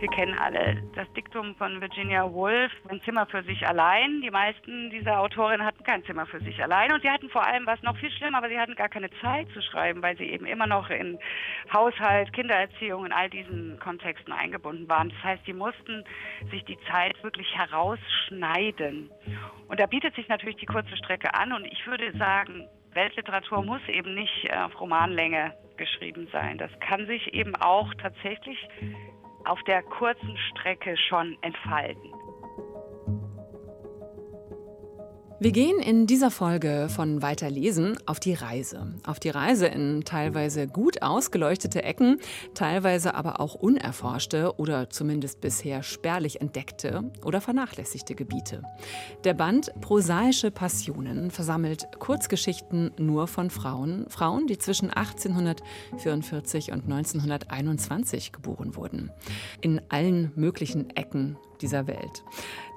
Wir 0.00 0.08
kennen 0.08 0.38
alle 0.38 0.82
das 0.94 1.12
Diktum 1.12 1.54
von 1.56 1.78
Virginia 1.78 2.24
Woolf, 2.32 2.72
ein 2.88 3.02
Zimmer 3.02 3.26
für 3.26 3.42
sich 3.42 3.66
allein. 3.68 4.22
Die 4.22 4.30
meisten 4.30 4.88
dieser 4.88 5.20
Autorinnen 5.20 5.66
hatten 5.66 5.84
kein 5.84 6.02
Zimmer 6.04 6.24
für 6.24 6.40
sich 6.40 6.62
allein 6.62 6.90
und 6.90 7.02
sie 7.02 7.10
hatten 7.10 7.28
vor 7.28 7.46
allem 7.46 7.66
was 7.66 7.82
noch 7.82 7.98
viel 7.98 8.10
schlimmer, 8.10 8.38
aber 8.38 8.48
sie 8.48 8.58
hatten 8.58 8.76
gar 8.76 8.88
keine 8.88 9.10
Zeit 9.20 9.46
zu 9.52 9.60
schreiben, 9.60 10.00
weil 10.00 10.16
sie 10.16 10.24
eben 10.24 10.46
immer 10.46 10.66
noch 10.66 10.88
in 10.88 11.18
Haushalt, 11.70 12.32
Kindererziehung, 12.32 13.04
in 13.04 13.12
all 13.12 13.28
diesen 13.28 13.78
Kontexten 13.78 14.32
eingebunden 14.32 14.88
waren. 14.88 15.10
Das 15.10 15.22
heißt, 15.22 15.44
sie 15.44 15.52
mussten 15.52 16.02
sich 16.50 16.64
die 16.64 16.78
Zeit 16.90 17.22
wirklich 17.22 17.54
herausschneiden. 17.54 19.10
Und 19.68 19.80
da 19.80 19.84
bietet 19.84 20.14
sich 20.14 20.28
natürlich 20.28 20.56
die 20.56 20.66
kurze 20.66 20.96
Strecke 20.96 21.34
an 21.34 21.52
und 21.52 21.66
ich 21.66 21.86
würde 21.86 22.16
sagen, 22.16 22.66
Weltliteratur 22.94 23.62
muss 23.62 23.86
eben 23.86 24.14
nicht 24.14 24.50
auf 24.56 24.80
Romanlänge 24.80 25.52
geschrieben 25.76 26.26
sein. 26.32 26.56
Das 26.56 26.70
kann 26.80 27.06
sich 27.06 27.34
eben 27.34 27.54
auch 27.56 27.92
tatsächlich 27.94 28.58
auf 29.44 29.62
der 29.64 29.82
kurzen 29.82 30.36
Strecke 30.50 30.96
schon 30.96 31.36
entfalten. 31.42 32.12
Wir 35.42 35.52
gehen 35.52 35.78
in 35.78 36.06
dieser 36.06 36.30
Folge 36.30 36.88
von 36.90 37.22
Weiterlesen 37.22 37.96
auf 38.04 38.20
die 38.20 38.34
Reise. 38.34 38.92
Auf 39.06 39.18
die 39.18 39.30
Reise 39.30 39.68
in 39.68 40.04
teilweise 40.04 40.66
gut 40.66 41.00
ausgeleuchtete 41.00 41.82
Ecken, 41.82 42.20
teilweise 42.52 43.14
aber 43.14 43.40
auch 43.40 43.54
unerforschte 43.54 44.58
oder 44.58 44.90
zumindest 44.90 45.40
bisher 45.40 45.82
spärlich 45.82 46.42
entdeckte 46.42 47.10
oder 47.24 47.40
vernachlässigte 47.40 48.14
Gebiete. 48.14 48.62
Der 49.24 49.32
Band 49.32 49.72
Prosaische 49.80 50.50
Passionen 50.50 51.30
versammelt 51.30 51.86
Kurzgeschichten 51.98 52.90
nur 52.98 53.26
von 53.26 53.48
Frauen, 53.48 54.04
Frauen, 54.10 54.46
die 54.46 54.58
zwischen 54.58 54.90
1844 54.90 56.70
und 56.70 56.84
1921 56.84 58.32
geboren 58.32 58.76
wurden. 58.76 59.10
In 59.62 59.80
allen 59.88 60.32
möglichen 60.34 60.94
Ecken 60.96 61.38
dieser 61.62 61.86
Welt. 61.86 62.24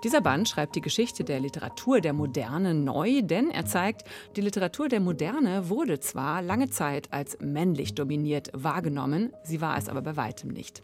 Dieser 0.03 0.21
Band 0.21 0.49
schreibt 0.49 0.75
die 0.75 0.81
Geschichte 0.81 1.23
der 1.23 1.39
Literatur 1.39 2.01
der 2.01 2.13
Moderne 2.13 2.73
neu, 2.73 3.21
denn 3.21 3.49
er 3.49 3.65
zeigt, 3.65 4.03
die 4.35 4.41
Literatur 4.41 4.89
der 4.89 4.99
Moderne 4.99 5.69
wurde 5.69 5.99
zwar 5.99 6.41
lange 6.41 6.69
Zeit 6.69 7.11
als 7.11 7.37
männlich 7.39 7.95
dominiert 7.95 8.49
wahrgenommen, 8.53 9.33
sie 9.43 9.61
war 9.61 9.77
es 9.77 9.87
aber 9.87 10.01
bei 10.01 10.17
weitem 10.17 10.49
nicht. 10.49 10.83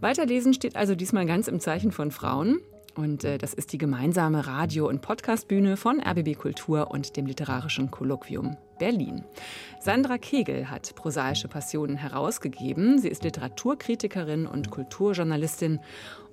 Weiterlesen 0.00 0.54
steht 0.54 0.76
also 0.76 0.94
diesmal 0.94 1.26
ganz 1.26 1.48
im 1.48 1.60
Zeichen 1.60 1.92
von 1.92 2.10
Frauen. 2.10 2.60
Und 2.96 3.24
äh, 3.24 3.38
das 3.38 3.54
ist 3.54 3.72
die 3.72 3.78
gemeinsame 3.78 4.46
Radio- 4.46 4.88
und 4.88 5.02
Podcastbühne 5.02 5.76
von 5.76 6.00
RBB 6.00 6.38
Kultur 6.38 6.92
und 6.92 7.16
dem 7.16 7.26
Literarischen 7.26 7.90
Kolloquium 7.90 8.56
Berlin. 8.78 9.24
Sandra 9.80 10.18
Kegel 10.18 10.70
hat 10.70 10.94
Prosaische 10.94 11.48
Passionen 11.48 11.96
herausgegeben. 11.96 12.98
Sie 12.98 13.08
ist 13.08 13.24
Literaturkritikerin 13.24 14.46
und 14.46 14.70
Kulturjournalistin 14.70 15.80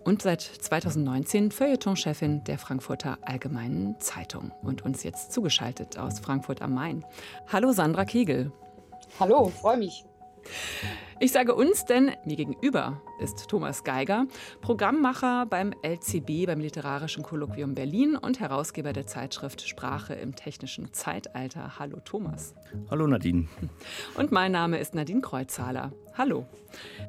und 0.04 0.22
seit 0.22 0.42
2019 0.42 1.52
Feuilleton-Chefin 1.52 2.44
der 2.46 2.58
Frankfurter 2.58 3.18
Allgemeinen 3.22 4.00
Zeitung 4.00 4.52
und 4.62 4.84
uns 4.84 5.04
jetzt 5.04 5.32
zugeschaltet 5.32 5.98
aus 5.98 6.20
Frankfurt 6.20 6.62
am 6.62 6.74
Main. 6.74 7.06
Hallo 7.52 7.72
Sandra 7.72 8.06
Kegel. 8.06 8.52
Hallo, 9.20 9.50
freue 9.50 9.78
mich. 9.78 10.06
Ich 11.24 11.34
sage 11.34 11.54
uns, 11.54 11.86
denn 11.86 12.14
mir 12.26 12.36
gegenüber 12.36 13.00
ist 13.20 13.48
Thomas 13.48 13.84
Geiger, 13.84 14.26
Programmmacher 14.60 15.46
beim 15.46 15.72
LCB, 15.84 16.48
beim 16.48 16.60
Literarischen 16.60 17.22
Kolloquium 17.22 17.76
Berlin 17.76 18.16
und 18.16 18.40
Herausgeber 18.40 18.92
der 18.92 19.06
Zeitschrift 19.06 19.62
Sprache 19.62 20.16
im 20.16 20.36
technischen 20.36 20.94
Zeitalter. 20.94 21.78
Hallo 21.78 22.00
Thomas. 22.04 22.56
Hallo 22.90 23.06
Nadine. 23.06 23.48
Und 24.16 24.32
mein 24.32 24.52
Name 24.52 24.80
ist 24.80 24.96
Nadine 24.96 25.22
Kreuzhaler. 25.22 25.92
Hallo. 26.18 26.48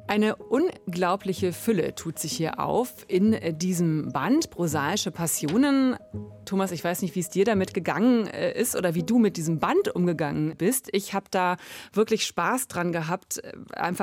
Eine 0.07 0.35
unglaubliche 0.35 1.51
Fülle 1.51 1.95
tut 1.95 2.19
sich 2.19 2.33
hier 2.33 2.59
auf 2.59 3.05
in 3.07 3.57
diesem 3.57 4.11
Band 4.13 4.49
Prosaische 4.49 5.11
Passionen. 5.11 5.97
Thomas, 6.45 6.71
ich 6.71 6.83
weiß 6.83 7.01
nicht, 7.01 7.15
wie 7.15 7.19
es 7.19 7.29
dir 7.29 7.45
damit 7.45 7.73
gegangen 7.73 8.27
äh, 8.27 8.59
ist 8.59 8.75
oder 8.75 8.95
wie 8.95 9.03
du 9.03 9.17
mit 9.17 9.37
diesem 9.37 9.59
Band 9.59 9.93
umgegangen 9.93 10.55
bist. 10.57 10.89
Ich 10.91 11.13
habe 11.13 11.25
da 11.31 11.57
wirklich 11.93 12.25
Spaß 12.25 12.67
dran 12.67 12.91
gehabt, 12.91 13.43
äh, 13.43 13.53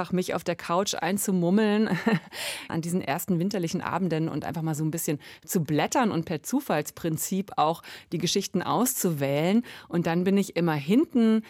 einfach 0.00 0.12
mich 0.12 0.33
auf 0.33 0.44
der 0.44 0.56
Couch 0.56 0.94
einzumummeln 0.94 1.91
an 2.69 2.81
diesen 2.81 3.03
ersten 3.03 3.38
winterlichen 3.38 3.83
Abenden 3.83 4.31
und 4.31 4.47
einfach 4.47 4.62
mal 4.62 4.75
so 4.75 4.83
ein 4.83 4.91
bisschen 4.91 5.19
zu 5.44 5.62
blättern 5.62 6.11
und 6.11 6.25
per 6.25 6.43
Zufallsprinzip 6.43 7.53
auch 7.56 7.83
die 8.11 8.19
Geschichten 8.19 8.62
auszuwählen. 8.62 9.62
Und 9.88 10.06
dann 10.06 10.25
bin 10.25 10.38
ich 10.38 10.56
immer 10.56 10.75
hinten 10.75 11.43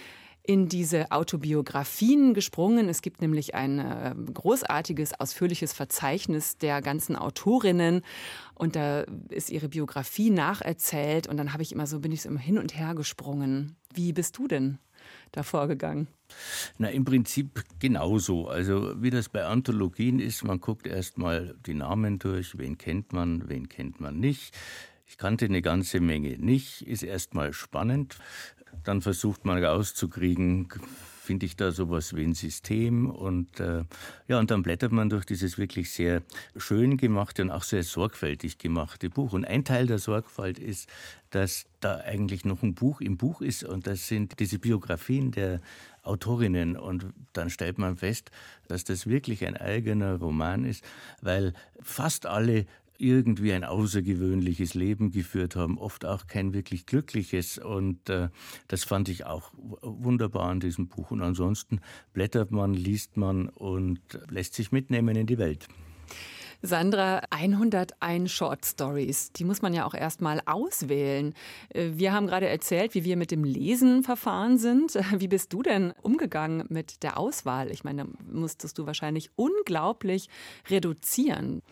in 0.43 0.69
diese 0.69 1.13
Autobiografien 1.13 2.35
gesprungen. 2.35 2.89
Es 2.89 3.03
gibt 3.03 3.21
nämlich 3.21 3.55
ein 3.55 3.79
äh, 3.79 4.15
großartiges, 4.35 5.21
ausführliches 5.21 5.73
Verzeichnis 5.73 6.59
der 6.59 6.83
ganzen 6.83 7.15
Autorinnen 7.15 8.03
und 8.55 8.75
da 8.75 9.03
ist 9.29 9.51
ihre 9.51 9.69
Biografie 9.69 10.31
nacherzählt 10.31 11.29
und 11.29 11.37
dann 11.37 11.53
habe 11.53 11.63
ich 11.63 11.71
immer 11.71 11.87
so 11.87 12.01
bin 12.01 12.11
ich 12.11 12.23
so 12.23 12.29
immer 12.29 12.41
hin 12.41 12.59
und 12.59 12.77
her 12.77 12.97
gesprungen. 12.97 13.77
Wie 13.95 14.13
bist 14.13 14.39
du 14.39 14.49
denn 14.49 14.79
da 15.33 15.43
vorgegangen? 15.43 16.09
Na, 16.79 16.89
im 16.89 17.05
Prinzip 17.05 17.65
genauso. 17.79 18.49
Also, 18.49 19.01
wie 19.03 19.11
das 19.11 19.29
bei 19.29 19.45
Anthologien 19.45 20.19
ist, 20.21 20.45
man 20.45 20.61
guckt 20.61 20.87
erst 20.87 21.19
mal 21.19 21.57
die 21.67 21.75
Namen 21.75 22.19
durch, 22.19 22.59
wen 22.59 22.79
kennt 22.79 23.13
man, 23.13 23.49
wen 23.49 23.69
kennt 23.69 24.01
man 24.01 24.19
nicht. 24.19 24.57
Ich 25.07 25.19
kannte 25.19 25.47
eine 25.47 25.63
ganze 25.63 26.01
Menge 26.01 26.39
nicht, 26.39 26.83
ist 26.83 27.03
erst 27.03 27.35
mal 27.35 27.53
spannend. 27.53 28.19
Dann 28.85 29.03
versucht 29.03 29.45
man 29.45 29.63
rauszukriegen, 29.63 30.69
finde 31.31 31.47
ich 31.47 31.55
da 31.55 31.71
sowas 31.71 32.17
wie 32.17 32.25
ein 32.25 32.35
System 32.35 33.09
und 33.09 33.61
äh, 33.61 33.85
ja, 34.27 34.41
und 34.41 34.51
dann 34.51 34.65
blättert 34.65 34.91
man 34.91 35.09
durch 35.11 35.25
dieses 35.25 35.59
wirklich 35.59 35.93
sehr 35.93 36.23
schön 36.57 36.97
gemachte 36.97 37.43
und 37.43 37.53
auch 37.53 37.63
sehr 37.63 37.85
sorgfältig 37.85 38.59
gemachte 38.59 39.11
Buch. 39.11 39.33
Und 39.33 39.45
ein 39.45 39.65
Teil 39.65 39.87
der 39.87 40.01
Sorgfalt 40.01 40.59
ist, 40.59 40.89
dass 41.31 41.67
da 41.79 41.99
eigentlich 41.99 42.45
noch 42.45 42.65
ein 42.65 42.75
Buch 42.75 43.01
im 43.01 43.17
Buch 43.17 43.43
ist 43.43 43.63
und 43.63 43.87
das 43.87 44.09
sind 44.09 44.41
diese 44.41 44.59
Biografien 44.59 45.31
der 45.31 45.61
Autorinnen 46.03 46.77
und 46.77 47.07
dann 47.33 47.49
stellt 47.49 47.79
man 47.79 47.97
fest, 47.97 48.33
dass 48.67 48.83
das 48.83 49.07
wirklich 49.07 49.47
ein 49.47 49.57
eigener 49.57 50.17
Roman 50.17 50.65
ist, 50.65 50.83
weil 51.23 51.53
fast 51.81 52.27
alle 52.27 52.67
irgendwie 53.01 53.53
ein 53.53 53.65
außergewöhnliches 53.65 54.75
Leben 54.75 55.11
geführt 55.11 55.57
haben, 55.57 55.79
oft 55.79 56.05
auch 56.05 56.27
kein 56.27 56.55
wirklich 56.55 56.87
glückliches. 56.87 57.59
Und 57.59 58.09
äh, 58.09 58.29
das 58.69 58.85
fand 58.85 59.09
ich 59.09 59.27
auch 59.27 59.53
wunderbar 59.55 60.51
an 60.51 60.61
diesem 60.61 60.89
Buch. 60.89 61.11
Und 61.11 61.23
ansonsten 61.23 61.81
blättert 62.13 62.51
man, 62.51 62.75
liest 62.75 63.17
man 63.17 63.49
und 63.49 64.01
lässt 64.29 64.55
sich 64.55 64.73
mitnehmen 64.73 65.17
in 65.17 65.27
die 65.27 65.39
Welt. 65.39 65.69
Sandra, 66.63 67.23
101 67.31 68.31
Short 68.31 68.67
Stories, 68.67 69.33
die 69.33 69.45
muss 69.45 69.63
man 69.63 69.73
ja 69.73 69.87
auch 69.87 69.95
erstmal 69.95 70.43
auswählen. 70.45 71.33
Äh, 71.71 71.93
wir 71.95 72.13
haben 72.13 72.27
gerade 72.27 72.49
erzählt, 72.49 72.95
wie 72.95 73.05
wir 73.05 73.17
mit 73.17 73.31
dem 73.31 73.45
Lesen 73.45 74.03
verfahren 74.03 74.59
sind. 74.59 74.95
Wie 75.19 75.29
bist 75.29 75.53
du 75.55 75.63
denn 75.63 75.93
umgegangen 76.03 76.67
mit 76.69 77.03
der 77.03 77.17
Auswahl? 77.19 77.71
Ich 77.71 77.83
meine, 77.83 78.05
da 78.05 78.11
musstest 78.31 78.77
du 78.77 78.87
wahrscheinlich 78.87 79.31
unglaublich 79.37 80.29
reduzieren. 80.69 81.63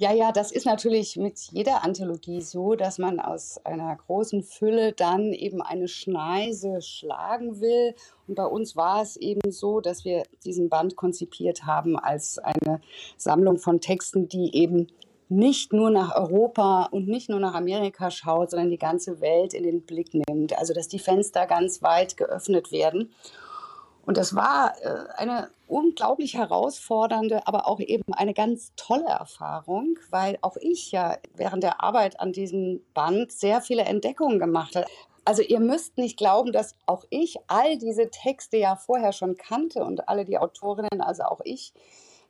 Ja, 0.00 0.12
ja, 0.12 0.30
das 0.30 0.52
ist 0.52 0.64
natürlich 0.64 1.16
mit 1.16 1.40
jeder 1.50 1.82
Anthologie 1.82 2.40
so, 2.40 2.76
dass 2.76 2.98
man 2.98 3.18
aus 3.18 3.58
einer 3.64 3.96
großen 3.96 4.44
Fülle 4.44 4.92
dann 4.92 5.32
eben 5.32 5.60
eine 5.60 5.88
Schneise 5.88 6.80
schlagen 6.82 7.60
will. 7.60 7.96
Und 8.28 8.36
bei 8.36 8.46
uns 8.46 8.76
war 8.76 9.02
es 9.02 9.16
eben 9.16 9.50
so, 9.50 9.80
dass 9.80 10.04
wir 10.04 10.22
diesen 10.44 10.68
Band 10.68 10.94
konzipiert 10.94 11.66
haben 11.66 11.98
als 11.98 12.38
eine 12.38 12.80
Sammlung 13.16 13.58
von 13.58 13.80
Texten, 13.80 14.28
die 14.28 14.54
eben 14.54 14.86
nicht 15.28 15.72
nur 15.72 15.90
nach 15.90 16.14
Europa 16.14 16.84
und 16.92 17.08
nicht 17.08 17.28
nur 17.28 17.40
nach 17.40 17.54
Amerika 17.54 18.12
schaut, 18.12 18.52
sondern 18.52 18.70
die 18.70 18.78
ganze 18.78 19.20
Welt 19.20 19.52
in 19.52 19.64
den 19.64 19.82
Blick 19.82 20.14
nimmt. 20.14 20.56
Also 20.56 20.74
dass 20.74 20.86
die 20.86 21.00
Fenster 21.00 21.44
ganz 21.48 21.82
weit 21.82 22.16
geöffnet 22.16 22.70
werden. 22.70 23.12
Und 24.06 24.16
das 24.16 24.36
war 24.36 24.74
äh, 24.80 25.12
eine 25.16 25.50
unglaublich 25.68 26.34
herausfordernde, 26.34 27.46
aber 27.46 27.68
auch 27.68 27.80
eben 27.80 28.12
eine 28.12 28.34
ganz 28.34 28.72
tolle 28.76 29.06
Erfahrung, 29.06 29.98
weil 30.10 30.38
auch 30.40 30.56
ich 30.56 30.90
ja 30.90 31.16
während 31.34 31.62
der 31.62 31.82
Arbeit 31.82 32.20
an 32.20 32.32
diesem 32.32 32.80
Band 32.94 33.32
sehr 33.32 33.60
viele 33.60 33.82
Entdeckungen 33.82 34.38
gemacht 34.38 34.76
habe. 34.76 34.86
Also 35.24 35.42
ihr 35.42 35.60
müsst 35.60 35.98
nicht 35.98 36.16
glauben, 36.16 36.52
dass 36.52 36.74
auch 36.86 37.04
ich 37.10 37.36
all 37.48 37.76
diese 37.76 38.10
Texte 38.10 38.56
ja 38.56 38.76
vorher 38.76 39.12
schon 39.12 39.36
kannte 39.36 39.84
und 39.84 40.08
alle 40.08 40.24
die 40.24 40.38
Autorinnen, 40.38 41.02
also 41.02 41.24
auch 41.24 41.40
ich 41.44 41.74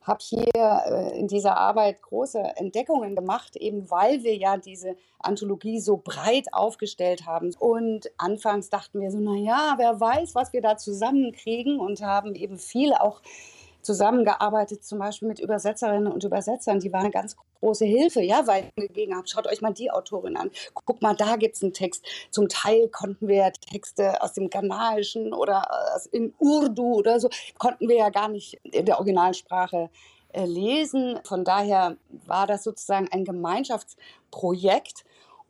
habe 0.09 0.19
hier 0.21 0.49
äh, 0.55 1.17
in 1.17 1.27
dieser 1.27 1.55
Arbeit 1.55 2.01
große 2.01 2.39
Entdeckungen 2.57 3.15
gemacht, 3.15 3.55
eben 3.55 3.89
weil 3.89 4.23
wir 4.23 4.35
ja 4.35 4.57
diese 4.57 4.95
Anthologie 5.19 5.79
so 5.79 5.97
breit 5.97 6.53
aufgestellt 6.53 7.25
haben. 7.25 7.53
Und 7.57 8.11
anfangs 8.17 8.69
dachten 8.69 8.99
wir 8.99 9.11
so, 9.11 9.19
na 9.19 9.35
ja, 9.35 9.75
wer 9.77 9.99
weiß, 9.99 10.35
was 10.35 10.51
wir 10.51 10.61
da 10.61 10.77
zusammenkriegen 10.77 11.79
und 11.79 12.01
haben 12.01 12.35
eben 12.35 12.57
viel 12.57 12.93
auch 12.93 13.21
zusammengearbeitet, 13.81 14.83
zum 14.83 14.99
Beispiel 14.99 15.27
mit 15.27 15.39
Übersetzerinnen 15.39 16.11
und 16.11 16.23
Übersetzern. 16.23 16.79
Die 16.79 16.91
waren 16.91 17.11
ganz 17.11 17.37
große 17.59 17.85
Hilfe, 17.85 18.21
ja, 18.21 18.47
weil 18.47 18.69
gegeben 18.75 19.15
habe, 19.15 19.27
schaut 19.27 19.47
euch 19.47 19.61
mal 19.61 19.73
die 19.73 19.91
Autorin 19.91 20.37
an. 20.37 20.51
Guck 20.73 21.01
mal, 21.01 21.15
da 21.15 21.35
gibt 21.35 21.55
es 21.55 21.63
einen 21.63 21.73
Text. 21.73 22.05
Zum 22.31 22.47
Teil 22.49 22.87
konnten 22.89 23.27
wir 23.27 23.51
Texte 23.51 24.21
aus 24.21 24.33
dem 24.33 24.49
Ghanaischen 24.49 25.33
oder 25.33 25.67
in 26.11 26.33
Urdu 26.39 26.95
oder 26.95 27.19
so, 27.19 27.29
konnten 27.57 27.89
wir 27.89 27.97
ja 27.97 28.09
gar 28.09 28.29
nicht 28.29 28.59
in 28.63 28.85
der 28.85 28.97
Originalsprache 28.97 29.89
äh, 30.33 30.45
lesen. 30.45 31.19
Von 31.23 31.43
daher 31.43 31.97
war 32.25 32.47
das 32.47 32.63
sozusagen 32.63 33.07
ein 33.11 33.25
Gemeinschaftsprojekt. 33.25 35.05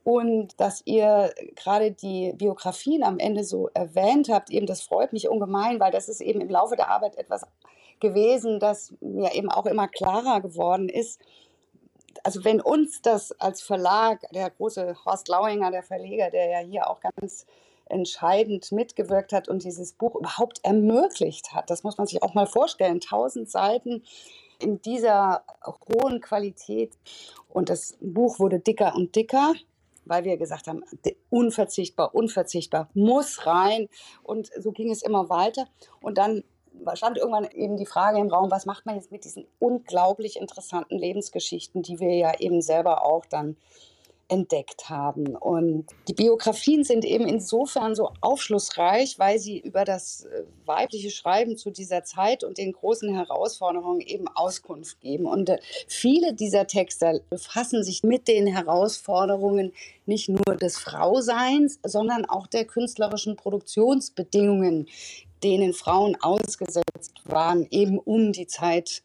Und 0.06 0.60
dass 0.60 0.82
ihr 0.86 1.34
gerade 1.56 1.92
die 1.92 2.34
Biografien 2.36 3.04
am 3.04 3.20
Ende 3.20 3.44
so 3.44 3.70
erwähnt 3.74 4.30
habt, 4.30 4.50
eben 4.50 4.66
das 4.66 4.82
freut 4.82 5.14
mich 5.14 5.28
ungemein, 5.28 5.80
weil 5.80 5.92
das 5.92 6.10
ist 6.10 6.22
eben 6.22 6.42
im 6.42 6.50
Laufe 6.50 6.76
der 6.76 6.90
Arbeit 6.90 7.18
etwas 7.18 7.46
gewesen, 8.00 8.60
das 8.60 8.94
mir 9.02 9.36
eben 9.36 9.52
auch 9.52 9.66
immer 9.66 9.88
klarer 9.88 10.42
geworden 10.42 10.90
ist. 10.90 11.22
Also 12.24 12.44
wenn 12.44 12.62
uns 12.62 13.02
das 13.02 13.32
als 13.34 13.62
Verlag, 13.62 14.22
der 14.34 14.50
große 14.50 14.96
Horst 15.06 15.28
Lauinger, 15.28 15.72
der 15.72 15.84
Verleger, 15.84 16.30
der 16.30 16.50
ja 16.50 16.60
hier 16.60 16.90
auch 16.90 17.00
ganz 17.00 17.46
entscheidend 17.86 18.72
mitgewirkt 18.72 19.34
hat 19.34 19.48
und 19.48 19.64
dieses 19.64 19.94
Buch 19.94 20.16
überhaupt 20.16 20.60
ermöglicht 20.64 21.54
hat, 21.54 21.70
das 21.70 21.84
muss 21.84 21.98
man 21.98 22.08
sich 22.08 22.22
auch 22.22 22.36
mal 22.36 22.46
vorstellen, 22.46 23.02
tausend 23.02 23.50
Seiten 23.50 24.04
in 24.60 24.82
dieser 24.82 25.44
hohen 25.66 26.22
Qualität. 26.22 26.94
Und 27.48 27.70
das 27.70 27.98
Buch 28.00 28.40
wurde 28.40 28.60
dicker 28.60 28.94
und 28.96 29.16
dicker, 29.16 29.54
weil 30.06 30.24
wir 30.24 30.38
gesagt 30.38 30.68
haben, 30.68 30.84
unverzichtbar, 31.30 32.14
unverzichtbar, 32.14 32.90
muss 32.94 33.46
rein. 33.46 33.90
Und 34.24 34.52
so 34.58 34.72
ging 34.72 34.92
es 34.92 35.02
immer 35.02 35.30
weiter. 35.30 35.68
Und 36.02 36.18
dann 36.18 36.44
stand 36.94 37.18
irgendwann 37.18 37.50
eben 37.52 37.78
die 37.78 37.86
Frage 37.86 38.20
im 38.20 38.28
Raum, 38.28 38.52
was 38.52 38.66
macht 38.66 38.86
man 38.86 38.96
jetzt 38.96 39.12
mit 39.12 39.26
diesen 39.26 39.46
unglaublich 39.60 40.38
interessanten 40.38 40.98
Lebensgeschichten, 40.98 41.82
die 41.82 42.00
wir 42.00 42.16
ja 42.16 42.40
eben 42.40 42.62
selber 42.62 43.06
auch 43.06 43.26
dann 43.26 43.56
entdeckt 44.30 44.90
haben. 44.90 45.36
Und 45.36 45.88
die 46.08 46.14
Biografien 46.14 46.84
sind 46.84 47.04
eben 47.04 47.28
insofern 47.28 47.96
so 47.96 48.12
aufschlussreich, 48.22 49.18
weil 49.20 49.40
sie 49.40 49.60
über 49.60 49.84
das 49.84 50.26
äh, 50.26 50.44
weibliche 50.66 51.10
Schreiben 51.10 51.58
zu 51.58 51.72
dieser 51.72 52.04
Zeit 52.04 52.44
und 52.44 52.58
den 52.58 52.72
großen 52.72 53.14
Herausforderungen 53.14 54.02
eben 54.02 54.28
Auskunft 54.28 55.02
geben. 55.02 55.26
Und 55.26 55.50
äh, 55.50 55.60
viele 55.88 56.34
dieser 56.34 56.68
Texte 56.68 57.24
befassen 57.30 57.84
sich 57.84 58.04
mit 58.04 58.28
den 58.28 58.48
Herausforderungen 58.48 59.74
nicht 60.06 60.30
nur 60.30 60.56
des 60.56 60.78
Frauseins, 60.78 61.80
sondern 61.84 62.26
auch 62.26 62.48
der 62.48 62.66
künstlerischen 62.66 63.36
Produktionsbedingungen, 63.36 64.88
denen 65.44 65.74
Frauen 65.74 66.16
ausgesetzt 66.22 67.14
waren, 67.26 67.68
eben 67.70 67.98
um 68.00 68.32
die 68.32 68.48
Zeit 68.48 69.04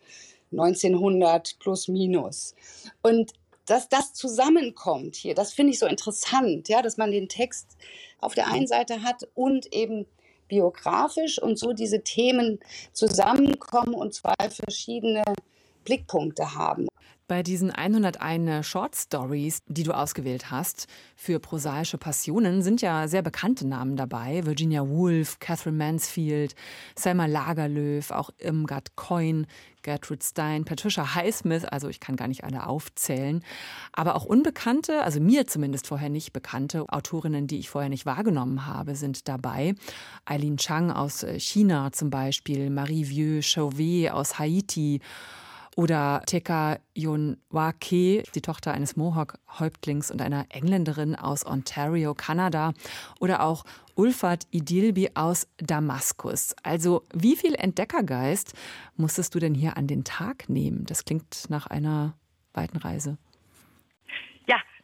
1900 0.53 1.59
plus 1.59 1.89
minus. 1.89 2.55
Und 3.03 3.33
dass 3.67 3.89
das 3.89 4.13
zusammenkommt 4.13 5.17
hier, 5.17 5.35
das 5.35 5.53
finde 5.53 5.73
ich 5.73 5.79
so 5.79 5.87
interessant, 5.87 6.69
ja, 6.69 6.83
dass 6.83 6.97
man 6.97 7.11
den 7.11 7.29
Text 7.29 7.77
auf 8.21 8.35
der 8.35 8.49
einen 8.49 8.67
Seite 8.67 9.03
hat 9.03 9.27
und 9.35 9.73
eben 9.73 10.07
biografisch 10.49 11.41
und 11.41 11.59
so 11.59 11.73
diese 11.73 12.03
Themen 12.03 12.61
zusammenkommen 12.93 13.95
und 13.95 14.15
zwei 14.15 14.35
verschiedene 14.51 15.23
Blickpunkte 15.85 16.55
haben. 16.55 16.89
Bei 17.27 17.43
diesen 17.43 17.71
101 17.71 18.67
Short 18.67 18.95
Stories, 18.95 19.63
die 19.67 19.83
du 19.83 19.93
ausgewählt 19.93 20.51
hast 20.51 20.89
für 21.17 21.41
prosaische 21.41 21.97
Passionen, 21.97 22.61
sind 22.61 22.83
ja 22.83 23.09
sehr 23.09 23.23
bekannte 23.23 23.67
Namen 23.67 23.97
dabei. 23.97 24.45
Virginia 24.45 24.87
Woolf, 24.87 25.39
Catherine 25.39 25.79
Mansfield, 25.79 26.55
Selma 26.95 27.25
Lagerlöf, 27.25 28.11
auch 28.11 28.29
Irmgard 28.37 28.95
Coyne, 28.97 29.47
Gertrude 29.81 30.23
Stein, 30.23 30.67
Patricia 30.67 31.15
Highsmith, 31.15 31.65
also 31.65 31.89
ich 31.89 31.99
kann 31.99 32.17
gar 32.17 32.29
nicht 32.29 32.45
alle 32.45 32.67
aufzählen. 32.67 33.43
Aber 33.95 34.17
auch 34.17 34.27
unbekannte, 34.27 35.03
also 35.03 35.19
mir 35.19 35.47
zumindest 35.47 35.87
vorher 35.87 36.11
nicht 36.11 36.35
bekannte 36.35 36.85
Autorinnen, 36.91 37.47
die 37.47 37.59
ich 37.59 37.71
vorher 37.71 37.89
nicht 37.89 38.05
wahrgenommen 38.05 38.67
habe, 38.67 38.97
sind 38.97 39.29
dabei. 39.29 39.75
Eileen 40.27 40.59
Chang 40.59 40.91
aus 40.91 41.25
China 41.39 41.91
zum 41.91 42.11
Beispiel, 42.11 42.69
Marie 42.69 43.07
Vieux 43.09 43.47
Chauvet 43.47 44.11
aus 44.11 44.39
Haiti 44.39 45.01
oder 45.77 46.23
Teka 46.27 46.79
Yonwake, 46.95 48.23
die 48.35 48.41
Tochter 48.41 48.73
eines 48.73 48.97
Mohawk-Häuptlings 48.97 50.11
und 50.11 50.23
einer 50.23 50.47
Engländerin 50.51 51.15
aus 51.15 51.45
Ontario, 51.45 52.15
Kanada. 52.15 52.73
Oder 53.21 53.43
auch 53.43 53.65
Ulfat 53.95 54.47
Idilbi 54.51 55.11
aus 55.15 55.47
Damaskus. 55.59 56.55
Also 56.63 57.03
wie 57.13 57.37
viel 57.37 57.55
Entdeckergeist 57.55 58.55
musstest 58.97 59.35
du 59.35 59.39
denn 59.39 59.55
hier 59.55 59.77
an 59.77 59.87
den 59.87 60.05
Tag 60.05 60.49
nehmen? 60.49 60.85
Das 60.87 61.05
klingt 61.05 61.49
nach 61.49 61.67
einer 61.67 62.15
weiten 62.53 62.79
Reise 62.79 63.19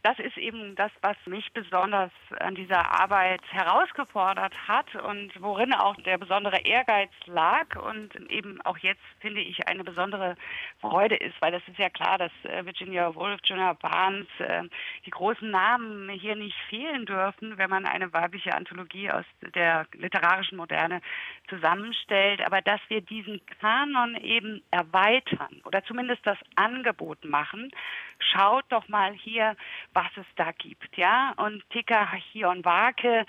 das 0.03 0.19
ist 0.19 0.39
eben 0.39 0.75
das, 0.77 0.91
was 1.03 1.17
mich 1.27 1.53
besonders 1.53 2.11
an 2.39 2.55
dieser 2.55 3.01
Arbeit 3.01 3.41
herausgefordert 3.51 4.55
hat 4.67 4.95
und 4.95 5.33
worin 5.41 5.75
auch 5.75 5.97
der 5.97 6.19
besondere 6.19 6.61
Ehrgeiz 6.61 7.11
lag 7.27 7.77
und 7.77 8.15
eben 8.31 8.61
auch 8.63 8.79
jetzt 8.79 9.03
finde 9.21 9.41
ich 9.41 9.69
eine 9.69 9.85
besondere 9.85 10.37
Freude 10.81 11.17
ist, 11.17 11.41
weil 11.41 11.53
das 11.53 11.63
ist 11.69 11.79
ja 11.79 11.91
klar, 11.91 12.19
dass 12.19 12.33
äh, 12.45 12.65
Virginia 12.65 13.15
Woolf, 13.15 13.41
Jonah 13.45 13.75
Barnes, 13.75 14.27
äh, 14.39 14.63
die 15.05 15.11
großen 15.11 15.51
Namen 15.51 16.09
hier 16.11 16.37
nicht 16.37 16.57
fehlen 16.69 17.05
dürfen, 17.05 17.59
wenn 17.59 17.71
man 17.71 17.85
eine 17.85 18.13
weibliche 18.13 18.55
Anthologie 18.55 19.11
aus 19.11 19.25
der 19.55 19.87
literarischen 19.93 20.57
Moderne 20.57 21.01
zusammenstellt, 21.49 22.45
aber 22.47 22.63
dass 22.63 22.81
wir 22.89 23.01
diesen 23.01 23.41
Kanon 23.61 24.17
eben 24.17 24.63
erweitern 24.71 25.61
oder 25.65 25.85
zumindest 25.85 26.27
das 26.27 26.39
Angebot 26.57 27.25
machen, 27.25 27.71
schaut 28.19 28.65
doch 28.71 28.89
mal 28.89 29.13
hier, 29.13 29.57
was 29.93 30.11
es 30.17 30.27
da 30.37 30.53
gibt, 30.53 30.97
ja. 30.97 31.35
Und 31.37 31.63
Tika 31.71 32.13
Hionwake, 32.33 33.27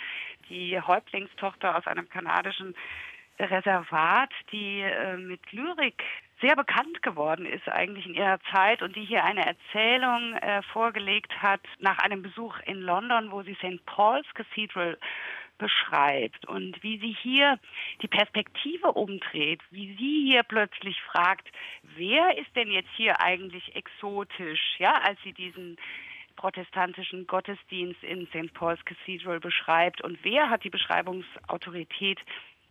die 0.49 0.79
Häuptlingstochter 0.79 1.77
aus 1.77 1.87
einem 1.87 2.09
kanadischen 2.09 2.75
Reservat, 3.39 4.31
die 4.51 4.81
äh, 4.81 5.17
mit 5.17 5.51
Lyrik 5.51 6.03
sehr 6.41 6.55
bekannt 6.55 7.01
geworden 7.03 7.45
ist 7.45 7.67
eigentlich 7.69 8.05
in 8.07 8.15
ihrer 8.15 8.39
Zeit 8.51 8.81
und 8.81 8.95
die 8.95 9.05
hier 9.05 9.23
eine 9.23 9.45
Erzählung 9.45 10.35
äh, 10.37 10.61
vorgelegt 10.73 11.31
hat 11.41 11.61
nach 11.79 11.99
einem 11.99 12.23
Besuch 12.23 12.57
in 12.65 12.81
London, 12.81 13.31
wo 13.31 13.43
sie 13.43 13.55
St. 13.55 13.85
Paul's 13.85 14.27
Cathedral 14.33 14.97
beschreibt 15.59 16.47
und 16.47 16.81
wie 16.81 16.97
sie 16.97 17.15
hier 17.21 17.59
die 18.01 18.07
Perspektive 18.07 18.93
umdreht, 18.93 19.61
wie 19.69 19.95
sie 19.95 20.31
hier 20.31 20.41
plötzlich 20.41 20.99
fragt, 21.03 21.47
wer 21.83 22.35
ist 22.39 22.55
denn 22.55 22.71
jetzt 22.71 22.89
hier 22.95 23.21
eigentlich 23.21 23.75
exotisch, 23.75 24.79
ja, 24.79 24.93
als 25.03 25.21
sie 25.23 25.33
diesen 25.33 25.77
protestantischen 26.35 27.27
Gottesdienst 27.27 28.03
in 28.03 28.27
St. 28.27 28.53
Paul's 28.53 28.83
Cathedral 28.85 29.39
beschreibt 29.39 30.01
und 30.01 30.19
wer 30.23 30.49
hat 30.49 30.63
die 30.63 30.69
Beschreibungsautorität 30.69 32.19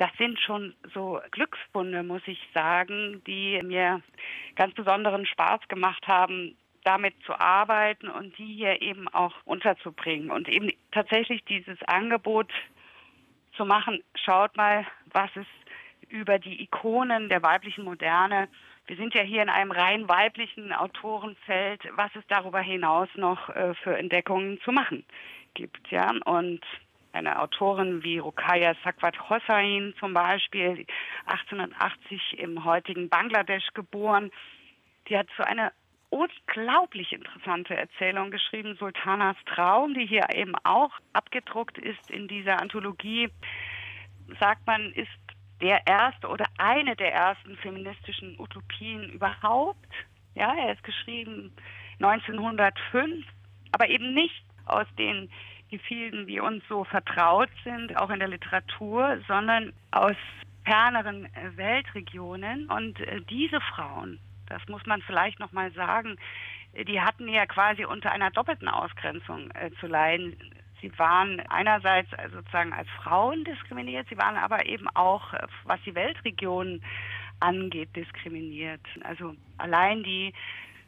das 0.01 0.11
sind 0.17 0.41
schon 0.41 0.75
so 0.95 1.21
Glücksfunde, 1.31 2.03
muss 2.03 2.23
ich 2.25 2.39
sagen, 2.55 3.23
die 3.26 3.61
mir 3.62 4.00
ganz 4.57 4.73
besonderen 4.73 5.26
Spaß 5.26 5.61
gemacht 5.69 6.09
haben, 6.09 6.57
damit 6.85 7.14
zu 7.26 7.38
arbeiten 7.38 8.09
und 8.09 8.37
die 8.38 8.55
hier 8.55 8.81
eben 8.81 9.09
auch 9.09 9.35
unterzubringen 9.45 10.31
und 10.31 10.49
eben 10.49 10.73
tatsächlich 10.90 11.45
dieses 11.45 11.83
Angebot 11.83 12.50
zu 13.57 13.67
machen, 13.67 14.02
schaut 14.14 14.57
mal, 14.57 14.87
was 15.12 15.29
es 15.35 15.47
über 16.09 16.38
die 16.38 16.62
Ikonen 16.62 17.29
der 17.29 17.43
weiblichen 17.43 17.85
Moderne, 17.85 18.49
wir 18.90 18.97
sind 18.97 19.14
ja 19.14 19.23
hier 19.23 19.40
in 19.40 19.49
einem 19.49 19.70
rein 19.70 20.09
weiblichen 20.09 20.73
Autorenfeld, 20.73 21.80
was 21.94 22.11
es 22.16 22.26
darüber 22.26 22.59
hinaus 22.59 23.09
noch 23.14 23.49
äh, 23.50 23.73
für 23.85 23.97
Entdeckungen 23.97 24.61
zu 24.62 24.73
machen 24.73 25.04
gibt, 25.54 25.88
ja, 25.92 26.12
und 26.25 26.61
eine 27.12 27.40
Autorin 27.40 28.02
wie 28.02 28.18
Rukaya 28.18 28.75
Sakwat 28.82 29.30
Hossain 29.30 29.94
zum 30.00 30.12
Beispiel, 30.12 30.87
1880 31.26 32.40
im 32.40 32.64
heutigen 32.64 33.09
Bangladesch 33.09 33.68
geboren, 33.75 34.32
die 35.09 35.16
hat 35.16 35.28
so 35.37 35.44
eine 35.44 35.70
unglaublich 36.09 37.12
interessante 37.12 37.76
Erzählung 37.76 38.32
geschrieben, 38.32 38.75
Sultanas 38.76 39.37
Traum, 39.47 39.94
die 39.94 40.06
hier 40.06 40.26
eben 40.35 40.56
auch 40.64 40.90
abgedruckt 41.12 41.78
ist 41.78 42.11
in 42.11 42.26
dieser 42.26 42.61
Anthologie. 42.61 43.28
Sagt 44.40 44.66
man, 44.66 44.92
ist 44.94 45.30
der 45.61 45.87
erste 45.87 46.29
oder 46.29 46.47
eine 46.59 46.97
der 46.97 47.12
ersten 47.12 47.57
feministischen 47.57 48.38
Utopien 48.38 49.11
überhaupt. 49.11 49.88
Ja, 50.35 50.55
er 50.55 50.73
ist 50.73 50.85
geschrieben 50.85 51.52
1905, 52.00 53.26
aber 53.73 53.88
eben 53.88 54.14
nicht 54.14 54.45
aus 54.64 54.87
den 54.99 55.31
Gefilden, 55.71 56.26
die 56.26 56.40
uns 56.40 56.62
so 56.69 56.85
vertraut 56.85 57.50
sind, 57.64 57.97
auch 57.97 58.11
in 58.11 58.19
der 58.19 58.29
Literatur, 58.29 59.19
sondern 59.29 59.73
aus 59.90 60.17
ferneren 60.64 61.29
Weltregionen. 61.57 62.67
Und 62.67 63.00
äh, 63.00 63.21
diese 63.29 63.61
Frauen, 63.61 64.19
das 64.49 64.67
muss 64.69 64.85
man 64.87 65.02
vielleicht 65.02 65.38
noch 65.38 65.52
mal 65.52 65.73
sagen. 65.73 66.17
Die 66.75 67.00
hatten 67.00 67.29
ja 67.29 67.47
quasi 67.47 67.85
unter 67.85 68.12
einer 68.12 68.31
doppelten 68.31 68.69
Ausgrenzung 68.69 69.50
äh, 69.52 69.71
zu 69.81 69.87
leiden. 69.87 70.37
Sie 70.81 70.91
waren 70.99 71.41
einerseits 71.49 72.11
sozusagen 72.33 72.73
als 72.73 72.89
Frauen 73.03 73.45
diskriminiert, 73.45 74.09
sie 74.09 74.19
waren 74.19 74.37
aber 74.37 74.67
eben 74.67 74.89
auch, 74.95 75.33
äh, 75.35 75.47
was 75.65 75.81
die 75.85 75.95
Weltregionen 75.95 76.83
angeht, 77.41 77.95
diskriminiert. 77.97 78.81
Also 79.03 79.35
allein 79.59 80.03
die 80.03 80.33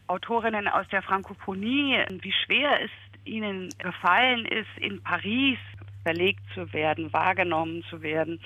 Autorinnen 0.07 0.69
aus 0.69 0.87
der 0.89 1.03
Frankophonie, 1.03 2.05
wie 2.21 2.33
schwer 2.33 2.81
es 2.83 2.91
ihnen 3.25 3.71
gefallen 3.79 4.45
ist, 4.47 4.69
in 4.79 5.03
Paris 5.03 5.59
verlegt 6.03 6.43
zu 6.55 6.73
werden, 6.73 7.13
wahrgenommen 7.13 7.85
zu 7.89 8.03
werden 8.03 8.41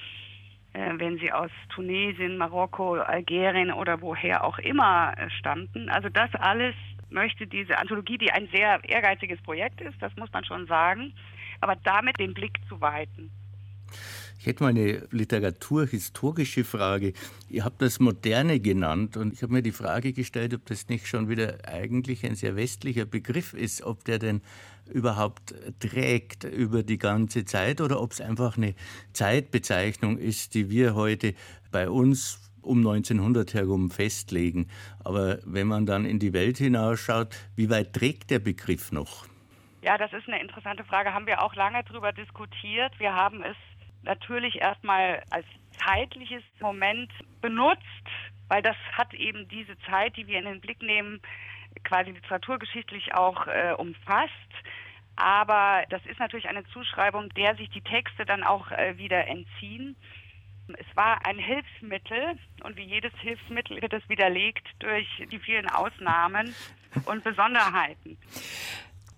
äh, 0.77 0.93
wenn 0.99 1.19
sie 1.19 1.33
aus 1.33 1.51
Tunesien, 1.71 2.37
Marokko, 2.37 2.97
Algerien 2.97 3.73
oder 3.73 4.03
woher 4.03 4.45
auch 4.45 4.59
immer 4.59 5.15
äh, 5.17 5.31
stammten. 5.31 5.89
Also 5.89 6.11
das 6.11 6.35
alles 6.35 6.75
möchte 7.09 7.47
diese 7.47 7.79
Anthologie, 7.79 8.19
die 8.19 8.31
ein 8.31 8.49
sehr 8.49 8.81
ehrgeiziges 8.85 9.41
Projekt 9.43 9.81
ist, 9.81 9.97
das 10.01 10.15
muss 10.17 10.31
man 10.33 10.45
schon 10.45 10.67
sagen, 10.67 11.15
aber 11.61 11.77
damit 11.77 12.19
den 12.19 12.35
Blick 12.35 12.59
zu 12.69 12.81
weiten. 12.81 13.31
Ich 14.39 14.47
hätte 14.47 14.63
mal 14.63 14.69
eine 14.69 15.09
literaturhistorische 15.11 16.65
Frage. 16.65 17.15
Ihr 17.49 17.65
habt 17.65 17.81
das 17.83 17.99
Moderne 17.99 18.61
genannt 18.61 19.17
und 19.17 19.33
ich 19.33 19.43
habe 19.43 19.53
mir 19.53 19.63
die 19.63 19.73
Frage 19.73 20.13
gestellt, 20.13 20.55
ob 20.55 20.65
das 20.67 20.89
nicht 20.89 21.09
schon 21.09 21.29
wieder 21.29 21.67
eigentlich 21.67 22.25
ein 22.25 22.35
sehr 22.35 22.55
westlicher 22.55 23.07
Begriff 23.07 23.55
ist, 23.55 23.83
ob 23.83 24.05
der 24.05 24.19
denn 24.19 24.43
überhaupt 24.93 25.55
trägt 25.81 26.45
über 26.45 26.83
die 26.83 26.99
ganze 26.99 27.45
Zeit 27.45 27.81
oder 27.81 28.01
ob 28.01 28.13
es 28.13 28.21
einfach 28.21 28.57
eine 28.57 28.75
Zeitbezeichnung 29.13 30.19
ist, 30.19 30.55
die 30.55 30.71
wir 30.71 30.95
heute 30.95 31.35
bei 31.73 31.91
uns 31.91 32.39
um 32.61 32.79
1900 32.79 33.55
herum 33.55 33.91
festlegen. 33.91 34.69
Aber 35.01 35.39
wenn 35.45 35.67
man 35.67 35.87
dann 35.87 36.05
in 36.05 36.19
die 36.19 36.33
Welt 36.33 36.59
hinausschaut, 36.59 37.35
wie 37.57 37.71
weit 37.71 37.95
trägt 37.95 38.31
der 38.31 38.39
Begriff 38.39 38.93
noch? 38.93 39.27
Ja, 39.87 39.97
das 39.97 40.13
ist 40.13 40.27
eine 40.27 40.41
interessante 40.41 40.83
Frage. 40.83 41.15
Haben 41.15 41.29
wir 41.29 41.41
auch 41.41 41.55
lange 41.55 41.85
darüber 41.85 42.11
diskutiert. 42.11 42.99
Wir 42.99 43.15
haben 43.15 43.45
es 43.45 43.57
natürlich 44.03 44.61
erstmal 44.61 45.23
als 45.31 45.47
zeitliches 45.79 46.43
Moment 46.59 47.13
benutzt, 47.41 47.85
weil 48.49 48.63
das 48.63 48.75
hat 48.95 49.15
eben 49.15 49.47
diese 49.47 49.79
Zeit, 49.89 50.17
die 50.17 50.27
wir 50.27 50.41
in 50.41 50.47
den 50.47 50.61
Blick 50.61 50.83
nehmen, 50.83 51.21
quasi 51.85 52.11
literaturgeschichtlich 52.11 53.15
auch 53.15 53.47
äh, 53.47 53.75
umfasst. 53.79 54.33
Aber 55.15 55.85
das 55.89 56.05
ist 56.07 56.19
natürlich 56.19 56.49
eine 56.49 56.67
Zuschreibung, 56.71 57.29
der 57.35 57.55
sich 57.55 57.71
die 57.71 57.83
Texte 57.83 58.27
dann 58.27 58.43
auch 58.43 58.73
äh, 58.73 58.99
wieder 58.99 59.29
entziehen. 59.29 59.95
Es 60.67 60.97
war 60.97 61.25
ein 61.25 61.39
Hilfsmittel 61.39 62.37
und 62.65 62.77
wie 62.77 62.83
jedes 62.83 63.13
Hilfsmittel 63.21 63.81
wird 63.81 63.93
es 63.93 64.09
widerlegt 64.09 64.67
durch 64.81 65.07
die 65.31 65.39
vielen 65.39 65.71
Ausnahmen 65.71 66.57
und 67.05 67.23
Besonderheiten. 67.23 68.19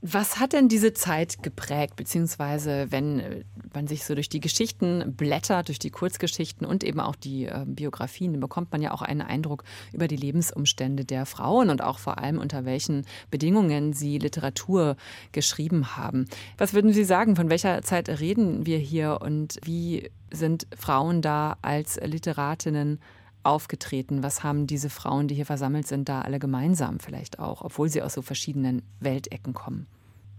Was 0.01 0.39
hat 0.39 0.53
denn 0.53 0.69
diese 0.69 0.95
Zeit 0.95 1.43
geprägt, 1.43 1.97
beziehungsweise 1.97 2.87
wenn 2.91 3.19
äh, 3.19 3.45
man 3.75 3.89
sich 3.89 4.05
so 4.05 4.15
durch 4.15 4.29
die 4.29 4.39
Geschichten 4.39 5.15
blättert, 5.17 5.69
durch 5.69 5.81
die 5.81 5.91
Kurzgeschichten 5.91 6.65
und 6.65 6.85
eben 6.85 7.01
auch 7.01 7.17
die 7.17 7.47
äh, 7.47 7.65
Biografien, 7.67 8.33
dann 8.33 8.41
bekommt 8.41 8.71
man 8.71 8.81
ja 8.81 8.93
auch 8.93 9.03
einen 9.03 9.23
Eindruck 9.23 9.65
über 9.93 10.07
die 10.07 10.17
Lebensumstände 10.17 11.05
der 11.05 11.27
Frauen 11.27 11.69
und 11.69 11.83
auch 11.83 11.99
vor 11.99 12.19
allem 12.19 12.39
unter 12.39 12.65
welchen 12.65 13.07
Bedingungen 13.33 13.93
sie 13.93 14.19
Literatur 14.19 14.97
geschrieben 15.33 15.97
haben. 15.97 16.27
Was 16.59 16.75
würden 16.75 16.93
Sie 16.93 17.05
sagen, 17.05 17.35
von 17.35 17.51
welcher 17.51 17.83
Zeit 17.83 18.09
reden 18.09 18.67
wir 18.67 18.79
hier 18.79 19.19
und 19.21 19.59
wie 19.65 20.11
sind 20.31 20.69
Frauen 20.77 21.23
da 21.23 21.57
als 21.61 21.99
Literatinnen 22.01 23.01
aufgetreten? 23.49 24.23
Was 24.23 24.45
haben 24.45 24.67
diese 24.67 24.91
Frauen, 24.91 25.27
die 25.27 25.35
hier 25.35 25.47
versammelt 25.47 25.87
sind, 25.87 26.09
da 26.09 26.21
alle 26.21 26.39
gemeinsam 26.39 27.01
vielleicht 27.01 27.39
auch, 27.39 27.63
obwohl 27.63 27.89
sie 27.89 28.03
aus 28.03 28.15
so 28.15 28.23
verschiedenen 28.23 28.83
Weltecken 29.01 29.55
kommen? 29.55 29.87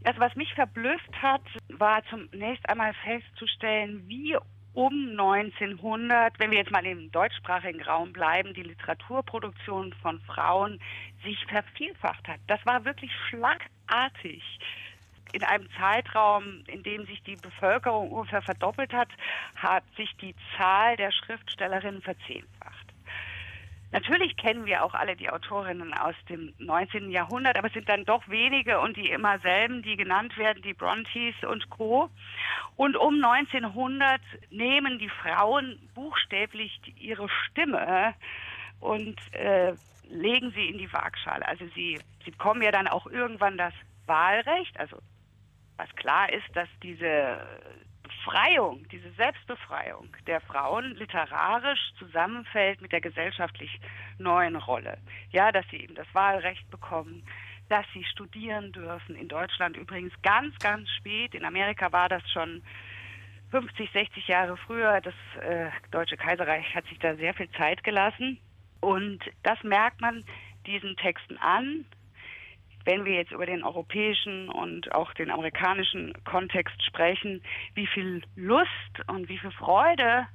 Also 0.06 0.20
was 0.22 0.36
mich 0.36 0.54
verblüfft 0.54 1.22
hat, 1.22 1.42
war 1.78 2.02
zunächst 2.10 2.68
einmal 2.70 2.94
festzustellen, 3.04 4.08
wie 4.08 4.38
um 4.74 4.94
1900, 5.12 6.40
wenn 6.40 6.52
wir 6.52 6.60
jetzt 6.60 6.72
mal 6.72 6.86
im 6.86 7.12
deutschsprachigen 7.12 7.82
Raum 7.82 8.14
bleiben, 8.14 8.54
die 8.54 8.64
Literaturproduktion 8.64 9.94
von 10.02 10.22
Frauen 10.22 10.80
sich 11.24 11.44
vervielfacht 11.48 12.28
hat. 12.28 12.40
Das 12.48 12.64
war 12.66 12.86
wirklich 12.86 13.12
schlagartig. 13.28 14.44
In 15.34 15.44
einem 15.44 15.68
Zeitraum, 15.78 16.64
in 16.68 16.82
dem 16.84 17.06
sich 17.06 17.22
die 17.24 17.36
Bevölkerung 17.36 18.12
ungefähr 18.12 18.42
verdoppelt 18.42 18.94
hat, 18.94 19.10
hat 19.56 19.84
sich 19.96 20.16
die 20.22 20.34
Zahl 20.58 20.96
der 20.96 21.12
Schriftstellerinnen 21.12 22.02
verzehnfacht. 22.02 22.89
Natürlich 23.92 24.38
kennen 24.38 24.66
wir 24.66 24.84
auch 24.84 24.94
alle 24.94 25.16
die 25.16 25.30
Autorinnen 25.30 25.94
aus 25.96 26.14
dem 26.30 26.54
19. 26.60 27.10
Jahrhundert, 27.10 27.58
aber 27.58 27.68
es 27.68 27.74
sind 27.74 27.90
dann 27.90 28.06
doch 28.06 28.28
wenige 28.28 28.80
und 28.80 28.96
die 28.98 29.10
immer 29.10 29.40
selben, 29.40 29.82
die 29.82 29.98
genannt 29.98 30.38
werden, 30.38 30.62
die 30.62 30.76
Brontes 30.76 31.34
und 31.48 31.70
Co. 31.72 32.10
Und 32.76 32.96
um 32.96 33.24
1900 33.24 34.22
nehmen 34.52 35.00
die 35.00 35.10
Frauen 35.10 35.80
buchstäblich 35.96 36.80
ihre 36.98 37.28
Stimme 37.30 38.14
und 38.80 39.18
äh, 39.34 39.74
legen 40.08 40.52
sie 40.52 40.70
in 40.70 40.78
die 40.78 40.92
Waagschale. 40.94 41.48
Also 41.48 41.66
sie, 41.74 42.00
sie 42.24 42.32
bekommen 42.32 42.62
ja 42.62 42.72
dann 42.72 42.88
auch 42.88 43.08
irgendwann 43.08 43.58
das 43.58 43.74
Wahlrecht, 44.06 44.80
also 44.80 44.98
was 45.78 45.94
klar 45.96 46.32
ist, 46.32 46.46
dass 46.54 46.68
diese 46.84 47.40
Befreiung, 48.30 48.86
diese 48.92 49.10
Selbstbefreiung 49.14 50.08
der 50.28 50.40
Frauen 50.42 50.94
literarisch 50.96 51.80
zusammenfällt 51.98 52.80
mit 52.80 52.92
der 52.92 53.02
gesellschaftlich 53.02 53.80
neuen 54.20 54.56
Rolle. 54.56 55.00
Ja, 55.32 55.52
dass 55.52 55.66
sie 55.72 55.78
eben 55.78 55.96
das 55.96 56.06
Wahlrecht 56.14 56.70
bekommen, 56.70 57.24
dass 57.70 57.86
sie 57.92 58.04
studieren 58.04 58.72
dürfen. 58.72 59.16
In 59.16 59.28
Deutschland 59.30 59.78
übrigens 59.78 60.14
ganz, 60.22 60.56
ganz 60.60 60.88
spät. 60.92 61.34
In 61.34 61.44
Amerika 61.44 61.92
war 61.92 62.08
das 62.08 62.22
schon 62.30 62.62
50, 63.50 63.90
60 63.92 64.28
Jahre 64.28 64.58
früher. 64.58 65.02
Das 65.02 65.16
äh, 65.42 65.72
Deutsche 65.90 66.18
Kaiserreich 66.18 66.76
hat 66.76 66.86
sich 66.86 67.00
da 67.00 67.16
sehr 67.16 67.34
viel 67.34 67.50
Zeit 67.52 67.84
gelassen. 67.84 68.40
Und 68.80 69.24
das 69.42 69.58
merkt 69.64 70.02
man 70.02 70.24
diesen 70.68 70.96
Texten 70.98 71.38
an 71.38 71.84
wenn 72.86 73.06
wir 73.06 73.14
jetzt 73.14 73.32
über 73.32 73.46
den 73.46 73.64
europäischen 73.64 74.50
und 74.50 74.94
auch 74.94 75.14
den 75.14 75.32
amerikanischen 75.32 76.14
Kontext 76.24 76.84
sprechen, 76.84 77.42
wie 77.76 77.88
viel 77.88 78.22
Lust 78.36 78.70
und 79.08 79.30
wie 79.30 79.38
viel 79.38 79.52
Freude 79.52 80.28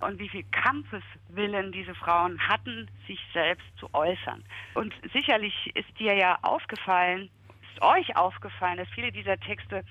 und 0.00 0.18
wie 0.18 0.28
viel 0.28 0.44
Kampfeswillen 0.50 1.72
diese 1.72 1.94
Frauen 1.94 2.38
hatten, 2.48 2.88
sich 3.06 3.20
selbst 3.32 3.66
zu 3.78 3.92
äußern. 3.92 4.42
Und 4.74 4.94
sicherlich 5.12 5.70
ist 5.74 5.98
dir 5.98 6.14
ja 6.14 6.38
aufgefallen, 6.42 7.30
ist 7.72 7.82
euch 7.82 8.16
aufgefallen, 8.16 8.78
dass 8.78 8.88
viele 8.94 9.12
dieser 9.12 9.38
Texte 9.38 9.84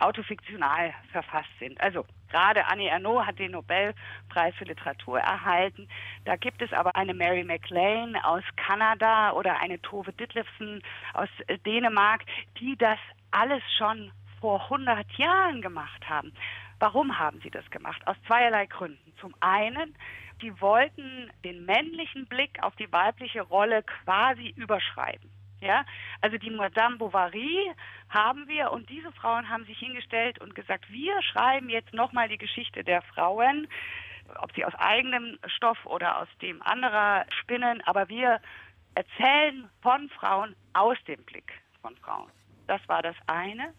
autofiktional 0.00 0.92
verfasst 1.12 1.50
sind. 1.58 1.80
Also 1.80 2.04
gerade 2.30 2.66
Annie 2.66 2.88
Ernaux 2.88 3.26
hat 3.26 3.38
den 3.38 3.52
Nobelpreis 3.52 4.54
für 4.56 4.64
Literatur 4.64 5.20
erhalten. 5.20 5.88
Da 6.24 6.36
gibt 6.36 6.62
es 6.62 6.72
aber 6.72 6.94
eine 6.96 7.14
Mary 7.14 7.44
MacLane 7.44 8.22
aus 8.24 8.42
Kanada 8.56 9.32
oder 9.32 9.60
eine 9.60 9.80
Tove 9.82 10.12
Ditlevsen 10.12 10.82
aus 11.14 11.28
Dänemark, 11.64 12.22
die 12.58 12.76
das 12.76 12.98
alles 13.30 13.62
schon 13.76 14.12
vor 14.40 14.62
100 14.64 15.10
Jahren 15.18 15.60
gemacht 15.62 16.08
haben. 16.08 16.32
Warum 16.78 17.18
haben 17.18 17.40
sie 17.42 17.50
das 17.50 17.68
gemacht? 17.70 18.00
Aus 18.06 18.16
zweierlei 18.26 18.66
Gründen. 18.66 19.12
Zum 19.20 19.34
einen, 19.40 19.94
die 20.40 20.58
wollten 20.60 21.30
den 21.44 21.66
männlichen 21.66 22.26
Blick 22.26 22.62
auf 22.62 22.74
die 22.76 22.90
weibliche 22.90 23.42
Rolle 23.42 23.82
quasi 23.82 24.54
überschreiben. 24.56 25.30
Ja, 25.60 25.84
also 26.22 26.38
die 26.38 26.50
Madame 26.50 26.96
Bovary 26.96 27.70
haben 28.08 28.48
wir 28.48 28.72
und 28.72 28.88
diese 28.88 29.12
Frauen 29.12 29.48
haben 29.48 29.66
sich 29.66 29.78
hingestellt 29.78 30.40
und 30.40 30.54
gesagt, 30.54 30.90
wir 30.90 31.20
schreiben 31.22 31.68
jetzt 31.68 31.92
nochmal 31.92 32.28
die 32.28 32.38
Geschichte 32.38 32.82
der 32.82 33.02
Frauen, 33.02 33.68
ob 34.38 34.54
sie 34.54 34.64
aus 34.64 34.74
eigenem 34.76 35.38
Stoff 35.46 35.84
oder 35.84 36.18
aus 36.18 36.28
dem 36.40 36.62
anderer 36.62 37.26
spinnen, 37.40 37.82
aber 37.84 38.08
wir 38.08 38.40
erzählen 38.94 39.68
von 39.82 40.08
Frauen 40.10 40.56
aus 40.72 40.96
dem 41.06 41.22
Blick 41.24 41.52
von 41.82 41.94
Frauen. 41.98 42.30
Das 42.66 42.80
war 42.88 43.02
das 43.02 43.16
eine. 43.26 43.74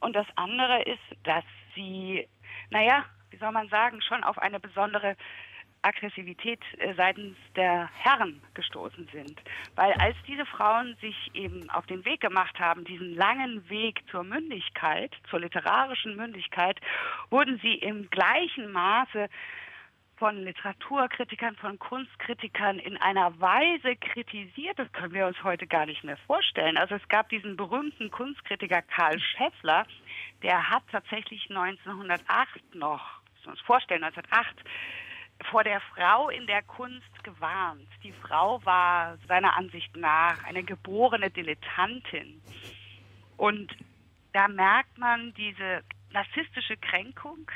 Und 0.00 0.14
das 0.14 0.26
andere 0.36 0.82
ist, 0.82 1.02
dass 1.24 1.44
sie, 1.74 2.28
naja, 2.70 3.04
wie 3.30 3.36
soll 3.36 3.52
man 3.52 3.68
sagen, 3.68 4.00
schon 4.02 4.24
auf 4.24 4.38
eine 4.38 4.60
besondere 4.60 5.16
Aggressivität 5.82 6.60
äh, 6.78 6.94
seitens 6.94 7.36
der 7.56 7.88
Herren 7.92 8.40
gestoßen 8.54 9.08
sind. 9.12 9.40
Weil 9.76 9.92
als 9.94 10.16
diese 10.26 10.46
Frauen 10.46 10.96
sich 11.00 11.30
eben 11.34 11.68
auf 11.70 11.86
den 11.86 12.04
Weg 12.04 12.20
gemacht 12.20 12.58
haben, 12.58 12.84
diesen 12.84 13.14
langen 13.14 13.68
Weg 13.68 14.00
zur 14.10 14.24
Mündigkeit, 14.24 15.14
zur 15.28 15.40
literarischen 15.40 16.16
Mündigkeit, 16.16 16.80
wurden 17.30 17.58
sie 17.62 17.74
im 17.74 18.08
gleichen 18.10 18.70
Maße 18.72 19.28
von 20.20 20.36
Literaturkritikern, 20.44 21.56
von 21.56 21.78
Kunstkritikern 21.78 22.78
in 22.78 22.98
einer 22.98 23.40
Weise 23.40 23.96
kritisiert, 23.96 24.78
das 24.78 24.92
können 24.92 25.14
wir 25.14 25.26
uns 25.26 25.42
heute 25.42 25.66
gar 25.66 25.86
nicht 25.86 26.04
mehr 26.04 26.18
vorstellen. 26.26 26.76
Also 26.76 26.96
es 26.96 27.08
gab 27.08 27.30
diesen 27.30 27.56
berühmten 27.56 28.10
Kunstkritiker 28.10 28.82
Karl 28.82 29.18
Scheffler, 29.18 29.86
der 30.42 30.68
hat 30.68 30.82
tatsächlich 30.92 31.48
1908 31.48 32.74
noch, 32.74 33.22
müssen 33.32 33.46
wir 33.46 33.52
uns 33.52 33.60
vorstellen, 33.62 34.04
1908 34.04 34.62
vor 35.50 35.64
der 35.64 35.80
Frau 35.80 36.28
in 36.28 36.46
der 36.46 36.62
Kunst 36.62 37.24
gewarnt. 37.24 37.88
Die 38.02 38.12
Frau 38.12 38.64
war 38.64 39.16
seiner 39.28 39.56
Ansicht 39.56 39.96
nach 39.96 40.42
eine 40.44 40.62
geborene 40.62 41.30
Dilettantin. 41.30 42.40
Und 43.36 43.74
da 44.32 44.48
merkt 44.48 44.98
man 44.98 45.32
diese 45.34 45.82
narzisstische 46.12 46.76
Kränkung, 46.76 47.50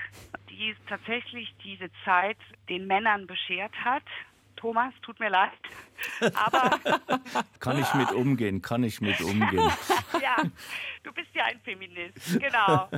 die 0.49 0.75
tatsächlich 0.89 1.55
diese 1.63 1.91
Zeit 2.05 2.39
den 2.69 2.87
Männern 2.87 3.27
beschert 3.27 3.75
hat. 3.85 4.05
Thomas, 4.65 4.95
tut 5.03 5.21
mir 5.21 5.29
leid. 5.29 5.51
Aber 6.35 6.81
kann 7.61 7.79
ich 7.79 7.93
mit 7.93 8.13
umgehen, 8.13 8.63
kann 8.63 8.83
ich 8.83 8.99
mit 9.03 9.21
umgehen. 9.21 9.71
ja, 10.23 10.37
du 11.03 11.13
bist 11.13 11.29
ja 11.35 11.45
ein 11.45 11.61
Feminist, 11.61 12.41
genau. 12.41 12.89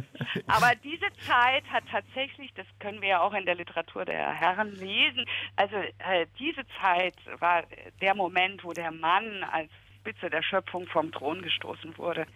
Aber 0.46 0.76
diese 0.84 1.12
Zeit 1.26 1.64
hat 1.68 1.82
tatsächlich, 1.90 2.54
das 2.54 2.66
können 2.78 3.00
wir 3.00 3.08
ja 3.08 3.20
auch 3.20 3.34
in 3.34 3.44
der 3.46 3.56
Literatur 3.56 4.04
der 4.04 4.32
Herren 4.32 4.76
lesen, 4.76 5.24
also 5.56 5.74
äh, 5.74 6.26
diese 6.38 6.62
Zeit 6.80 7.16
war 7.40 7.64
der 8.00 8.14
Moment, 8.14 8.62
wo 8.62 8.72
der 8.72 8.92
Mann 8.92 9.42
als 9.42 9.68
Spitze 9.98 10.30
der 10.30 10.44
Schöpfung 10.44 10.86
vom 10.86 11.10
Thron 11.10 11.42
gestoßen 11.42 11.98
wurde. 11.98 12.28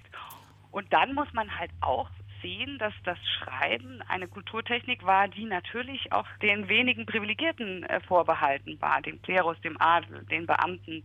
Und 0.73 0.93
dann 0.93 1.15
muss 1.15 1.33
man 1.35 1.57
halt 1.57 1.71
auch 1.81 2.11
sehen, 2.43 2.79
dass 2.79 2.95
das 3.05 3.19
Schreiben 3.39 4.03
eine 4.09 4.29
Kulturtechnik 4.29 5.05
war, 5.05 5.29
die 5.29 5.45
natürlich 5.45 6.13
auch 6.13 6.27
den 6.43 6.69
wenigen 6.69 7.07
Privilegierten 7.07 7.85
äh, 7.85 8.01
vorbehalten 8.01 8.81
war, 8.81 9.01
dem 9.03 9.21
Klerus, 9.23 9.61
dem 9.61 9.81
Adel, 9.81 10.25
den 10.31 10.47
Beamten. 10.47 11.05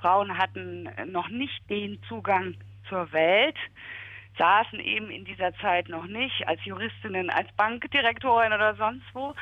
Frauen 0.00 0.36
hatten 0.36 0.88
noch 1.10 1.28
nicht 1.28 1.68
den 1.70 2.02
Zugang 2.08 2.56
zur 2.88 3.12
Welt, 3.12 3.56
saßen 4.38 4.80
eben 4.80 5.10
in 5.10 5.24
dieser 5.24 5.54
Zeit 5.56 5.88
noch 5.88 6.06
nicht 6.06 6.46
als 6.46 6.64
Juristinnen, 6.64 7.30
als 7.30 7.50
Bankdirektorin 7.52 8.52
oder 8.52 8.74
sonst 8.74 9.06
wo. 9.14 9.34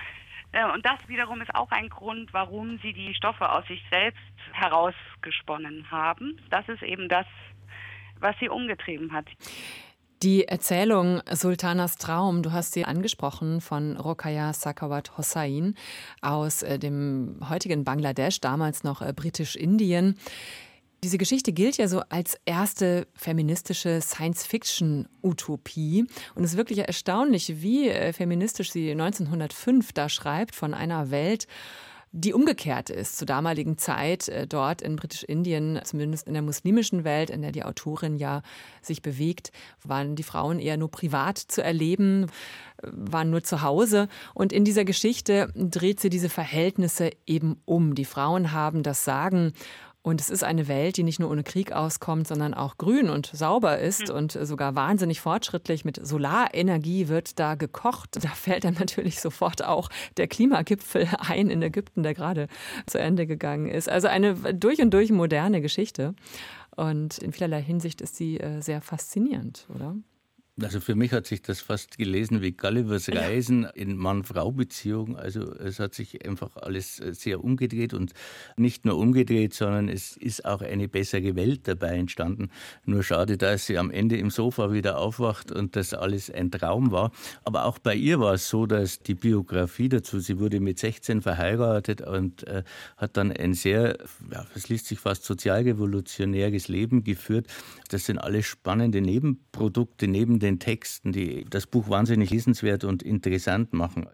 Äh, 0.53 0.71
und 0.73 0.85
das 0.85 1.09
wiederum 1.09 1.41
ist 1.41 1.55
auch 1.55 1.71
ein 1.71 1.89
Grund, 1.89 2.33
warum 2.33 2.79
sie 2.79 2.93
die 2.93 3.15
Stoffe 3.15 3.51
aus 3.51 3.67
sich 3.67 3.83
selbst 3.91 4.21
herausgesponnen 4.53 5.91
haben. 5.91 6.41
Das 6.51 6.69
ist 6.69 6.83
eben 6.83 7.09
das, 7.09 7.27
was 8.21 8.39
sie 8.39 8.49
umgetrieben 8.49 9.13
hat. 9.13 9.27
Die 10.23 10.47
Erzählung 10.47 11.21
Sultanas 11.33 11.97
Traum, 11.97 12.45
du 12.45 12.53
hast 12.53 12.75
sie 12.75 12.85
angesprochen, 12.85 13.61
von 13.61 13.97
Rokaya 13.97 14.53
Sakawat 14.53 15.19
Hossain 15.19 15.75
aus 16.21 16.63
äh, 16.63 16.79
dem 16.79 17.41
heutigen 17.51 17.83
Bangladesch, 17.83 18.41
damals 18.41 18.85
noch 18.85 19.03
äh, 19.03 19.13
britisch-Indien. 19.13 20.17
Diese 21.03 21.19
Geschichte 21.19 21.53
gilt 21.53 21.77
ja 21.77 21.89
so 21.89 22.03
als 22.09 22.39
erste 22.45 23.09
feministische 23.17 24.01
Science-Fiction-Utopie. 24.01 26.07
Und 26.37 26.45
es 26.45 26.53
ist 26.53 26.57
wirklich 26.57 26.79
erstaunlich, 26.79 27.61
wie 27.61 27.89
äh, 27.89 28.13
feministisch 28.13 28.71
sie 28.71 28.93
1905 28.93 29.93
da 29.93 30.09
schreibt 30.09 30.55
von 30.55 30.73
einer 30.73 31.11
Welt, 31.11 31.49
die 32.13 32.35
umgekehrt 32.35 32.91
ist 32.91 33.17
zur 33.17 33.27
damaligen 33.27 33.79
Zeit 33.79 34.29
äh, 34.29 34.47
dort 34.47 34.83
in 34.83 34.97
Britisch-Indien, 34.97 35.81
zumindest 35.83 36.27
in 36.27 36.35
der 36.35 36.43
muslimischen 36.43 37.05
Welt, 37.05 37.31
in 37.31 37.41
der 37.41 37.53
die 37.53 37.65
Autorin 37.65 38.17
ja 38.17 38.43
sich 38.83 39.01
bewegt, 39.01 39.51
waren 39.83 40.15
die 40.15 40.23
Frauen 40.23 40.59
eher 40.59 40.77
nur 40.77 40.91
privat 40.91 41.39
zu 41.39 41.63
erleben, 41.63 42.27
waren 42.83 43.31
nur 43.31 43.43
zu 43.43 43.63
Hause. 43.63 44.09
Und 44.35 44.53
in 44.53 44.65
dieser 44.65 44.85
Geschichte 44.85 45.51
dreht 45.55 46.01
sie 46.01 46.11
diese 46.11 46.29
Verhältnisse 46.29 47.11
eben 47.27 47.57
um. 47.65 47.95
Die 47.95 48.05
Frauen 48.05 48.53
haben 48.53 48.83
das 48.83 49.05
Sagen 49.05 49.55
und 50.03 50.21
es 50.21 50.31
ist 50.31 50.43
eine 50.43 50.67
Welt, 50.67 50.97
die 50.97 51.05
nicht 51.05 51.21
nur 51.21 51.31
ohne 51.31 51.45
Krieg 51.45 51.71
auskommt, 51.71 52.27
sondern 52.27 52.55
auch 52.55 52.77
grün 52.77 53.09
und 53.09 53.27
sauber 53.27 53.79
ist 53.79 54.09
mhm. 54.09 54.17
und 54.17 54.33
sogar 54.33 54.75
wahnsinnig 54.75 55.21
fortschrittlich. 55.21 55.85
Mit 55.85 56.05
Solarenergie 56.05 57.07
wird 57.07 57.39
da 57.39 57.55
gekocht. 57.55 58.19
Da 58.23 58.29
fällt 58.29 58.65
dann 58.65 58.75
natürlich 58.75 59.21
sofort 59.21 59.65
auch 59.65 59.91
der 60.17 60.27
Klimagipfel 60.27 61.09
ein 61.19 61.51
in 61.51 61.63
Ägypten, 61.63 62.03
der 62.03 62.15
gerade 62.15 62.49
zu 62.87 62.99
Ende 62.99 63.27
gegangen 63.29 63.67
ist. 63.69 63.89
Also 63.89 64.09
eine 64.09 64.35
durch 64.55 64.81
und 64.81 64.93
durch 64.93 65.13
moderne 65.13 65.61
Geschichte. 65.61 66.15
Und 66.75 67.19
in 67.19 67.33
vielerlei 67.33 67.63
Hinsicht 67.63 68.01
ist 68.01 68.17
sie 68.17 68.41
äh, 68.41 68.61
sehr 68.61 68.81
faszinierend, 68.81 69.67
oder? 69.73 69.95
Also 70.65 70.81
für 70.81 70.95
mich 70.95 71.13
hat 71.13 71.27
sich 71.27 71.43
das 71.43 71.61
fast 71.61 71.99
gelesen 71.99 72.43
wie 72.43 72.53
Gullivers 72.53 73.09
Reisen 73.09 73.67
in 73.75 73.97
Mann-Frau-Beziehung. 73.97 75.17
Also 75.17 75.53
es 75.55 75.79
hat 75.79 75.95
sich 75.95 76.27
einfach 76.27 76.57
alles 76.57 77.01
äh, 77.01 77.15
sehr 77.15 77.43
umgedreht 77.43 77.95
und 77.95 78.13
nicht 78.57 78.85
nur 78.85 78.99
umgedreht, 78.99 79.55
sondern 79.55 79.89
es 79.89 80.17
ist 80.17 80.45
auch 80.45 80.63
eine 80.63 80.89
bessere 80.89 81.37
Welt 81.37 81.67
dabei 81.69 81.97
entstanden. 81.97 82.51
Nur 82.85 83.03
schade, 83.03 83.37
dass 83.37 83.67
sie 83.67 83.79
am 83.79 83.91
Ende 83.91 84.17
im 84.17 84.31
Sofa 84.31 84.73
wieder 84.73 84.99
aufwacht 84.99 85.51
und 85.51 85.77
das 85.77 85.95
alles 85.95 86.31
ein 86.31 86.51
Traum 86.51 86.93
war. 86.93 87.13
Aber 87.45 87.65
auch 87.65 87.79
bei 87.79 87.95
ihr 87.95 88.21
war 88.21 88.35
es 88.35 88.49
so, 88.49 88.67
dass 88.67 89.01
die 89.01 89.15
Biografie 89.15 89.89
dazu, 89.89 90.21
sie 90.21 90.39
wurde 90.39 90.61
mit 90.61 90.79
16 90.79 91.23
verheiratet 91.23 92.03
und 92.03 92.47
äh, 92.47 92.63
hat 92.97 93.17
dann 93.17 93.33
ein 93.33 93.55
sehr, 93.55 93.99
ja, 94.31 94.45
das 94.55 94.69
liest 94.69 94.87
sich 94.87 94.99
fast 94.99 95.25
sozialrevolutionäres 95.25 96.69
Leben 96.69 97.05
geführt. 97.05 97.47
Das 97.89 98.07
sind 98.07 98.19
alles 98.19 98.47
spannende 98.47 99.01
Nebenprodukte 99.01 100.07
neben 100.07 100.39
den 100.39 100.52
Texten, 100.59 101.13
die 101.13 101.45
das 101.49 101.67
Buch 101.67 101.89
wahnsinnig 101.89 102.31
lesenswert 102.31 102.85
und 102.85 103.03
interessant 103.03 103.73
machen. 103.73 104.07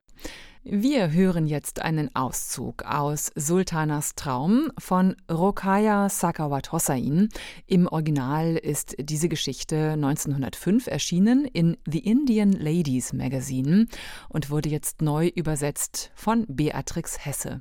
Wir 0.65 1.13
hören 1.13 1.47
jetzt 1.47 1.81
einen 1.81 2.15
Auszug 2.15 2.85
aus 2.85 3.31
Sultanas 3.35 4.15
Traum 4.17 4.71
von 4.77 5.17
Rokaya 5.31 6.09
Sakawat 6.11 6.73
Hossain. 6.73 7.29
Im 7.67 7.87
Original 7.87 8.57
ist 8.57 8.95
diese 8.99 9.29
Geschichte 9.29 9.93
1905 9.93 10.89
erschienen 10.89 11.47
in 11.47 11.79
The 11.87 12.01
Indian 12.01 12.53
Ladies 12.53 13.13
Magazine 13.13 13.87
und 14.29 14.51
wurde 14.51 14.69
jetzt 14.69 15.01
neu 15.01 15.29
übersetzt 15.29 16.11
von 16.15 16.45
Beatrix 16.49 17.25
Hesse. 17.25 17.61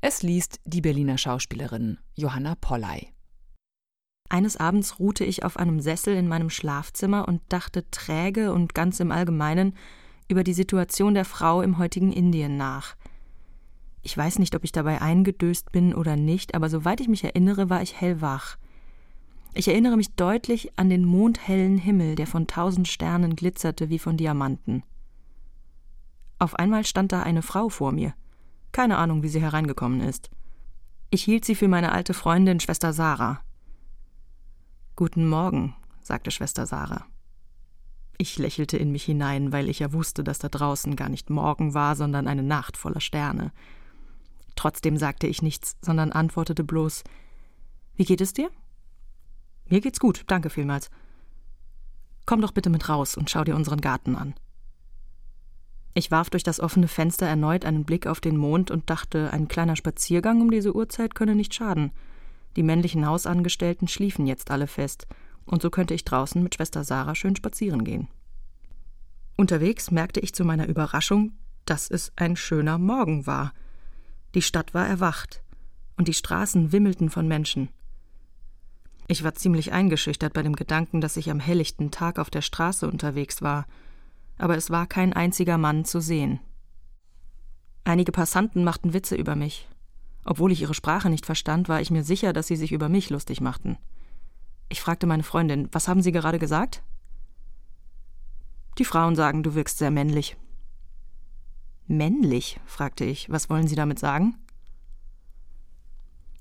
Es 0.00 0.22
liest 0.22 0.60
die 0.64 0.80
Berliner 0.80 1.18
Schauspielerin 1.18 1.98
Johanna 2.14 2.54
Polley. 2.54 3.17
Eines 4.28 4.56
Abends 4.56 4.98
ruhte 4.98 5.24
ich 5.24 5.44
auf 5.44 5.56
einem 5.56 5.80
Sessel 5.80 6.14
in 6.14 6.28
meinem 6.28 6.50
Schlafzimmer 6.50 7.26
und 7.26 7.40
dachte 7.48 7.90
träge 7.90 8.52
und 8.52 8.74
ganz 8.74 9.00
im 9.00 9.10
Allgemeinen 9.10 9.74
über 10.28 10.44
die 10.44 10.52
Situation 10.52 11.14
der 11.14 11.24
Frau 11.24 11.62
im 11.62 11.78
heutigen 11.78 12.12
Indien 12.12 12.56
nach. 12.56 12.94
Ich 14.02 14.16
weiß 14.16 14.38
nicht, 14.38 14.54
ob 14.54 14.64
ich 14.64 14.72
dabei 14.72 15.00
eingedöst 15.00 15.72
bin 15.72 15.94
oder 15.94 16.16
nicht, 16.16 16.54
aber 16.54 16.68
soweit 16.68 17.00
ich 17.00 17.08
mich 17.08 17.24
erinnere, 17.24 17.70
war 17.70 17.82
ich 17.82 17.98
hellwach. 17.98 18.56
Ich 19.54 19.68
erinnere 19.68 19.96
mich 19.96 20.14
deutlich 20.14 20.78
an 20.78 20.90
den 20.90 21.04
mondhellen 21.04 21.78
Himmel, 21.78 22.14
der 22.14 22.26
von 22.26 22.46
tausend 22.46 22.86
Sternen 22.86 23.34
glitzerte 23.34 23.88
wie 23.88 23.98
von 23.98 24.16
Diamanten. 24.16 24.82
Auf 26.38 26.54
einmal 26.54 26.84
stand 26.84 27.12
da 27.12 27.22
eine 27.22 27.42
Frau 27.42 27.68
vor 27.68 27.92
mir. 27.92 28.14
Keine 28.72 28.98
Ahnung, 28.98 29.22
wie 29.22 29.28
sie 29.28 29.40
hereingekommen 29.40 30.00
ist. 30.00 30.30
Ich 31.10 31.24
hielt 31.24 31.44
sie 31.44 31.54
für 31.54 31.68
meine 31.68 31.90
alte 31.92 32.14
Freundin 32.14 32.60
Schwester 32.60 32.92
Sarah. 32.92 33.40
Guten 34.98 35.28
Morgen, 35.28 35.76
sagte 36.02 36.32
Schwester 36.32 36.66
Sarah. 36.66 37.06
Ich 38.16 38.36
lächelte 38.36 38.76
in 38.76 38.90
mich 38.90 39.04
hinein, 39.04 39.52
weil 39.52 39.68
ich 39.68 39.78
ja 39.78 39.92
wusste, 39.92 40.24
dass 40.24 40.40
da 40.40 40.48
draußen 40.48 40.96
gar 40.96 41.08
nicht 41.08 41.30
Morgen 41.30 41.72
war, 41.72 41.94
sondern 41.94 42.26
eine 42.26 42.42
Nacht 42.42 42.76
voller 42.76 42.98
Sterne. 42.98 43.52
Trotzdem 44.56 44.96
sagte 44.96 45.28
ich 45.28 45.40
nichts, 45.40 45.76
sondern 45.82 46.10
antwortete 46.10 46.64
bloß 46.64 47.04
Wie 47.94 48.04
geht 48.04 48.20
es 48.20 48.32
dir? 48.32 48.50
Mir 49.66 49.80
geht's 49.80 50.00
gut, 50.00 50.24
danke 50.26 50.50
vielmals. 50.50 50.90
Komm 52.26 52.40
doch 52.40 52.50
bitte 52.50 52.68
mit 52.68 52.88
raus 52.88 53.16
und 53.16 53.30
schau 53.30 53.44
dir 53.44 53.54
unseren 53.54 53.80
Garten 53.80 54.16
an. 54.16 54.34
Ich 55.94 56.10
warf 56.10 56.28
durch 56.28 56.42
das 56.42 56.58
offene 56.58 56.88
Fenster 56.88 57.26
erneut 57.26 57.64
einen 57.64 57.84
Blick 57.84 58.08
auf 58.08 58.20
den 58.20 58.36
Mond 58.36 58.72
und 58.72 58.90
dachte, 58.90 59.32
ein 59.32 59.46
kleiner 59.46 59.76
Spaziergang 59.76 60.40
um 60.40 60.50
diese 60.50 60.74
Uhrzeit 60.74 61.14
könne 61.14 61.36
nicht 61.36 61.54
schaden. 61.54 61.92
Die 62.58 62.64
männlichen 62.64 63.06
Hausangestellten 63.06 63.86
schliefen 63.86 64.26
jetzt 64.26 64.50
alle 64.50 64.66
fest, 64.66 65.06
und 65.44 65.62
so 65.62 65.70
könnte 65.70 65.94
ich 65.94 66.04
draußen 66.04 66.42
mit 66.42 66.56
Schwester 66.56 66.82
Sarah 66.82 67.14
schön 67.14 67.36
spazieren 67.36 67.84
gehen. 67.84 68.08
Unterwegs 69.36 69.92
merkte 69.92 70.18
ich 70.18 70.34
zu 70.34 70.44
meiner 70.44 70.66
Überraschung, 70.66 71.38
dass 71.66 71.88
es 71.88 72.10
ein 72.16 72.34
schöner 72.34 72.76
Morgen 72.76 73.28
war. 73.28 73.52
Die 74.34 74.42
Stadt 74.42 74.74
war 74.74 74.88
erwacht, 74.88 75.40
und 75.96 76.08
die 76.08 76.14
Straßen 76.14 76.72
wimmelten 76.72 77.10
von 77.10 77.28
Menschen. 77.28 77.68
Ich 79.06 79.22
war 79.22 79.36
ziemlich 79.36 79.70
eingeschüchtert 79.70 80.32
bei 80.32 80.42
dem 80.42 80.56
Gedanken, 80.56 81.00
dass 81.00 81.16
ich 81.16 81.30
am 81.30 81.38
helllichten 81.38 81.92
Tag 81.92 82.18
auf 82.18 82.28
der 82.28 82.42
Straße 82.42 82.90
unterwegs 82.90 83.40
war, 83.40 83.66
aber 84.36 84.56
es 84.56 84.68
war 84.68 84.88
kein 84.88 85.12
einziger 85.12 85.58
Mann 85.58 85.84
zu 85.84 86.00
sehen. 86.00 86.40
Einige 87.84 88.10
Passanten 88.10 88.64
machten 88.64 88.94
Witze 88.94 89.14
über 89.14 89.36
mich, 89.36 89.68
obwohl 90.28 90.52
ich 90.52 90.60
ihre 90.60 90.74
Sprache 90.74 91.08
nicht 91.08 91.24
verstand, 91.24 91.70
war 91.70 91.80
ich 91.80 91.90
mir 91.90 92.04
sicher, 92.04 92.34
dass 92.34 92.48
sie 92.48 92.56
sich 92.56 92.72
über 92.72 92.90
mich 92.90 93.08
lustig 93.08 93.40
machten. 93.40 93.78
Ich 94.68 94.82
fragte 94.82 95.06
meine 95.06 95.22
Freundin, 95.22 95.70
was 95.72 95.88
haben 95.88 96.02
Sie 96.02 96.12
gerade 96.12 96.38
gesagt? 96.38 96.82
Die 98.76 98.84
Frauen 98.84 99.16
sagen, 99.16 99.42
du 99.42 99.54
wirkst 99.54 99.78
sehr 99.78 99.90
männlich. 99.90 100.36
Männlich? 101.86 102.60
fragte 102.66 103.06
ich. 103.06 103.30
Was 103.30 103.48
wollen 103.48 103.68
Sie 103.68 103.74
damit 103.74 103.98
sagen? 103.98 104.36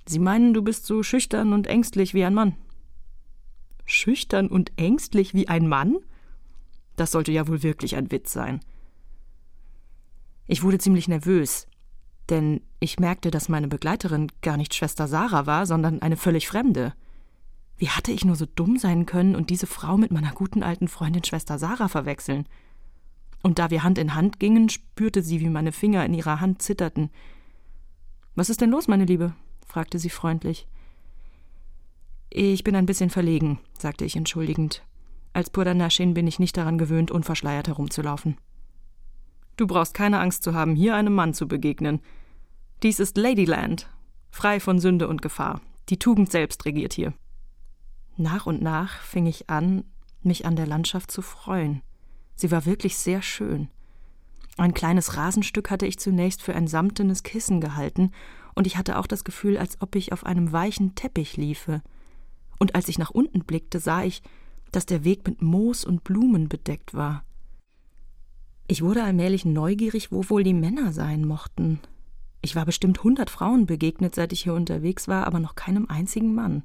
Sie 0.06 0.20
meinen, 0.20 0.54
du 0.54 0.62
bist 0.62 0.86
so 0.86 1.02
schüchtern 1.02 1.54
und 1.54 1.66
ängstlich 1.66 2.14
wie 2.14 2.26
ein 2.26 2.34
Mann. 2.34 2.58
Schüchtern 3.86 4.50
und 4.50 4.78
ängstlich 4.78 5.34
wie 5.34 5.48
ein 5.48 5.66
Mann? 5.66 5.96
Das 6.98 7.12
sollte 7.12 7.32
ja 7.32 7.48
wohl 7.48 7.64
wirklich 7.64 7.96
ein 7.96 8.12
Witz 8.12 8.34
sein. 8.34 8.60
Ich 10.46 10.62
wurde 10.62 10.78
ziemlich 10.78 11.08
nervös 11.08 11.68
denn 12.30 12.62
ich 12.80 13.00
merkte, 13.00 13.32
dass 13.32 13.50
meine 13.50 13.68
Begleiterin 13.68 14.32
gar 14.42 14.58
nicht 14.58 14.74
Schwester 14.74 15.08
Sarah 15.08 15.46
war, 15.46 15.66
sondern 15.66 16.02
eine 16.02 16.18
völlig 16.18 16.48
Fremde. 16.48 16.94
Wie 17.78 17.90
hatte 17.90 18.12
ich 18.12 18.26
nur 18.26 18.36
so 18.36 18.46
dumm 18.46 18.78
sein 18.78 19.06
können 19.06 19.36
und 19.36 19.50
diese 19.50 19.68
Frau 19.68 19.98
mit 19.98 20.12
meiner 20.12 20.32
guten 20.32 20.64
alten 20.64 20.88
Freundin 20.88 21.24
Schwester 21.24 21.60
Sarah 21.60 21.88
verwechseln? 21.88 22.48
Und 23.44 23.60
da 23.60 23.70
wir 23.70 23.84
Hand 23.84 23.98
in 23.98 24.16
Hand 24.16 24.40
gingen, 24.40 24.68
spürte 24.70 25.22
sie, 25.22 25.40
wie 25.40 25.50
meine 25.50 25.72
Finger 25.72 26.06
in 26.06 26.14
ihrer 26.14 26.42
Hand 26.42 26.62
zitterten. 26.62 27.12
Was 28.36 28.50
ist 28.50 28.62
denn 28.62 28.72
los, 28.72 28.88
meine 28.88 29.06
Liebe? 29.06 29.34
fragte 29.66 30.00
sie 30.00 30.10
freundlich. 30.10 30.68
Ich 32.30 32.64
bin 32.64 32.76
ein 32.76 32.86
bisschen 32.86 33.10
verlegen, 33.10 33.60
sagte 33.78 34.06
ich 34.06 34.16
entschuldigend. 34.16 34.84
Als 35.34 35.50
Purdanashin 35.50 36.14
bin 36.14 36.28
ich 36.28 36.40
nicht 36.40 36.58
daran 36.58 36.78
gewöhnt, 36.78 37.12
unverschleiert 37.12 37.68
herumzulaufen. 37.68 38.38
Du 39.56 39.66
brauchst 39.66 39.94
keine 39.94 40.20
Angst 40.20 40.44
zu 40.44 40.54
haben, 40.54 40.76
hier 40.76 40.96
einem 40.96 41.14
Mann 41.14 41.34
zu 41.34 41.48
begegnen. 41.48 42.00
Dies 42.84 43.00
ist 43.00 43.18
Ladyland, 43.18 43.90
frei 44.30 44.60
von 44.60 44.80
Sünde 44.80 45.08
und 45.08 45.24
Gefahr. 45.24 45.62
Die 45.90 45.98
Tugend 45.98 46.32
selbst 46.32 46.64
regiert 46.66 46.94
hier. 46.94 47.14
Nach 48.18 48.46
und 48.46 48.62
nach 48.62 49.02
fing 49.02 49.26
ich 49.26 49.50
an, 49.50 49.84
mich 50.22 50.46
an 50.46 50.56
der 50.56 50.68
Landschaft 50.68 51.10
zu 51.10 51.24
freuen. 51.24 51.82
Sie 52.36 52.52
war 52.52 52.68
wirklich 52.68 52.96
sehr 52.98 53.24
schön. 53.24 53.70
Ein 54.58 54.76
kleines 54.76 55.18
Rasenstück 55.18 55.72
hatte 55.72 55.88
ich 55.88 55.98
zunächst 55.98 56.44
für 56.44 56.54
ein 56.54 56.68
samtenes 56.68 57.24
Kissen 57.24 57.62
gehalten, 57.62 58.12
und 58.54 58.68
ich 58.68 58.78
hatte 58.78 58.98
auch 58.98 59.08
das 59.08 59.24
Gefühl, 59.24 59.58
als 59.58 59.82
ob 59.82 59.96
ich 59.96 60.14
auf 60.14 60.26
einem 60.26 60.52
weichen 60.52 60.94
Teppich 60.94 61.36
liefe. 61.38 61.82
Und 62.60 62.76
als 62.76 62.90
ich 62.90 63.00
nach 63.00 63.12
unten 63.12 63.42
blickte, 63.42 63.80
sah 63.80 64.04
ich, 64.04 64.22
dass 64.72 64.86
der 64.86 65.04
Weg 65.04 65.28
mit 65.28 65.42
Moos 65.42 65.84
und 65.84 66.04
Blumen 66.04 66.48
bedeckt 66.48 66.94
war. 66.94 67.24
Ich 68.68 68.84
wurde 68.84 69.04
allmählich 69.04 69.46
neugierig, 69.46 70.12
wo 70.12 70.30
wohl 70.30 70.44
die 70.44 70.54
Männer 70.56 70.92
sein 70.92 71.26
mochten. 71.26 71.80
Ich 72.42 72.56
war 72.56 72.66
bestimmt 72.66 73.04
hundert 73.04 73.30
Frauen 73.30 73.66
begegnet, 73.66 74.16
seit 74.16 74.32
ich 74.32 74.44
hier 74.44 74.54
unterwegs 74.54 75.08
war, 75.08 75.26
aber 75.28 75.40
noch 75.40 75.56
keinem 75.56 75.88
einzigen 75.90 76.34
Mann. 76.34 76.64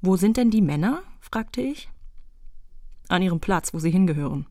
Wo 0.00 0.16
sind 0.16 0.36
denn 0.36 0.50
die 0.50 0.62
Männer? 0.62 1.02
fragte 1.20 1.60
ich. 1.60 1.88
An 3.08 3.22
ihrem 3.22 3.40
Platz, 3.40 3.72
wo 3.72 3.78
sie 3.78 3.90
hingehören. 3.90 4.46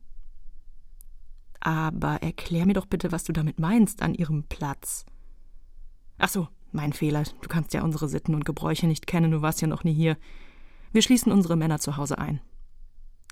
Aber 1.60 2.22
erklär 2.22 2.66
mir 2.66 2.74
doch 2.74 2.86
bitte, 2.86 3.12
was 3.12 3.24
du 3.24 3.32
damit 3.32 3.58
meinst, 3.58 4.02
an 4.02 4.14
ihrem 4.14 4.44
Platz. 4.44 5.04
Ach 6.18 6.28
so, 6.28 6.48
mein 6.72 6.92
Fehler. 6.92 7.24
Du 7.42 7.48
kannst 7.48 7.74
ja 7.74 7.82
unsere 7.82 8.08
Sitten 8.08 8.34
und 8.34 8.44
Gebräuche 8.44 8.86
nicht 8.86 9.06
kennen, 9.06 9.30
du 9.30 9.42
warst 9.42 9.60
ja 9.60 9.66
noch 9.66 9.84
nie 9.84 9.94
hier. 9.94 10.16
Wir 10.92 11.02
schließen 11.02 11.32
unsere 11.32 11.56
Männer 11.56 11.78
zu 11.78 11.96
Hause 11.96 12.18
ein. 12.18 12.40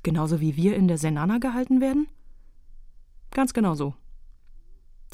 Genauso 0.03 0.41
wie 0.41 0.57
wir 0.57 0.77
in 0.77 0.89
der 0.89 0.99
Senana 0.99 1.39
gehalten 1.39 1.81
werden? 1.81 2.09
Ganz 3.31 3.55
genau 3.55 3.75
so. 3.75 3.95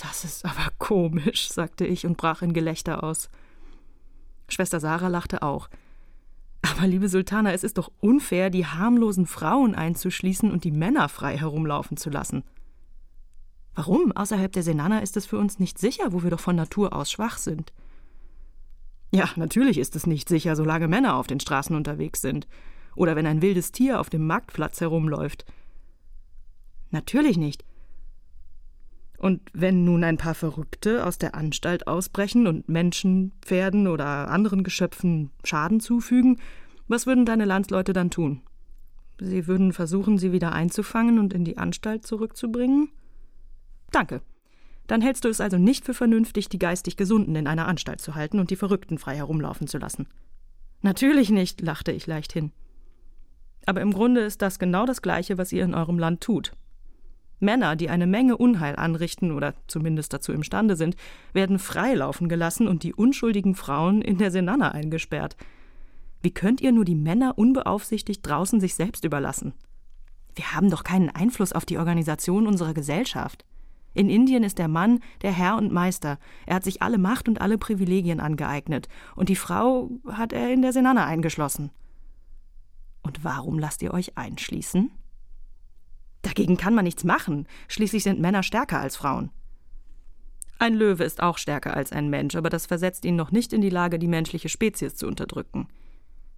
Das 0.01 0.25
ist 0.25 0.47
aber 0.47 0.71
komisch, 0.79 1.51
sagte 1.51 1.87
ich 1.87 2.07
und 2.07 2.17
brach 2.17 2.41
in 2.41 2.55
Gelächter 2.55 3.05
aus. 3.05 3.29
Schwester 4.49 4.81
Sarah 4.81 5.09
lachte 5.09 5.43
auch. 5.43 5.69
Aber 6.63 6.87
liebe 6.87 7.09
Sultana, 7.09 7.53
es 7.53 7.65
ist 7.65 7.77
doch 7.77 7.91
unfair, 8.01 8.49
die 8.49 8.67
harmlosen 8.67 9.27
Frauen 9.27 9.75
einzuschließen 9.75 10.51
und 10.51 10.65
die 10.65 10.71
Männer 10.71 11.09
frei 11.09 11.37
herumlaufen 11.37 11.99
zu 11.99 12.09
lassen. 12.09 12.45
Warum? 13.75 14.13
Außerhalb 14.13 14.53
der 14.53 14.63
Senana 14.63 15.01
ist 15.01 15.17
es 15.17 15.27
für 15.27 15.39
uns 15.39 15.59
nicht 15.59 15.79
sicher, 15.79 16.13
wo 16.13 16.23
wir 16.23 16.31
doch 16.31 16.41
von 16.41 16.57
Natur 16.57 16.95
aus 16.95 17.11
schwach 17.11 17.37
sind. 17.39 17.73
Ja, 19.13 19.29
natürlich 19.37 19.79
ist 19.79 19.97
es 19.97 20.07
nicht 20.07 20.29
sicher, 20.29 20.57
solange 20.57 20.89
Männer 20.89 21.17
auf 21.17 21.27
den 21.27 21.41
Straßen 21.41 21.77
unterwegs 21.77 22.21
sind. 22.21 22.49
Oder 22.97 23.17
wenn 23.17 23.27
ein 23.27 23.43
wildes 23.43 23.71
Tier 23.71 24.01
auf 24.01 24.09
dem 24.09 24.27
Marktplatz 24.27 24.81
herumläuft. 24.81 25.45
Natürlich 26.91 27.37
nicht. 27.37 27.65
Und 29.21 29.43
wenn 29.53 29.85
nun 29.85 30.03
ein 30.03 30.17
paar 30.17 30.35
Verrückte 30.35 31.05
aus 31.05 31.19
der 31.19 31.35
Anstalt 31.35 31.87
ausbrechen 31.87 32.47
und 32.47 32.71
Menschen, 32.71 33.33
Pferden 33.43 33.87
oder 33.87 34.31
anderen 34.31 34.65
Geschöpfen 34.65 35.31
Schaden 35.45 35.79
zufügen, 35.79 36.41
was 36.89 37.07
würden 37.07 37.27
deine 37.27 37.45
Landsleute 37.45 37.93
dann 37.93 38.11
tun? 38.11 38.41
Sie 39.21 39.47
würden 39.47 39.75
versuchen, 39.75 40.17
sie 40.17 40.33
wieder 40.33 40.53
einzufangen 40.53 41.19
und 41.19 41.35
in 41.35 41.45
die 41.45 41.59
Anstalt 41.59 42.07
zurückzubringen? 42.07 42.89
Danke. 43.93 44.23
Dann 44.87 45.03
hältst 45.03 45.27
du 45.27 45.29
es 45.29 45.43
also 45.43 45.59
nicht 45.59 45.85
für 45.85 45.93
vernünftig, 45.93 46.49
die 46.49 46.59
geistig 46.59 46.97
Gesunden 46.97 47.37
in 47.37 47.47
einer 47.47 47.69
Anstalt 47.69 48.01
zu 48.01 48.15
halten 48.15 48.39
und 48.39 48.49
die 48.49 48.57
Verrückten 48.57 48.97
frei 48.97 49.17
herumlaufen 49.17 49.67
zu 49.67 49.77
lassen. 49.77 50.09
Natürlich 50.81 51.29
nicht, 51.29 51.61
lachte 51.61 51.93
ich 51.93 52.07
leichthin. 52.07 52.53
Aber 53.67 53.83
im 53.83 53.93
Grunde 53.93 54.23
ist 54.23 54.41
das 54.41 54.59
genau 54.59 54.87
das 54.87 55.03
Gleiche, 55.03 55.37
was 55.37 55.53
ihr 55.53 55.65
in 55.65 55.75
eurem 55.75 55.99
Land 55.99 56.23
tut. 56.23 56.53
Männer, 57.41 57.77
die 57.77 57.91
eine 57.91 58.07
Menge 58.07 58.37
Unheil 58.37 58.77
anrichten 58.77 59.33
oder 59.33 59.55
zumindest 59.67 60.13
dazu 60.13 60.33
imstande 60.33 60.77
sind, 60.77 60.97
werden 61.33 61.59
freilaufen 61.59 62.29
gelassen 62.29 62.69
und 62.69 62.83
die 62.83 62.95
unschuldigen 62.95 63.55
Frauen 63.55 64.03
in 64.03 64.19
der 64.19 64.31
Senana 64.31 64.73
eingesperrt. 64.73 65.37
Wie 66.23 66.33
könnt 66.33 66.61
ihr 66.61 66.73
nur 66.73 66.85
die 66.85 66.95
Männer 66.95 67.39
unbeaufsichtigt 67.39 68.27
draußen 68.27 68.61
sich 68.61 68.75
selbst 68.75 69.05
überlassen? 69.05 69.55
Wir 70.35 70.53
haben 70.53 70.71
doch 70.71 70.85
keinen 70.85 71.09
Einfluss 71.09 71.53
auf 71.53 71.65
die 71.65 71.79
Organisation 71.79 72.47
unserer 72.47 72.75
Gesellschaft. 72.75 73.45
In 73.93 74.09
Indien 74.09 74.45
ist 74.45 74.59
der 74.59 74.69
Mann 74.69 75.01
der 75.23 75.33
Herr 75.33 75.57
und 75.57 75.73
Meister. 75.73 76.19
Er 76.47 76.57
hat 76.57 76.65
sich 76.65 76.83
alle 76.83 76.99
Macht 76.99 77.29
und 77.29 77.41
alle 77.41 77.59
Privilegien 77.59 78.21
angeeignet. 78.21 78.89
Und 79.17 79.29
die 79.29 79.37
Frau 79.37 79.91
hat 80.07 80.33
er 80.33 80.53
in 80.53 80.63
der 80.63 80.73
Senana 80.73 81.07
eingeschlossen. 81.07 81.71
Und 83.03 83.25
warum 83.25 83.59
lasst 83.59 83.83
ihr 83.83 83.93
euch 83.93 84.17
einschließen? 84.17 84.93
Dagegen 86.23 86.57
kann 86.57 86.75
man 86.75 86.85
nichts 86.85 87.05
machen. 87.05 87.47
Schließlich 87.69 88.03
sind 88.03 88.21
Männer 88.21 88.43
stärker 88.43 88.81
als 88.81 88.97
Frauen. 88.97 89.31
Ein 90.59 90.75
Löwe 90.75 91.05
ist 91.05 91.23
auch 91.23 91.39
stärker 91.39 91.75
als 91.75 91.91
ein 91.91 92.11
Mensch, 92.11 92.37
aber 92.37 92.51
das 92.51 92.67
versetzt 92.67 93.07
ihn 93.07 93.17
noch 93.17 93.31
nicht 93.31 93.55
in 93.55 93.63
die 93.63 93.71
Lage, 93.71 93.99
die 93.99 94.09
menschliche 94.09 94.51
Spezies 94.51 94.95
zu 94.95 95.07
unterdrücken. 95.07 95.69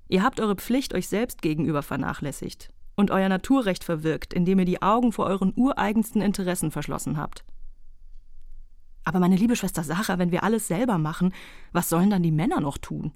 Ihr 0.09 0.23
habt 0.23 0.39
eure 0.39 0.55
Pflicht 0.55 0.95
euch 0.95 1.09
selbst 1.09 1.43
gegenüber 1.43 1.83
vernachlässigt 1.83 2.69
und 2.95 3.11
euer 3.11 3.29
Naturrecht 3.29 3.83
verwirkt, 3.83 4.33
indem 4.33 4.61
ihr 4.61 4.65
die 4.65 4.83
Augen 4.83 5.11
vor 5.11 5.27
euren 5.27 5.53
ureigensten 5.57 6.23
Interessen 6.23 6.71
verschlossen 6.71 7.17
habt. 7.17 7.45
Aber 9.05 9.19
meine 9.19 9.37
liebe 9.37 9.57
Schwester 9.57 9.83
Sarah, 9.83 10.19
wenn 10.19 10.31
wir 10.31 10.45
alles 10.45 10.69
selber 10.69 10.99
machen, 10.99 11.35
was 11.73 11.89
sollen 11.89 12.11
dann 12.11 12.23
die 12.23 12.31
Männer 12.31 12.61
noch 12.61 12.79
tun? 12.79 13.13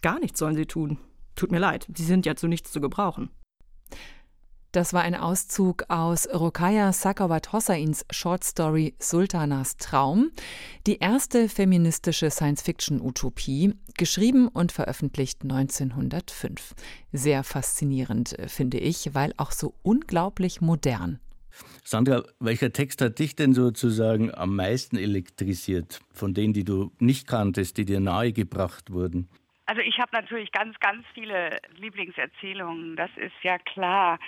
Gar 0.00 0.20
nichts 0.20 0.38
sollen 0.38 0.56
sie 0.56 0.66
tun. 0.66 0.98
Tut 1.34 1.50
mir 1.50 1.58
leid, 1.58 1.86
sie 1.94 2.04
sind 2.04 2.24
ja 2.24 2.34
zu 2.34 2.48
nichts 2.48 2.72
zu 2.72 2.80
gebrauchen. 2.80 3.30
Das 4.72 4.94
war 4.94 5.02
ein 5.02 5.14
Auszug 5.14 5.84
aus 5.88 6.26
Rokaya 6.32 6.94
Sakawat 6.94 7.52
Hossains 7.52 8.06
Shortstory 8.10 8.94
Sultanas 8.98 9.76
Traum, 9.76 10.30
die 10.86 10.96
erste 10.96 11.50
feministische 11.50 12.30
Science-Fiction-Utopie, 12.30 13.74
geschrieben 13.98 14.48
und 14.48 14.72
veröffentlicht 14.72 15.42
1905. 15.42 16.74
Sehr 17.12 17.44
faszinierend, 17.44 18.38
äh, 18.38 18.48
finde 18.48 18.78
ich, 18.78 19.14
weil 19.14 19.34
auch 19.36 19.52
so 19.52 19.74
unglaublich 19.82 20.62
modern. 20.62 21.20
Sandra, 21.84 22.22
welcher 22.40 22.72
Text 22.72 23.02
hat 23.02 23.18
dich 23.18 23.36
denn 23.36 23.52
sozusagen 23.52 24.32
am 24.32 24.56
meisten 24.56 24.96
elektrisiert, 24.96 26.00
von 26.14 26.32
denen, 26.32 26.54
die 26.54 26.64
du 26.64 26.92
nicht 26.98 27.26
kanntest, 27.26 27.76
die 27.76 27.84
dir 27.84 28.00
nahegebracht 28.00 28.90
wurden? 28.90 29.28
Also 29.66 29.80
ich 29.80 29.98
habe 29.98 30.10
natürlich 30.12 30.50
ganz, 30.50 30.78
ganz 30.80 31.06
viele 31.14 31.58
Lieblingserzählungen, 31.76 32.96
das 32.96 33.10
ist 33.16 33.34
ja 33.42 33.58
klar. 33.58 34.18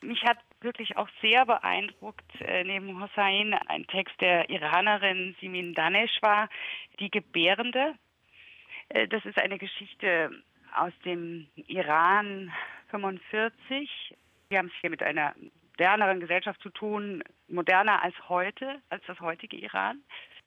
Mich 0.00 0.22
hat 0.24 0.38
wirklich 0.60 0.96
auch 0.96 1.08
sehr 1.22 1.46
beeindruckt, 1.46 2.40
äh, 2.40 2.64
neben 2.64 3.00
Hossein, 3.00 3.54
ein 3.68 3.86
Text 3.86 4.20
der 4.20 4.50
Iranerin 4.50 5.36
Simin 5.40 5.74
Daneshwar, 5.74 6.48
Die 6.98 7.10
Gebärende. 7.10 7.94
Äh, 8.88 9.06
das 9.08 9.24
ist 9.24 9.38
eine 9.38 9.58
Geschichte 9.58 10.30
aus 10.74 10.92
dem 11.04 11.46
Iran 11.54 12.52
45. 12.90 14.14
Wir 14.48 14.58
haben 14.58 14.66
es 14.66 14.80
hier 14.80 14.90
mit 14.90 15.02
einer 15.02 15.34
moderneren 15.80 16.20
Gesellschaft 16.20 16.60
zu 16.60 16.68
tun, 16.68 17.24
moderner 17.48 18.02
als 18.02 18.14
heute, 18.28 18.82
als 18.90 19.02
das 19.06 19.18
heutige 19.20 19.56
Iran. 19.56 20.02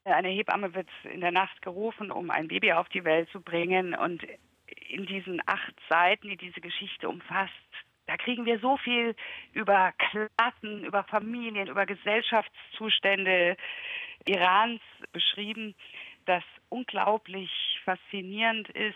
Eine 0.05 0.29
Hebamme 0.29 0.73
wird 0.73 0.89
in 1.03 1.21
der 1.21 1.31
Nacht 1.31 1.61
gerufen, 1.61 2.11
um 2.11 2.29
ein 2.29 2.47
Baby 2.47 2.73
auf 2.73 2.89
die 2.89 3.05
Welt 3.05 3.29
zu 3.29 3.41
bringen. 3.41 3.95
Und 3.95 4.25
in 4.89 5.05
diesen 5.05 5.41
acht 5.45 5.73
Seiten, 5.89 6.29
die 6.29 6.37
diese 6.37 6.61
Geschichte 6.61 7.07
umfasst, 7.07 7.53
da 8.05 8.17
kriegen 8.17 8.45
wir 8.45 8.59
so 8.59 8.75
viel 8.77 9.15
über 9.53 9.93
Klassen, 9.93 10.83
über 10.83 11.03
Familien, 11.05 11.67
über 11.67 11.85
Gesellschaftszustände 11.85 13.55
Irans 14.25 14.81
beschrieben, 15.11 15.73
das 16.25 16.43
unglaublich 16.69 17.49
faszinierend 17.85 18.69
ist 18.69 18.95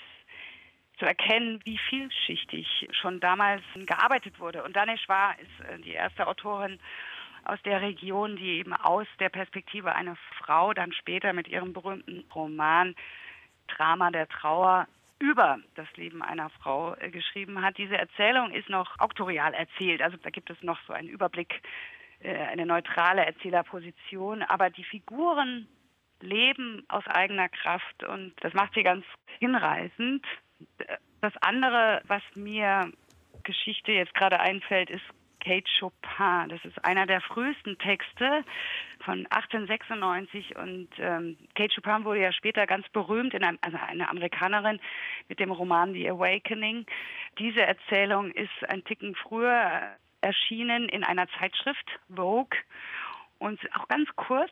zu 1.00 1.06
erkennen, 1.06 1.60
wie 1.63 1.78
vielschichtig 1.78 2.88
schon 2.91 3.20
damals 3.20 3.62
gearbeitet 3.76 4.39
wurde. 4.39 4.63
Und 4.63 4.76
Daneshwar 4.76 5.36
ist 5.39 5.70
äh, 5.70 5.80
die 5.80 5.93
erste 5.93 6.28
Autorin 6.28 6.80
aus 7.47 7.62
der 7.63 7.81
Region, 7.81 8.36
die 8.36 8.60
eben 8.60 8.73
aus 8.73 9.07
der 9.19 9.29
Perspektive 9.29 9.95
einer 9.95 10.15
Frau 10.38 10.73
dann 10.73 10.91
später 10.91 11.33
mit 11.33 11.47
ihrem 11.47 11.73
berühmten 11.73 12.25
Roman 12.33 12.95
Drama 13.67 14.12
der 14.12 14.27
Trauer 14.27 14.88
über 15.19 15.60
das 15.75 15.88
Leben 15.95 16.21
einer 16.21 16.49
Frau 16.49 16.95
äh, 16.95 17.10
geschrieben 17.10 17.62
hat. 17.62 17.77
Diese 17.77 17.97
Erzählung 17.97 18.51
ist 18.51 18.69
noch 18.69 18.99
auktorial 18.99 19.53
erzählt, 19.53 20.01
also 20.01 20.17
da 20.17 20.29
gibt 20.29 20.49
es 20.49 20.62
noch 20.62 20.79
so 20.86 20.93
einen 20.93 21.10
Überblick, 21.10 21.62
äh, 22.19 22.36
eine 22.36 22.65
neutrale 22.65 23.25
Erzählerposition, 23.25 24.43
aber 24.43 24.69
die 24.69 24.83
Figuren 24.83 25.67
leben 26.21 26.83
aus 26.88 27.05
eigener 27.07 27.49
Kraft 27.49 28.03
und 28.03 28.33
das 28.41 28.53
macht 28.53 28.73
sie 28.73 28.83
ganz 28.83 29.05
hinreißend. 29.39 30.25
Das 31.21 31.33
andere, 31.41 32.01
was 32.07 32.23
mir 32.36 32.91
Geschichte 33.43 33.91
jetzt 33.91 34.13
gerade 34.13 34.39
einfällt, 34.39 34.89
ist 34.89 35.03
Kate 35.39 35.69
Chopin. 35.80 36.50
Das 36.50 36.63
ist 36.65 36.84
einer 36.84 37.06
der 37.06 37.21
frühesten 37.21 37.78
Texte 37.78 38.43
von 39.00 39.26
1896 39.28 40.56
und 40.56 40.89
ähm, 41.00 41.38
Kate 41.56 41.73
Chopin 41.76 42.06
wurde 42.06 42.21
ja 42.21 42.34
später 42.34 42.65
ganz 42.67 42.88
berühmt, 42.89 43.34
in 43.34 43.43
einem, 43.43 43.58
also 43.62 43.78
eine 43.78 44.10
Amerikanerin 44.10 44.80
mit 45.28 45.39
dem 45.39 45.52
Roman 45.52 45.93
The 45.93 46.10
Awakening. 46.10 46.86
Diese 47.39 47.62
Erzählung 47.62 48.32
ist 48.32 48.69
ein 48.69 48.84
Ticken 48.84 49.15
früher 49.15 49.82
erschienen 50.21 50.89
in 50.89 51.04
einer 51.04 51.28
Zeitschrift, 51.39 52.00
Vogue, 52.10 52.58
und 53.39 53.60
auch 53.76 53.88
ganz 53.88 54.10
kurz. 54.15 54.52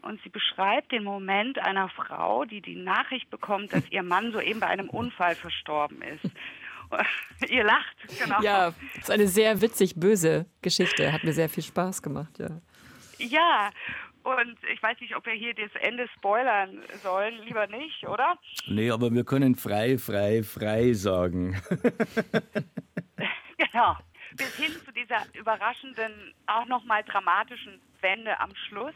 Und 0.00 0.22
sie 0.22 0.28
beschreibt 0.28 0.92
den 0.92 1.04
Moment 1.04 1.58
einer 1.58 1.88
Frau, 1.88 2.44
die 2.44 2.60
die 2.60 2.76
Nachricht 2.76 3.30
bekommt, 3.30 3.72
dass 3.72 3.88
ihr 3.90 4.02
Mann 4.02 4.32
soeben 4.32 4.60
bei 4.60 4.68
einem 4.68 4.88
Unfall 4.88 5.34
verstorben 5.34 6.02
ist. 6.02 6.32
Ihr 7.48 7.64
lacht, 7.64 7.96
genau. 8.18 8.40
Ja, 8.40 8.72
das 8.94 9.04
ist 9.04 9.10
eine 9.10 9.26
sehr 9.26 9.60
witzig 9.60 9.94
böse 9.96 10.46
Geschichte. 10.62 11.12
Hat 11.12 11.24
mir 11.24 11.32
sehr 11.32 11.48
viel 11.48 11.62
Spaß 11.62 12.02
gemacht, 12.02 12.38
ja. 12.38 12.60
Ja, 13.18 13.70
und 14.22 14.58
ich 14.70 14.82
weiß 14.82 15.00
nicht, 15.00 15.16
ob 15.16 15.24
wir 15.26 15.32
hier 15.32 15.54
das 15.54 15.70
Ende 15.80 16.06
spoilern 16.16 16.82
sollen. 17.02 17.40
Lieber 17.44 17.66
nicht, 17.66 18.06
oder? 18.06 18.38
Nee, 18.66 18.90
aber 18.90 19.10
wir 19.12 19.24
können 19.24 19.54
frei, 19.54 19.96
frei, 19.96 20.42
frei 20.42 20.92
sagen. 20.92 21.60
genau. 23.56 23.96
Bis 24.36 24.54
hin 24.56 24.72
zu 24.84 24.92
dieser 24.92 25.24
überraschenden, 25.32 26.34
auch 26.46 26.66
nochmal 26.66 27.02
dramatischen 27.04 27.80
Wende 28.02 28.38
am 28.38 28.54
Schluss. 28.54 28.94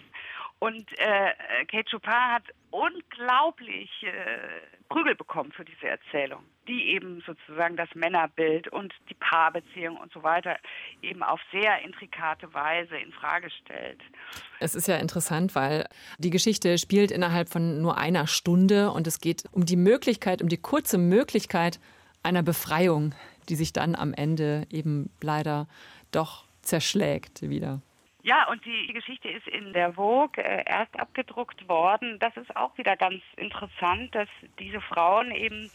Und 0.62 0.86
äh, 0.98 1.64
Kate 1.66 1.90
Chopin 1.90 2.12
hat 2.12 2.44
unglaublich 2.70 3.90
äh, 4.04 4.84
Prügel 4.88 5.16
bekommen 5.16 5.50
für 5.50 5.64
diese 5.64 5.88
Erzählung, 5.88 6.44
die 6.68 6.90
eben 6.90 7.20
sozusagen 7.26 7.76
das 7.76 7.88
Männerbild 7.96 8.68
und 8.68 8.94
die 9.10 9.14
Paarbeziehung 9.14 9.96
und 9.96 10.12
so 10.12 10.22
weiter 10.22 10.56
eben 11.02 11.24
auf 11.24 11.40
sehr 11.50 11.82
intrikate 11.82 12.54
Weise 12.54 12.96
in 12.96 13.10
Frage 13.10 13.50
stellt. 13.50 14.00
Es 14.60 14.76
ist 14.76 14.86
ja 14.86 14.98
interessant, 14.98 15.56
weil 15.56 15.88
die 16.18 16.30
Geschichte 16.30 16.78
spielt 16.78 17.10
innerhalb 17.10 17.48
von 17.48 17.82
nur 17.82 17.98
einer 17.98 18.28
Stunde 18.28 18.92
und 18.92 19.08
es 19.08 19.18
geht 19.18 19.46
um 19.50 19.66
die 19.66 19.74
Möglichkeit, 19.74 20.42
um 20.42 20.48
die 20.48 20.62
kurze 20.62 20.96
Möglichkeit 20.96 21.80
einer 22.22 22.44
Befreiung, 22.44 23.16
die 23.48 23.56
sich 23.56 23.72
dann 23.72 23.96
am 23.96 24.14
Ende 24.14 24.68
eben 24.70 25.10
leider 25.20 25.66
doch 26.12 26.44
zerschlägt 26.60 27.42
wieder. 27.42 27.82
Ja, 28.22 28.48
und 28.48 28.64
die, 28.64 28.92
Geschichte 28.92 29.28
ist 29.28 29.48
in 29.48 29.72
der 29.72 29.94
Vogue 29.94 30.42
äh, 30.42 30.62
erst 30.64 30.98
abgedruckt 30.98 31.68
worden. 31.68 32.18
Das 32.20 32.36
ist 32.36 32.54
auch 32.56 32.76
wieder 32.78 32.96
ganz 32.96 33.20
interessant, 33.36 34.14
dass 34.14 34.28
diese 34.60 34.80
Frauen 34.80 35.32
eben 35.32 35.70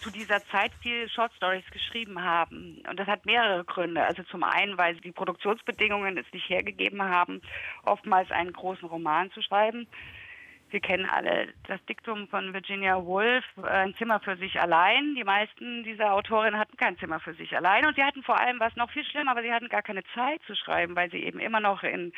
zu 0.00 0.10
dieser 0.10 0.44
Zeit 0.46 0.72
viel 0.80 1.08
Short 1.10 1.32
Stories 1.34 1.64
geschrieben 1.70 2.22
haben. 2.22 2.82
Und 2.88 2.98
das 2.98 3.06
hat 3.06 3.26
mehrere 3.26 3.64
Gründe. 3.64 4.02
Also 4.02 4.22
zum 4.24 4.42
einen, 4.42 4.78
weil 4.78 4.94
sie 4.94 5.02
die 5.02 5.12
Produktionsbedingungen 5.12 6.16
es 6.16 6.26
nicht 6.32 6.48
hergegeben 6.48 7.02
haben, 7.02 7.42
oftmals 7.84 8.30
einen 8.30 8.52
großen 8.52 8.88
Roman 8.88 9.30
zu 9.30 9.42
schreiben. 9.42 9.86
Wir 10.72 10.80
kennen 10.80 11.04
alle 11.04 11.52
das 11.68 11.84
Diktum 11.84 12.28
von 12.28 12.54
Virginia 12.54 12.96
Woolf, 13.04 13.44
äh, 13.58 13.66
ein 13.66 13.94
Zimmer 13.96 14.20
für 14.20 14.38
sich 14.38 14.58
allein. 14.58 15.14
Die 15.14 15.22
meisten 15.22 15.84
dieser 15.84 16.14
Autorinnen 16.14 16.58
hatten 16.58 16.78
kein 16.78 16.96
Zimmer 16.96 17.20
für 17.20 17.34
sich 17.34 17.54
allein 17.54 17.84
und 17.84 17.94
sie 17.94 18.02
hatten 18.02 18.22
vor 18.22 18.40
allem 18.40 18.58
was 18.58 18.74
noch 18.74 18.90
viel 18.90 19.04
schlimmer, 19.04 19.32
aber 19.32 19.42
sie 19.42 19.52
hatten 19.52 19.68
gar 19.68 19.82
keine 19.82 20.02
Zeit 20.14 20.40
zu 20.46 20.56
schreiben, 20.56 20.96
weil 20.96 21.10
sie 21.10 21.22
eben 21.22 21.40
immer 21.40 21.60
noch 21.60 21.82
in 21.82 22.14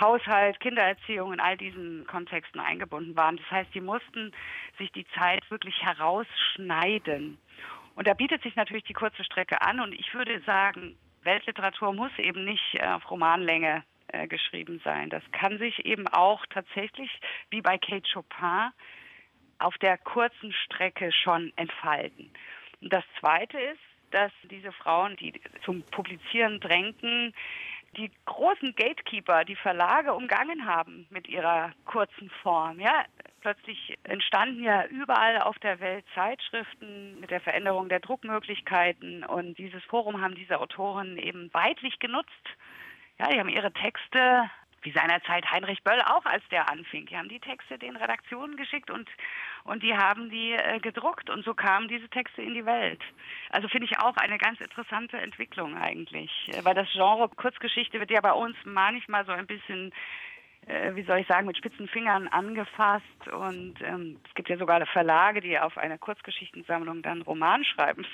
Haushalt, 0.00 0.60
Kindererziehung, 0.60 1.32
in 1.32 1.40
all 1.40 1.56
diesen 1.56 2.06
Kontexten 2.06 2.60
eingebunden 2.60 3.16
waren. 3.16 3.38
Das 3.38 3.50
heißt, 3.50 3.72
sie 3.72 3.80
mussten 3.80 4.30
sich 4.78 4.92
die 4.92 5.06
Zeit 5.18 5.42
wirklich 5.50 5.82
herausschneiden. 5.82 7.38
Und 7.96 8.06
da 8.06 8.14
bietet 8.14 8.40
sich 8.44 8.54
natürlich 8.54 8.84
die 8.84 8.92
kurze 8.92 9.24
Strecke 9.24 9.62
an 9.62 9.80
und 9.80 9.92
ich 9.92 10.14
würde 10.14 10.40
sagen, 10.42 10.96
Weltliteratur 11.24 11.92
muss 11.92 12.16
eben 12.18 12.44
nicht 12.44 12.80
auf 12.84 13.10
Romanlänge 13.10 13.82
äh, 14.08 14.26
geschrieben 14.26 14.80
sein. 14.84 15.10
Das 15.10 15.22
kann 15.32 15.58
sich 15.58 15.84
eben 15.84 16.06
auch 16.08 16.44
tatsächlich, 16.46 17.10
wie 17.50 17.60
bei 17.60 17.78
Kate 17.78 18.08
Chopin, 18.12 18.70
auf 19.58 19.76
der 19.78 19.98
kurzen 19.98 20.52
Strecke 20.52 21.12
schon 21.12 21.52
entfalten. 21.56 22.30
Und 22.80 22.92
das 22.92 23.04
Zweite 23.18 23.58
ist, 23.58 23.80
dass 24.10 24.32
diese 24.44 24.72
Frauen, 24.72 25.16
die 25.16 25.32
zum 25.64 25.82
Publizieren 25.82 26.60
drängten, 26.60 27.34
die 27.96 28.10
großen 28.26 28.74
Gatekeeper, 28.74 29.44
die 29.44 29.56
Verlage 29.56 30.12
umgangen 30.12 30.66
haben 30.66 31.06
mit 31.10 31.28
ihrer 31.28 31.72
kurzen 31.86 32.30
Form. 32.42 32.78
Ja, 32.78 33.04
plötzlich 33.40 33.96
entstanden 34.04 34.62
ja 34.62 34.84
überall 34.86 35.40
auf 35.40 35.58
der 35.60 35.80
Welt 35.80 36.04
Zeitschriften 36.14 37.18
mit 37.20 37.30
der 37.30 37.40
Veränderung 37.40 37.88
der 37.88 38.00
Druckmöglichkeiten 38.00 39.24
und 39.24 39.56
dieses 39.58 39.82
Forum 39.84 40.20
haben 40.20 40.34
diese 40.34 40.60
Autoren 40.60 41.16
eben 41.16 41.52
weitlich 41.54 41.98
genutzt 41.98 42.32
ja, 43.18 43.28
die 43.28 43.38
haben 43.38 43.48
ihre 43.48 43.72
Texte, 43.72 44.50
wie 44.82 44.92
seinerzeit 44.92 45.50
Heinrich 45.50 45.82
Böll 45.82 46.00
auch, 46.02 46.24
als 46.24 46.46
der 46.50 46.70
anfing. 46.70 47.06
Die 47.06 47.16
haben 47.16 47.28
die 47.28 47.40
Texte 47.40 47.78
den 47.78 47.96
Redaktionen 47.96 48.56
geschickt 48.56 48.90
und, 48.90 49.08
und 49.64 49.82
die 49.82 49.96
haben 49.96 50.30
die 50.30 50.52
äh, 50.52 50.78
gedruckt 50.78 51.28
und 51.30 51.44
so 51.44 51.54
kamen 51.54 51.88
diese 51.88 52.08
Texte 52.08 52.42
in 52.42 52.54
die 52.54 52.66
Welt. 52.66 53.00
Also 53.50 53.68
finde 53.68 53.86
ich 53.86 53.98
auch 53.98 54.16
eine 54.16 54.38
ganz 54.38 54.60
interessante 54.60 55.18
Entwicklung 55.18 55.76
eigentlich, 55.76 56.30
weil 56.62 56.74
das 56.74 56.88
Genre 56.92 57.28
Kurzgeschichte 57.28 57.98
wird 57.98 58.10
ja 58.10 58.20
bei 58.20 58.32
uns 58.32 58.56
manchmal 58.64 59.24
so 59.24 59.32
ein 59.32 59.46
bisschen 59.46 59.92
äh, 60.66 60.94
wie 60.94 61.04
soll 61.04 61.18
ich 61.18 61.26
sagen, 61.28 61.46
mit 61.46 61.56
spitzen 61.56 61.88
Fingern 61.88 62.28
angefasst. 62.28 63.28
Und 63.32 63.74
ähm, 63.82 64.18
es 64.26 64.34
gibt 64.34 64.48
ja 64.48 64.56
sogar 64.56 64.84
Verlage, 64.86 65.40
die 65.40 65.58
auf 65.58 65.78
einer 65.78 65.98
Kurzgeschichtensammlung 65.98 67.02
dann 67.02 67.22
Roman 67.22 67.64
schreiben. 67.64 68.04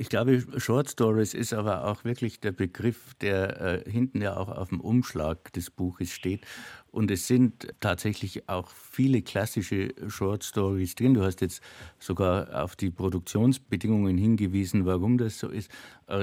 Ich 0.00 0.08
glaube, 0.08 0.40
Short 0.58 0.88
Stories 0.88 1.34
ist 1.34 1.52
aber 1.52 1.84
auch 1.84 2.04
wirklich 2.04 2.38
der 2.38 2.52
Begriff, 2.52 3.14
der 3.14 3.84
äh, 3.84 3.90
hinten 3.90 4.22
ja 4.22 4.36
auch 4.36 4.48
auf 4.48 4.68
dem 4.68 4.80
Umschlag 4.80 5.52
des 5.54 5.72
Buches 5.72 6.12
steht. 6.12 6.46
Und 6.92 7.10
es 7.10 7.26
sind 7.26 7.66
tatsächlich 7.80 8.48
auch 8.48 8.68
viele 8.70 9.22
klassische 9.22 9.92
Short 10.06 10.44
Stories 10.44 10.94
drin. 10.94 11.14
Du 11.14 11.22
hast 11.22 11.40
jetzt 11.40 11.62
sogar 11.98 12.62
auf 12.62 12.76
die 12.76 12.92
Produktionsbedingungen 12.92 14.16
hingewiesen, 14.16 14.86
warum 14.86 15.18
das 15.18 15.40
so 15.40 15.48
ist. 15.48 15.68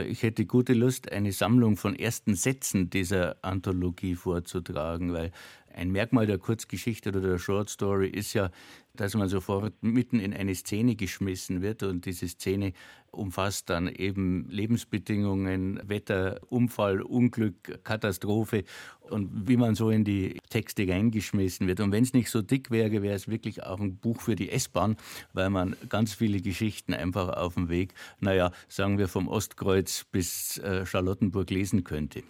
Ich 0.07 0.23
hätte 0.23 0.45
gute 0.45 0.73
Lust, 0.73 1.11
eine 1.11 1.33
Sammlung 1.33 1.75
von 1.75 1.97
ersten 1.97 2.33
Sätzen 2.35 2.89
dieser 2.89 3.35
Anthologie 3.41 4.15
vorzutragen, 4.15 5.11
weil 5.11 5.31
ein 5.73 5.91
Merkmal 5.91 6.25
der 6.25 6.37
Kurzgeschichte 6.37 7.09
oder 7.09 7.19
der 7.19 7.37
Short 7.39 7.69
Story 7.69 8.07
ist 8.07 8.33
ja, 8.33 8.49
dass 8.99 9.15
man 9.15 9.29
sofort 9.29 9.73
mitten 9.81 10.19
in 10.19 10.33
eine 10.33 10.55
Szene 10.55 10.95
geschmissen 10.95 11.61
wird 11.61 11.83
und 11.83 12.05
diese 12.05 12.27
Szene 12.27 12.73
umfasst 13.11 13.69
dann 13.69 13.87
eben 13.87 14.47
Lebensbedingungen, 14.49 15.79
Wetter, 15.87 16.39
Unfall, 16.49 17.01
Unglück, 17.01 17.83
Katastrophe 17.83 18.63
und 19.01 19.47
wie 19.47 19.57
man 19.57 19.75
so 19.75 19.89
in 19.89 20.03
die 20.03 20.39
Texte 20.49 20.87
reingeschmissen 20.87 21.67
wird. 21.67 21.79
Und 21.79 21.91
wenn 21.91 22.03
es 22.03 22.13
nicht 22.13 22.29
so 22.29 22.41
dick 22.41 22.71
wäre, 22.71 23.01
wäre 23.01 23.15
es 23.15 23.27
wirklich 23.27 23.63
auch 23.63 23.79
ein 23.79 23.97
Buch 23.97 24.21
für 24.21 24.35
die 24.35 24.49
S-Bahn, 24.49 24.97
weil 25.33 25.49
man 25.49 25.75
ganz 25.89 26.13
viele 26.13 26.41
Geschichten 26.41 26.93
einfach 26.93 27.29
auf 27.29 27.55
dem 27.55 27.69
Weg, 27.69 27.93
naja, 28.19 28.51
sagen 28.67 28.97
wir 28.97 29.07
vom 29.07 29.27
Ostkreuz 29.27 30.05
bis 30.11 30.57
äh, 30.57 30.85
Charlottenburg 30.85 31.49
lesen 31.49 31.83
könnte. 31.83 32.23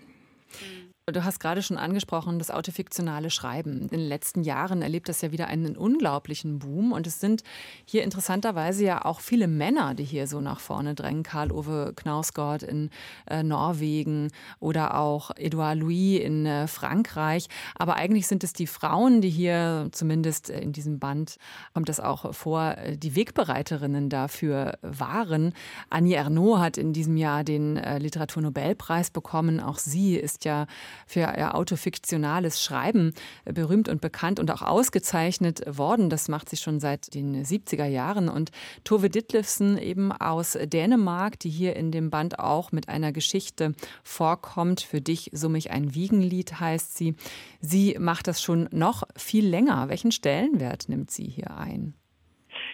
Du 1.13 1.24
hast 1.24 1.39
gerade 1.39 1.62
schon 1.62 1.78
angesprochen, 1.78 2.39
das 2.39 2.50
autofiktionale 2.50 3.30
Schreiben. 3.30 3.80
In 3.80 3.88
den 3.89 4.00
letzten 4.00 4.41
Jahren 4.41 4.82
erlebt 4.82 5.08
das 5.08 5.22
ja 5.22 5.32
wieder 5.32 5.46
einen 5.46 5.78
unglaublichen 5.78 6.58
Boom. 6.58 6.94
Und 6.94 7.06
es 7.06 7.20
sind 7.20 7.44
hier 7.86 8.04
interessanterweise 8.04 8.84
ja 8.84 9.06
auch 9.06 9.20
viele 9.20 9.48
Männer, 9.48 9.94
die 9.94 10.04
hier 10.04 10.26
so 10.26 10.41
nach 10.41 10.60
vorne 10.60 10.96
drängen. 10.96 11.22
Karl-Ove 11.22 11.94
Knausgård 11.96 12.63
in 12.63 12.89
äh, 13.30 13.44
Norwegen 13.44 14.32
oder 14.60 14.98
auch 14.98 15.30
Edouard 15.36 15.78
Louis 15.78 16.22
in 16.22 16.48
äh, 16.48 16.65
Frankreich. 16.65 17.50
Aber 17.76 17.98
eigentlich 17.98 18.26
sind 18.26 18.44
es 18.44 18.54
die 18.54 18.65
Frauen, 18.65 19.22
die 19.22 19.30
hier, 19.30 19.89
zumindest 19.91 20.50
in 20.50 20.74
diesem 20.74 20.98
Band, 20.98 21.36
kommt 21.76 21.88
das 21.88 22.00
auch 22.00 22.34
vor, 22.34 22.80
äh, 22.80 22.98
die 22.98 23.15
Wegbereiterinnen 23.15 24.10
dafür 24.10 24.80
waren. 24.82 25.54
Annie 25.91 26.15
Ernaux 26.15 26.58
hat 26.58 26.80
in 26.80 26.94
diesem 26.94 27.15
Jahr 27.15 27.44
den 27.44 27.78
äh, 27.78 28.00
Literaturnobelpreis 28.00 29.12
bekommen. 29.12 29.60
Auch 29.60 29.78
sie 29.78 30.15
ist 30.15 30.46
ja 30.46 30.65
für 31.08 31.21
ihr 31.21 31.55
autofiktionales 31.55 32.62
Schreiben 32.62 33.13
berühmt 33.45 33.89
und 33.89 34.01
bekannt 34.01 34.39
und 34.39 34.51
auch 34.51 34.62
ausgezeichnet 34.62 35.62
worden. 35.77 36.10
Das 36.10 36.27
macht 36.27 36.49
sie 36.49 36.58
schon 36.58 36.79
seit 36.79 37.13
den 37.13 37.43
70er 37.43 37.86
Jahren. 37.86 38.29
Und 38.29 38.51
Tove 38.84 39.10
Ditlevsen 39.10 39.77
eben 39.77 40.12
aus 40.12 40.58
Dänemark, 40.62 41.39
die 41.39 41.49
hier 41.49 41.75
in 41.75 41.91
dem 41.91 42.10
Band 42.10 42.39
auch 42.39 42.71
mit 42.71 42.89
einer 42.89 43.12
Geschichte 43.12 43.73
vorkommt. 44.03 44.81
Für 44.81 45.01
dich 45.01 45.29
summe 45.34 45.58
ich 45.58 45.71
ein 45.71 45.95
Wiegenlied 45.95 46.60
heißt 46.60 46.97
sie. 46.97 47.15
Sie 47.62 47.97
macht 47.99 48.27
das 48.27 48.41
schon 48.41 48.67
noch 48.71 49.03
viel 49.15 49.47
länger. 49.47 49.89
Welchen 49.89 50.12
Stellenwert 50.12 50.89
nimmt 50.89 51.12
sie 51.12 51.25
hier 51.27 51.55
ein? 51.58 51.93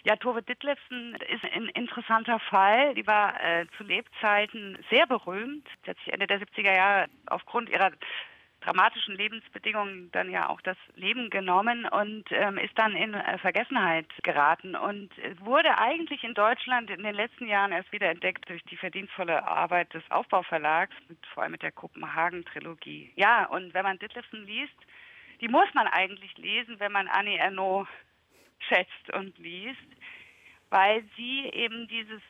Ja, 0.03 0.15
Tove 0.15 0.41
Ditlevsen 0.41 1.15
ist 1.29 1.43
ein 1.53 1.67
interessanter 1.69 2.39
Fall. 2.39 2.95
Die 2.95 3.05
war 3.05 3.39
äh, 3.43 3.67
zu 3.77 3.83
Lebzeiten 3.83 4.77
sehr 4.89 5.05
berühmt. 5.05 5.67
Sie 5.83 5.91
hat 5.91 5.97
sich 5.97 6.11
Ende 6.11 6.25
der 6.25 6.41
70er 6.41 6.75
Jahre 6.75 7.07
aufgrund 7.27 7.69
ihrer 7.69 7.91
dramatischen 8.61 9.15
Lebensbedingungen 9.15 10.11
dann 10.11 10.29
ja 10.29 10.49
auch 10.49 10.61
das 10.61 10.77
Leben 10.95 11.29
genommen 11.29 11.85
und 11.85 12.25
ähm, 12.31 12.57
ist 12.57 12.77
dann 12.77 12.95
in 12.95 13.13
äh, 13.13 13.37
Vergessenheit 13.39 14.07
geraten 14.23 14.75
und 14.75 15.09
wurde 15.39 15.77
eigentlich 15.77 16.23
in 16.23 16.35
Deutschland 16.35 16.89
in 16.89 17.03
den 17.03 17.15
letzten 17.15 17.47
Jahren 17.47 17.71
erst 17.71 17.91
wieder 17.91 18.09
entdeckt 18.09 18.47
durch 18.49 18.63
die 18.65 18.77
verdienstvolle 18.77 19.47
Arbeit 19.47 19.93
des 19.93 20.03
Aufbauverlags, 20.09 20.93
mit, 21.09 21.17
vor 21.33 21.43
allem 21.43 21.53
mit 21.53 21.63
der 21.63 21.71
Kopenhagen-Trilogie. 21.71 23.11
Ja, 23.15 23.45
und 23.45 23.73
wenn 23.73 23.83
man 23.83 23.99
Ditlevsen 23.99 24.45
liest, 24.45 24.77
die 25.41 25.47
muss 25.47 25.73
man 25.73 25.87
eigentlich 25.87 26.37
lesen, 26.37 26.79
wenn 26.79 26.91
man 26.91 27.07
Annie 27.07 27.39
Ernaux 27.39 27.87
schätzt 28.67 29.13
und 29.13 29.37
liest, 29.37 29.79
weil 30.69 31.03
sie 31.15 31.49
eben 31.53 31.87
dieses 31.87 32.21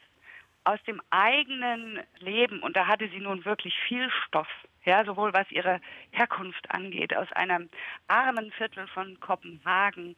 aus 0.63 0.81
dem 0.83 1.01
eigenen 1.09 2.01
Leben, 2.19 2.61
und 2.61 2.75
da 2.75 2.85
hatte 2.85 3.09
sie 3.09 3.19
nun 3.19 3.45
wirklich 3.45 3.73
viel 3.87 4.09
Stoff, 4.27 4.47
ja, 4.85 5.03
sowohl 5.05 5.33
was 5.33 5.49
ihre 5.51 5.81
Herkunft 6.11 6.69
angeht, 6.69 7.15
aus 7.15 7.31
einem 7.31 7.69
armen 8.07 8.51
Viertel 8.51 8.87
von 8.87 9.19
Kopenhagen, 9.19 10.15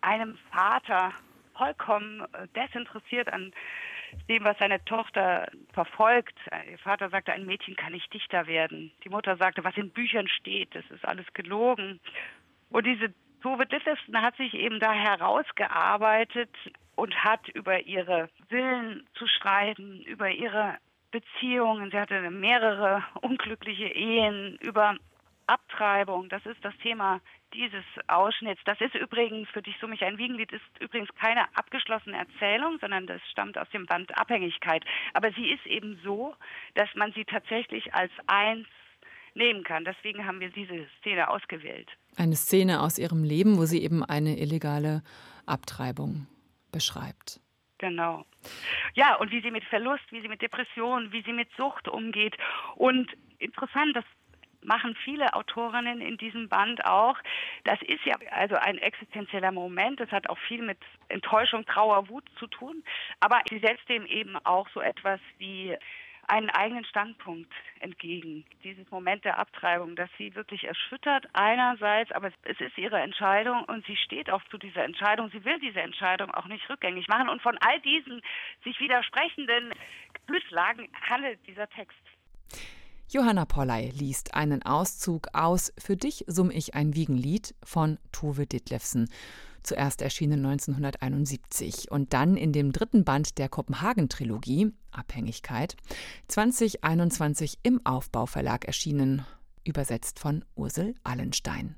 einem 0.00 0.38
Vater, 0.50 1.12
vollkommen 1.58 2.20
äh, 2.32 2.46
desinteressiert 2.54 3.30
an 3.32 3.52
dem, 4.28 4.44
was 4.44 4.56
seine 4.58 4.82
Tochter 4.84 5.50
verfolgt. 5.72 6.38
Ihr 6.70 6.78
Vater 6.78 7.10
sagte, 7.10 7.32
ein 7.32 7.44
Mädchen 7.44 7.76
kann 7.76 7.92
nicht 7.92 8.12
Dichter 8.14 8.46
werden. 8.46 8.90
Die 9.04 9.10
Mutter 9.10 9.36
sagte, 9.36 9.64
was 9.64 9.76
in 9.76 9.90
Büchern 9.90 10.28
steht, 10.28 10.74
das 10.74 10.84
ist 10.90 11.04
alles 11.04 11.26
gelogen. 11.34 12.00
Und 12.70 12.86
diese 12.86 13.12
Tove 13.42 13.66
Ditlevsen 13.66 14.20
hat 14.20 14.36
sich 14.36 14.54
eben 14.54 14.80
da 14.80 14.92
herausgearbeitet 14.92 16.50
und 16.96 17.14
hat 17.24 17.48
über 17.48 17.80
ihre 17.80 18.28
Willen 18.48 19.06
zu 19.14 19.26
schreiben, 19.26 20.02
über 20.02 20.30
ihre 20.30 20.78
Beziehungen, 21.10 21.90
sie 21.90 21.98
hatte 21.98 22.30
mehrere 22.30 23.04
unglückliche 23.22 23.86
Ehen, 23.86 24.58
über 24.60 24.96
Abtreibung, 25.46 26.28
das 26.28 26.44
ist 26.44 26.62
das 26.62 26.76
Thema 26.78 27.20
dieses 27.54 27.84
Ausschnitts. 28.06 28.60
Das 28.64 28.80
ist 28.80 28.94
übrigens 28.94 29.48
für 29.48 29.62
dich 29.62 29.74
so 29.80 29.86
mich 29.86 30.04
ein 30.04 30.18
Wiegenlied 30.18 30.52
ist 30.52 30.64
übrigens 30.80 31.08
keine 31.14 31.44
abgeschlossene 31.56 32.18
Erzählung, 32.18 32.78
sondern 32.80 33.06
das 33.06 33.22
stammt 33.30 33.56
aus 33.56 33.68
dem 33.70 33.86
Band 33.86 34.16
Abhängigkeit. 34.18 34.84
Aber 35.14 35.32
sie 35.32 35.50
ist 35.50 35.66
eben 35.66 35.98
so, 36.04 36.34
dass 36.74 36.94
man 36.94 37.12
sie 37.12 37.24
tatsächlich 37.24 37.94
als 37.94 38.12
eins 38.26 38.66
nehmen 39.34 39.64
kann. 39.64 39.84
Deswegen 39.84 40.26
haben 40.26 40.40
wir 40.40 40.50
diese 40.50 40.86
Szene 40.98 41.28
ausgewählt. 41.30 41.88
Eine 42.18 42.34
Szene 42.34 42.80
aus 42.80 42.98
ihrem 42.98 43.22
Leben, 43.22 43.58
wo 43.58 43.64
sie 43.64 43.82
eben 43.82 44.04
eine 44.04 44.38
illegale 44.38 45.02
Abtreibung 45.46 46.26
beschreibt. 46.72 47.40
Genau. 47.78 48.24
Ja, 48.94 49.14
und 49.14 49.30
wie 49.30 49.40
sie 49.40 49.52
mit 49.52 49.64
Verlust, 49.64 50.02
wie 50.10 50.20
sie 50.20 50.28
mit 50.28 50.42
Depressionen, 50.42 51.12
wie 51.12 51.22
sie 51.22 51.32
mit 51.32 51.48
Sucht 51.56 51.86
umgeht. 51.86 52.36
Und 52.74 53.08
interessant, 53.38 53.94
das 53.94 54.04
machen 54.62 54.96
viele 55.04 55.32
Autorinnen 55.34 56.00
in 56.00 56.16
diesem 56.16 56.48
Band 56.48 56.84
auch. 56.84 57.16
Das 57.62 57.80
ist 57.82 58.04
ja 58.04 58.16
also 58.32 58.56
ein 58.56 58.78
existenzieller 58.78 59.52
Moment. 59.52 60.00
Das 60.00 60.10
hat 60.10 60.28
auch 60.28 60.38
viel 60.48 60.62
mit 60.62 60.78
Enttäuschung, 61.08 61.64
Trauer, 61.66 62.08
Wut 62.08 62.24
zu 62.38 62.48
tun. 62.48 62.82
Aber 63.20 63.40
sie 63.48 63.60
setzt 63.60 63.88
dem 63.88 64.06
eben 64.06 64.36
auch 64.44 64.68
so 64.70 64.80
etwas 64.80 65.20
wie 65.38 65.76
einen 66.28 66.50
eigenen 66.50 66.84
Standpunkt 66.84 67.52
entgegen. 67.80 68.44
Dieses 68.62 68.90
Moment 68.90 69.24
der 69.24 69.38
Abtreibung, 69.38 69.96
das 69.96 70.10
sie 70.18 70.34
wirklich 70.34 70.64
erschüttert 70.64 71.26
einerseits, 71.32 72.12
aber 72.12 72.30
es 72.42 72.60
ist 72.60 72.76
ihre 72.76 73.00
Entscheidung 73.00 73.64
und 73.64 73.84
sie 73.86 73.96
steht 73.96 74.30
auch 74.30 74.42
zu 74.50 74.58
dieser 74.58 74.84
Entscheidung. 74.84 75.30
Sie 75.30 75.44
will 75.44 75.58
diese 75.60 75.80
Entscheidung 75.80 76.30
auch 76.32 76.46
nicht 76.46 76.68
rückgängig 76.68 77.08
machen 77.08 77.28
und 77.28 77.42
von 77.42 77.56
all 77.58 77.80
diesen 77.80 78.22
sich 78.64 78.78
widersprechenden 78.80 79.72
Gefühlslagen 80.12 80.88
handelt 81.08 81.38
dieser 81.46 81.68
Text. 81.68 81.98
Johanna 83.10 83.46
Polley 83.46 83.90
liest 83.90 84.34
einen 84.34 84.62
Auszug 84.62 85.28
aus 85.32 85.72
Für 85.78 85.96
dich 85.96 86.24
summ 86.26 86.50
ich 86.50 86.74
ein 86.74 86.94
Wiegenlied 86.94 87.54
von 87.64 87.98
Tove 88.12 88.46
Ditlevsen 88.46 89.08
zuerst 89.68 90.02
erschienen 90.02 90.44
1971 90.44 91.90
und 91.90 92.14
dann 92.14 92.36
in 92.36 92.52
dem 92.52 92.72
dritten 92.72 93.04
Band 93.04 93.38
der 93.38 93.48
Kopenhagen-Trilogie 93.48 94.72
Abhängigkeit 94.90 95.76
2021 96.28 97.58
im 97.62 97.84
Aufbauverlag 97.84 98.64
erschienen, 98.64 99.24
übersetzt 99.64 100.18
von 100.18 100.44
Ursel 100.56 100.94
Allenstein. 101.04 101.76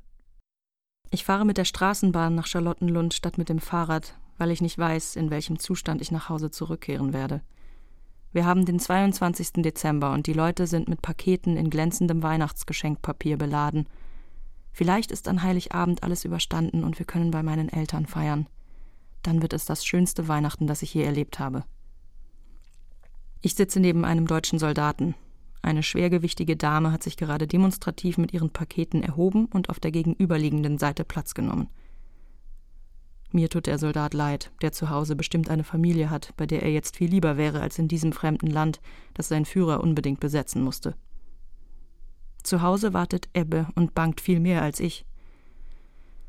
Ich 1.11 1.25
fahre 1.25 1.45
mit 1.45 1.59
der 1.59 1.65
Straßenbahn 1.65 2.35
nach 2.35 2.47
Charlottenlund 2.47 3.13
statt 3.13 3.37
mit 3.37 3.49
dem 3.49 3.59
Fahrrad, 3.59 4.17
weil 4.39 4.53
ich 4.53 4.63
nicht 4.63 4.79
weiß, 4.79 5.17
in 5.17 5.31
welchem 5.31 5.59
Zustand 5.59 6.01
ich 6.01 6.13
nach 6.13 6.29
Hause 6.29 6.53
zurückkehren 6.53 7.13
werde. 7.13 7.43
Wir 8.33 8.47
haben 8.47 8.65
den 8.65 8.79
22. 8.79 9.55
Dezember 9.65 10.13
und 10.13 10.29
die 10.29 10.33
Leute 10.33 10.69
sind 10.69 10.89
mit 10.89 11.03
Paketen 11.03 11.57
in 11.57 11.69
glänzendem 11.69 12.23
Weihnachtsgeschenkpapier 12.23 13.37
beladen– 13.37 13.87
Vielleicht 14.73 15.11
ist 15.11 15.29
an 15.29 15.43
Heiligabend 15.43 16.03
alles 16.03 16.25
überstanden 16.25 16.85
und 16.85 16.99
wir 16.99 17.07
können 17.07 17.31
bei 17.31 17.43
meinen 17.43 17.69
Eltern 17.69 18.07
feiern. 18.07 18.47
Dann 19.23 19.43
wird 19.43 19.53
es 19.53 19.65
das 19.65 19.85
schönste 19.85 20.29
Weihnachten, 20.29 20.67
das 20.67 20.83
ich 20.83 20.95
je 20.95 21.03
erlebt 21.03 21.39
habe. 21.39 21.65
Ich 23.43 23.55
sitze 23.55 23.81
neben 23.81 24.05
einem 24.05 24.27
deutschen 24.27 24.59
Soldaten. 24.59 25.15
Eine 25.63 25.83
schwergewichtige 25.83 26.57
Dame 26.57 26.93
hat 26.93 27.03
sich 27.03 27.17
gerade 27.17 27.47
demonstrativ 27.47 28.17
mit 28.17 28.33
ihren 28.33 28.51
Paketen 28.51 29.03
erhoben 29.03 29.47
und 29.47 29.69
auf 29.69 29.81
der 29.81 29.91
gegenüberliegenden 29.91 30.79
Seite 30.79 31.05
Platz 31.05 31.35
genommen. 31.35 31.69
Mir 33.33 33.49
tut 33.49 33.67
der 33.67 33.79
Soldat 33.79 34.13
leid, 34.13 34.51
der 34.61 34.73
zu 34.73 34.91
Hause 34.91 35.15
bestimmt 35.15 35.51
eine 35.51 35.63
Familie 35.63 36.11
hat, 36.11 36.33
bei 36.37 36.47
der 36.47 36.63
er 36.63 36.73
jetzt 36.73 36.97
viel 36.97 37.11
lieber 37.11 37.37
wäre 37.37 37.61
als 37.61 37.79
in 37.79 37.87
diesem 37.87 38.13
fremden 38.13 38.49
Land, 38.49 38.81
das 39.15 39.29
sein 39.29 39.45
Führer 39.45 39.83
unbedingt 39.83 40.19
besetzen 40.19 40.63
musste. 40.63 40.95
Zu 42.43 42.63
Hause 42.63 42.93
wartet 42.95 43.29
Ebbe 43.35 43.69
und 43.75 43.95
bangt 43.95 44.21
viel 44.21 44.41
mehr 44.41 44.63
als 44.63 44.81
ich. 44.81 45.05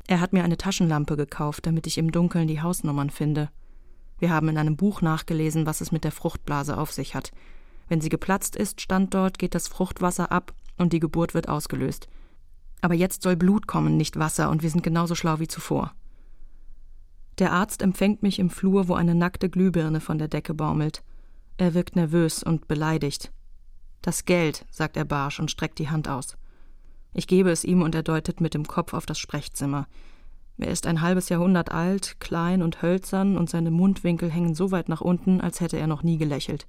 Er 0.06 0.20
hat 0.20 0.32
mir 0.32 0.44
eine 0.44 0.56
Taschenlampe 0.56 1.16
gekauft, 1.16 1.66
damit 1.66 1.86
ich 1.86 1.98
im 1.98 2.12
Dunkeln 2.12 2.48
die 2.48 2.60
Hausnummern 2.60 3.10
finde. 3.10 3.50
Wir 4.18 4.30
haben 4.30 4.48
in 4.48 4.58
einem 4.58 4.76
Buch 4.76 5.00
nachgelesen, 5.00 5.66
was 5.66 5.80
es 5.80 5.92
mit 5.92 6.04
der 6.04 6.12
Fruchtblase 6.12 6.76
auf 6.76 6.92
sich 6.92 7.14
hat. 7.14 7.32
Wenn 7.88 8.00
sie 8.00 8.08
geplatzt 8.08 8.56
ist, 8.56 8.80
stand 8.80 9.14
dort, 9.14 9.38
geht 9.38 9.54
das 9.54 9.68
Fruchtwasser 9.68 10.30
ab 10.30 10.54
und 10.78 10.92
die 10.92 11.00
Geburt 11.00 11.34
wird 11.34 11.48
ausgelöst. 11.48 12.08
Aber 12.80 12.94
jetzt 12.94 13.22
soll 13.22 13.36
Blut 13.36 13.66
kommen, 13.66 13.96
nicht 13.96 14.18
Wasser, 14.18 14.50
und 14.50 14.62
wir 14.62 14.70
sind 14.70 14.82
genauso 14.82 15.14
schlau 15.14 15.38
wie 15.38 15.48
zuvor. 15.48 15.92
Der 17.38 17.52
Arzt 17.52 17.82
empfängt 17.82 18.22
mich 18.22 18.38
im 18.38 18.50
Flur, 18.50 18.88
wo 18.88 18.94
eine 18.94 19.14
nackte 19.14 19.48
Glühbirne 19.48 20.00
von 20.00 20.18
der 20.18 20.28
Decke 20.28 20.54
baumelt. 20.54 21.02
Er 21.56 21.74
wirkt 21.74 21.96
nervös 21.96 22.42
und 22.42 22.68
beleidigt. 22.68 23.32
Das 24.02 24.24
Geld, 24.24 24.66
sagt 24.70 24.96
er 24.96 25.04
barsch 25.04 25.38
und 25.38 25.50
streckt 25.50 25.78
die 25.78 25.88
Hand 25.88 26.08
aus. 26.08 26.36
Ich 27.14 27.26
gebe 27.26 27.50
es 27.50 27.64
ihm 27.64 27.82
und 27.82 27.94
er 27.94 28.02
deutet 28.02 28.40
mit 28.40 28.54
dem 28.54 28.66
Kopf 28.66 28.94
auf 28.94 29.06
das 29.06 29.18
Sprechzimmer. 29.18 29.86
Er 30.58 30.70
ist 30.70 30.86
ein 30.86 31.00
halbes 31.00 31.28
Jahrhundert 31.28 31.70
alt, 31.70 32.16
klein 32.20 32.62
und 32.62 32.82
hölzern 32.82 33.36
und 33.36 33.48
seine 33.48 33.70
Mundwinkel 33.70 34.30
hängen 34.30 34.54
so 34.54 34.70
weit 34.70 34.88
nach 34.88 35.00
unten, 35.00 35.40
als 35.40 35.60
hätte 35.60 35.78
er 35.78 35.86
noch 35.86 36.02
nie 36.02 36.18
gelächelt. 36.18 36.66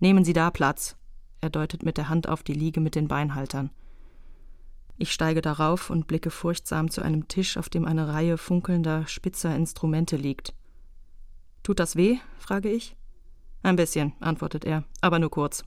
Nehmen 0.00 0.24
Sie 0.24 0.32
da 0.32 0.50
Platz. 0.50 0.96
Er 1.40 1.50
deutet 1.50 1.82
mit 1.82 1.96
der 1.96 2.08
Hand 2.08 2.28
auf 2.28 2.42
die 2.42 2.54
Liege 2.54 2.80
mit 2.80 2.94
den 2.94 3.08
Beinhaltern. 3.08 3.70
Ich 4.96 5.12
steige 5.12 5.40
darauf 5.40 5.90
und 5.90 6.06
blicke 6.06 6.30
furchtsam 6.30 6.90
zu 6.90 7.02
einem 7.02 7.26
Tisch, 7.26 7.56
auf 7.56 7.68
dem 7.68 7.84
eine 7.84 8.08
Reihe 8.08 8.38
funkelnder, 8.38 9.06
spitzer 9.06 9.54
Instrumente 9.54 10.16
liegt. 10.16 10.54
Tut 11.62 11.80
das 11.80 11.96
weh? 11.96 12.18
frage 12.38 12.70
ich. 12.70 12.96
Ein 13.62 13.76
bisschen, 13.76 14.12
antwortet 14.20 14.64
er, 14.64 14.84
aber 15.00 15.18
nur 15.18 15.30
kurz. 15.30 15.64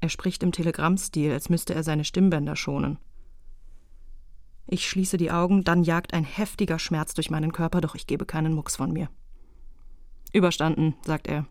Er 0.00 0.08
spricht 0.08 0.42
im 0.42 0.52
Telegrammstil, 0.52 1.32
als 1.32 1.48
müsste 1.48 1.74
er 1.74 1.82
seine 1.82 2.04
Stimmbänder 2.04 2.56
schonen. 2.56 2.98
Ich 4.66 4.88
schließe 4.88 5.16
die 5.16 5.30
Augen, 5.30 5.62
dann 5.62 5.84
jagt 5.84 6.12
ein 6.12 6.24
heftiger 6.24 6.78
Schmerz 6.78 7.14
durch 7.14 7.30
meinen 7.30 7.52
Körper, 7.52 7.80
doch 7.80 7.94
ich 7.94 8.06
gebe 8.06 8.26
keinen 8.26 8.52
Mucks 8.52 8.76
von 8.76 8.92
mir. 8.92 9.08
Überstanden, 10.32 10.94
sagt 11.04 11.28
er. 11.28 11.46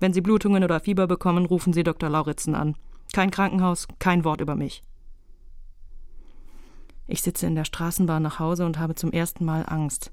Wenn 0.00 0.12
Sie 0.12 0.20
Blutungen 0.20 0.64
oder 0.64 0.80
Fieber 0.80 1.06
bekommen, 1.06 1.46
rufen 1.46 1.72
Sie 1.72 1.84
Dr. 1.84 2.08
Lauritzen 2.08 2.54
an. 2.54 2.76
Kein 3.12 3.30
Krankenhaus, 3.30 3.86
kein 3.98 4.24
Wort 4.24 4.40
über 4.40 4.56
mich. 4.56 4.82
Ich 7.06 7.22
sitze 7.22 7.46
in 7.46 7.54
der 7.54 7.64
Straßenbahn 7.64 8.22
nach 8.22 8.38
Hause 8.38 8.64
und 8.66 8.78
habe 8.78 8.94
zum 8.94 9.12
ersten 9.12 9.44
Mal 9.44 9.64
Angst. 9.66 10.12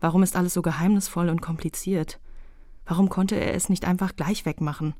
Warum 0.00 0.22
ist 0.22 0.34
alles 0.34 0.54
so 0.54 0.62
geheimnisvoll 0.62 1.28
und 1.28 1.42
kompliziert? 1.42 2.20
Warum 2.86 3.08
konnte 3.08 3.36
er 3.36 3.54
es 3.54 3.68
nicht 3.68 3.84
einfach 3.84 4.16
gleich 4.16 4.46
wegmachen? 4.46 4.94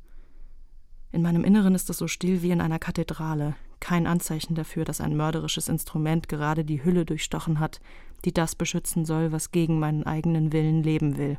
In 1.12 1.22
meinem 1.22 1.44
Inneren 1.44 1.74
ist 1.74 1.90
es 1.90 1.98
so 1.98 2.06
still 2.06 2.42
wie 2.42 2.50
in 2.50 2.60
einer 2.60 2.78
Kathedrale, 2.78 3.56
kein 3.80 4.06
Anzeichen 4.06 4.54
dafür, 4.54 4.84
dass 4.84 5.00
ein 5.00 5.16
mörderisches 5.16 5.68
Instrument 5.68 6.28
gerade 6.28 6.64
die 6.64 6.84
Hülle 6.84 7.04
durchstochen 7.04 7.58
hat, 7.58 7.80
die 8.24 8.32
das 8.32 8.54
beschützen 8.54 9.04
soll, 9.04 9.32
was 9.32 9.50
gegen 9.50 9.78
meinen 9.78 10.04
eigenen 10.04 10.52
Willen 10.52 10.82
leben 10.82 11.16
will. 11.16 11.38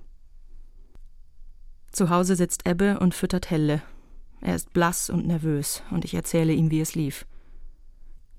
Zu 1.91 2.09
Hause 2.09 2.35
sitzt 2.35 2.67
Ebbe 2.67 2.99
und 2.99 3.13
füttert 3.13 3.49
Helle. 3.49 3.81
Er 4.41 4.55
ist 4.55 4.73
blass 4.73 5.09
und 5.09 5.27
nervös, 5.27 5.83
und 5.91 6.03
ich 6.03 6.15
erzähle 6.15 6.53
ihm, 6.53 6.71
wie 6.71 6.81
es 6.81 6.95
lief. 6.95 7.25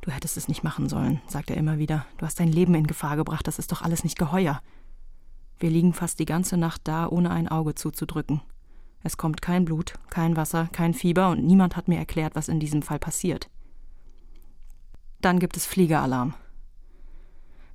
Du 0.01 0.11
hättest 0.11 0.37
es 0.37 0.49
nicht 0.49 0.65
machen 0.65 0.89
sollen, 0.89 1.21
sagt 1.29 1.49
er 1.51 1.57
immer 1.57 1.79
wieder. 1.79 2.05
Du 2.19 2.27
hast 2.27 2.41
dein 2.41 2.51
Leben 2.51 2.75
in 2.75 2.89
Gefahr 2.89 3.17
gebracht, 3.17 3.47
das 3.47 3.61
ist 3.61 3.71
doch 3.71 3.83
alles 3.83 4.03
nicht 4.03 4.19
geheuer. 4.19 4.61
Wir 5.61 5.71
liegen 5.71 5.93
fast 5.93 6.19
die 6.19 6.27
ganze 6.27 6.57
Nacht 6.57 6.81
da, 6.85 7.07
ohne 7.07 7.31
ein 7.31 7.47
Auge 7.47 7.77
zuzudrücken. 7.77 8.41
Es 9.03 9.17
kommt 9.17 9.43
kein 9.43 9.65
Blut, 9.65 9.95
kein 10.11 10.37
Wasser, 10.37 10.69
kein 10.73 10.95
Fieber 10.95 11.31
und 11.31 11.45
niemand 11.45 11.77
hat 11.77 11.89
mir 11.89 11.99
erklärt, 11.99 12.35
was 12.35 12.49
in 12.49 12.61
diesem 12.61 12.83
Fall 12.83 12.99
passiert. 12.99 13.49
Dann 15.21 15.39
gibt 15.39 15.57
es 15.57 15.67
Fliegeralarm. 15.67 16.35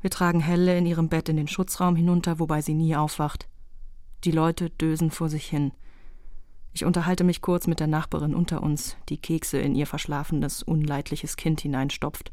Wir 0.02 0.10
tragen 0.10 0.40
Helle 0.40 0.78
in 0.78 0.86
ihrem 0.86 1.10
Bett 1.10 1.28
in 1.28 1.38
den 1.38 1.48
Schutzraum 1.48 1.96
hinunter, 1.96 2.40
wobei 2.40 2.62
sie 2.62 2.74
nie 2.74 2.96
aufwacht. 2.96 3.48
Die 4.24 4.32
Leute 4.32 4.70
dösen 4.70 5.12
vor 5.12 5.30
sich 5.30 5.48
hin. 5.48 5.72
Ich 6.74 6.86
unterhalte 6.86 7.24
mich 7.24 7.42
kurz 7.42 7.68
mit 7.68 7.80
der 7.80 7.88
Nachbarin 7.88 8.36
unter 8.36 8.62
uns, 8.62 8.98
die 9.10 9.18
Kekse 9.18 9.58
in 9.58 9.74
ihr 9.74 9.88
verschlafenes, 9.88 10.62
unleidliches 10.62 11.36
Kind 11.36 11.62
hineinstopft. 11.62 12.32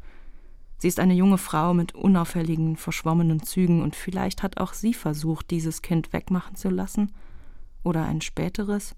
Sie 0.77 0.87
ist 0.87 0.99
eine 0.99 1.13
junge 1.13 1.37
Frau 1.37 1.73
mit 1.73 1.95
unauffälligen, 1.95 2.75
verschwommenen 2.75 3.41
Zügen, 3.41 3.81
und 3.81 3.95
vielleicht 3.95 4.43
hat 4.43 4.57
auch 4.57 4.73
sie 4.73 4.93
versucht, 4.93 5.49
dieses 5.49 5.81
Kind 5.81 6.13
wegmachen 6.13 6.55
zu 6.55 6.69
lassen. 6.69 7.11
Oder 7.85 8.03
ein 8.03 8.19
späteres. 8.19 8.95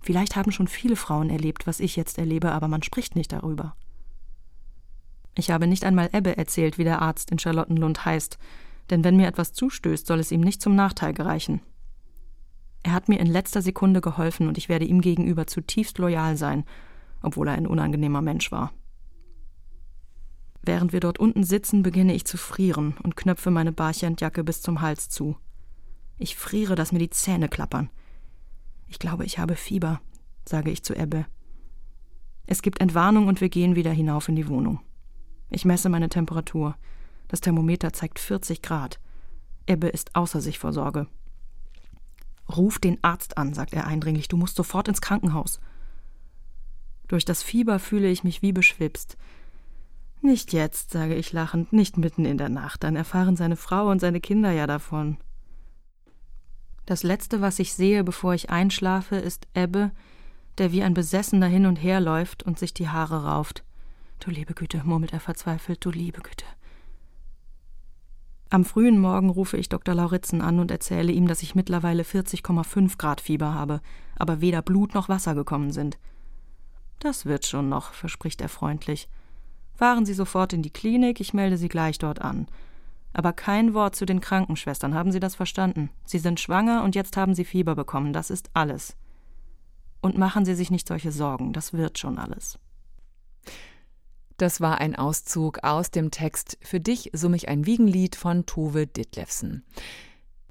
Vielleicht 0.00 0.36
haben 0.36 0.52
schon 0.52 0.68
viele 0.68 0.96
Frauen 0.96 1.28
erlebt, 1.28 1.66
was 1.66 1.78
ich 1.78 1.94
jetzt 1.94 2.16
erlebe, 2.16 2.52
aber 2.52 2.66
man 2.66 2.82
spricht 2.82 3.14
nicht 3.14 3.30
darüber. 3.32 3.76
Ich 5.34 5.50
habe 5.50 5.66
nicht 5.66 5.84
einmal 5.84 6.08
Ebbe 6.14 6.38
erzählt, 6.38 6.78
wie 6.78 6.84
der 6.84 7.02
Arzt 7.02 7.30
in 7.30 7.38
Charlottenlund 7.38 8.06
heißt, 8.06 8.38
denn 8.88 9.04
wenn 9.04 9.16
mir 9.16 9.26
etwas 9.26 9.52
zustößt, 9.52 10.06
soll 10.06 10.18
es 10.18 10.32
ihm 10.32 10.40
nicht 10.40 10.62
zum 10.62 10.74
Nachteil 10.74 11.12
gereichen. 11.12 11.60
Er 12.82 12.92
hat 12.92 13.10
mir 13.10 13.20
in 13.20 13.26
letzter 13.26 13.60
Sekunde 13.60 14.00
geholfen 14.00 14.48
und 14.48 14.56
ich 14.56 14.70
werde 14.70 14.86
ihm 14.86 15.02
gegenüber 15.02 15.46
zutiefst 15.46 15.98
loyal 15.98 16.38
sein, 16.38 16.64
obwohl 17.20 17.48
er 17.48 17.54
ein 17.54 17.66
unangenehmer 17.66 18.22
Mensch 18.22 18.50
war. 18.50 18.72
Während 20.62 20.94
wir 20.94 21.00
dort 21.00 21.18
unten 21.18 21.44
sitzen, 21.44 21.82
beginne 21.82 22.14
ich 22.14 22.24
zu 22.24 22.38
frieren 22.38 22.96
und 23.02 23.16
knöpfe 23.16 23.50
meine 23.50 23.72
Barchentjacke 23.72 24.42
bis 24.42 24.62
zum 24.62 24.80
Hals 24.80 25.10
zu. 25.10 25.36
Ich 26.22 26.36
friere, 26.36 26.74
dass 26.74 26.92
mir 26.92 26.98
die 26.98 27.08
Zähne 27.08 27.48
klappern. 27.48 27.88
Ich 28.88 28.98
glaube, 28.98 29.24
ich 29.24 29.38
habe 29.38 29.56
Fieber, 29.56 30.02
sage 30.46 30.70
ich 30.70 30.82
zu 30.82 30.94
Ebbe. 30.94 31.24
Es 32.46 32.60
gibt 32.60 32.82
Entwarnung 32.82 33.26
und 33.26 33.40
wir 33.40 33.48
gehen 33.48 33.74
wieder 33.74 33.90
hinauf 33.90 34.28
in 34.28 34.36
die 34.36 34.46
Wohnung. 34.46 34.80
Ich 35.48 35.64
messe 35.64 35.88
meine 35.88 36.10
Temperatur. 36.10 36.76
Das 37.28 37.40
Thermometer 37.40 37.94
zeigt 37.94 38.18
40 38.18 38.60
Grad. 38.60 39.00
Ebbe 39.66 39.88
ist 39.88 40.14
außer 40.14 40.42
sich 40.42 40.58
vor 40.58 40.74
Sorge. 40.74 41.06
Ruf 42.54 42.78
den 42.78 43.02
Arzt 43.02 43.38
an, 43.38 43.54
sagt 43.54 43.72
er 43.72 43.86
eindringlich. 43.86 44.28
Du 44.28 44.36
musst 44.36 44.56
sofort 44.56 44.88
ins 44.88 45.00
Krankenhaus. 45.00 45.58
Durch 47.08 47.24
das 47.24 47.42
Fieber 47.42 47.78
fühle 47.78 48.10
ich 48.10 48.24
mich 48.24 48.42
wie 48.42 48.52
beschwipst. 48.52 49.16
Nicht 50.20 50.52
jetzt, 50.52 50.90
sage 50.90 51.14
ich 51.14 51.32
lachend, 51.32 51.72
nicht 51.72 51.96
mitten 51.96 52.26
in 52.26 52.36
der 52.36 52.50
Nacht. 52.50 52.84
Dann 52.84 52.94
erfahren 52.94 53.36
seine 53.36 53.56
Frau 53.56 53.88
und 53.90 54.00
seine 54.00 54.20
Kinder 54.20 54.50
ja 54.50 54.66
davon. 54.66 55.16
Das 56.90 57.04
Letzte, 57.04 57.40
was 57.40 57.60
ich 57.60 57.72
sehe, 57.72 58.02
bevor 58.02 58.34
ich 58.34 58.50
einschlafe, 58.50 59.14
ist 59.14 59.46
Ebbe, 59.54 59.92
der 60.58 60.72
wie 60.72 60.82
ein 60.82 60.92
Besessener 60.92 61.46
hin 61.46 61.66
und 61.66 61.76
her 61.76 62.00
läuft 62.00 62.42
und 62.42 62.58
sich 62.58 62.74
die 62.74 62.88
Haare 62.88 63.26
rauft. 63.26 63.62
Du 64.18 64.28
liebe 64.28 64.54
Güte, 64.54 64.82
murmelt 64.84 65.12
er 65.12 65.20
verzweifelt, 65.20 65.84
du 65.84 65.92
liebe 65.92 66.20
Güte. 66.20 66.46
Am 68.48 68.64
frühen 68.64 68.98
Morgen 68.98 69.30
rufe 69.30 69.56
ich 69.56 69.68
Dr. 69.68 69.94
Lauritzen 69.94 70.40
an 70.40 70.58
und 70.58 70.72
erzähle 70.72 71.12
ihm, 71.12 71.28
dass 71.28 71.44
ich 71.44 71.54
mittlerweile 71.54 72.02
40,5 72.02 72.98
Grad 72.98 73.20
Fieber 73.20 73.54
habe, 73.54 73.82
aber 74.16 74.40
weder 74.40 74.60
Blut 74.60 74.92
noch 74.92 75.08
Wasser 75.08 75.36
gekommen 75.36 75.70
sind. 75.70 75.96
Das 76.98 77.24
wird 77.24 77.46
schon 77.46 77.68
noch, 77.68 77.92
verspricht 77.92 78.40
er 78.40 78.48
freundlich. 78.48 79.08
Fahren 79.74 80.06
Sie 80.06 80.14
sofort 80.14 80.52
in 80.52 80.62
die 80.62 80.72
Klinik, 80.72 81.20
ich 81.20 81.34
melde 81.34 81.56
Sie 81.56 81.68
gleich 81.68 81.98
dort 81.98 82.20
an. 82.20 82.48
Aber 83.12 83.32
kein 83.32 83.74
Wort 83.74 83.96
zu 83.96 84.06
den 84.06 84.20
Krankenschwestern, 84.20 84.94
haben 84.94 85.12
Sie 85.12 85.20
das 85.20 85.34
verstanden? 85.34 85.90
Sie 86.04 86.18
sind 86.18 86.40
schwanger 86.40 86.84
und 86.84 86.94
jetzt 86.94 87.16
haben 87.16 87.34
Sie 87.34 87.44
Fieber 87.44 87.74
bekommen, 87.74 88.12
das 88.12 88.30
ist 88.30 88.50
alles. 88.54 88.96
Und 90.00 90.16
machen 90.16 90.44
Sie 90.44 90.54
sich 90.54 90.70
nicht 90.70 90.86
solche 90.86 91.12
Sorgen, 91.12 91.52
das 91.52 91.72
wird 91.72 91.98
schon 91.98 92.18
alles. 92.18 92.58
Das 94.36 94.62
war 94.62 94.78
ein 94.78 94.96
Auszug 94.96 95.64
aus 95.64 95.90
dem 95.90 96.10
Text 96.10 96.56
Für 96.62 96.80
dich 96.80 97.10
summe 97.12 97.36
ich 97.36 97.48
ein 97.48 97.66
Wiegenlied 97.66 98.16
von 98.16 98.46
Tove 98.46 98.86
Ditlevsen. 98.86 99.64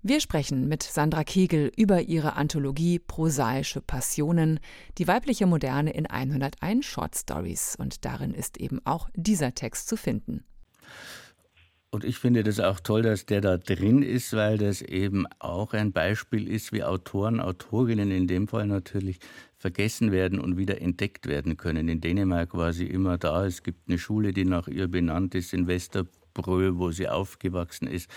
Wir 0.03 0.21
sprechen 0.21 0.67
mit 0.67 0.83
Sandra 0.83 1.23
Kegel 1.23 1.71
über 1.75 2.03
ihre 2.03 2.33
Anthologie 2.33 2.99
Prosaische 2.99 3.81
Passionen, 3.81 4.59
die 4.97 5.07
weibliche 5.07 5.45
Moderne 5.45 5.91
in 5.91 6.05
101 6.05 6.85
Short 6.85 7.17
Stories. 7.17 7.75
Und 7.77 8.05
darin 8.05 8.33
ist 8.33 8.57
eben 8.57 8.79
auch 8.85 9.09
dieser 9.15 9.55
Text 9.55 9.89
zu 9.89 9.97
finden. 9.97 10.45
Und 11.91 12.03
ich 12.03 12.19
finde 12.19 12.43
das 12.43 12.59
auch 12.59 12.79
toll, 12.79 13.01
dass 13.01 13.25
der 13.25 13.41
da 13.41 13.57
drin 13.57 14.03
ist, 14.03 14.33
weil 14.33 14.59
das 14.59 14.83
eben 14.83 15.25
auch 15.39 15.73
ein 15.73 15.91
Beispiel 15.91 16.47
ist, 16.47 16.71
wie 16.71 16.83
Autoren, 16.83 17.39
Autorinnen 17.39 18.11
in 18.11 18.27
dem 18.27 18.47
Fall 18.47 18.67
natürlich 18.67 19.19
vergessen 19.57 20.11
werden 20.11 20.39
und 20.39 20.55
wieder 20.55 20.81
entdeckt 20.81 21.25
werden 21.25 21.57
können. 21.57 21.89
In 21.89 21.99
Dänemark 21.99 22.53
war 22.53 22.73
sie 22.73 22.87
immer 22.87 23.17
da. 23.17 23.43
Es 23.43 23.63
gibt 23.63 23.89
eine 23.89 23.97
Schule, 23.97 24.33
die 24.33 24.45
nach 24.45 24.67
ihr 24.67 24.87
benannt 24.87 25.33
ist 25.33 25.51
in 25.51 25.65
Westerbrö, 26.29 26.73
wo 26.75 26.91
sie 26.91 27.07
aufgewachsen 27.07 27.87
ist. 27.87 28.09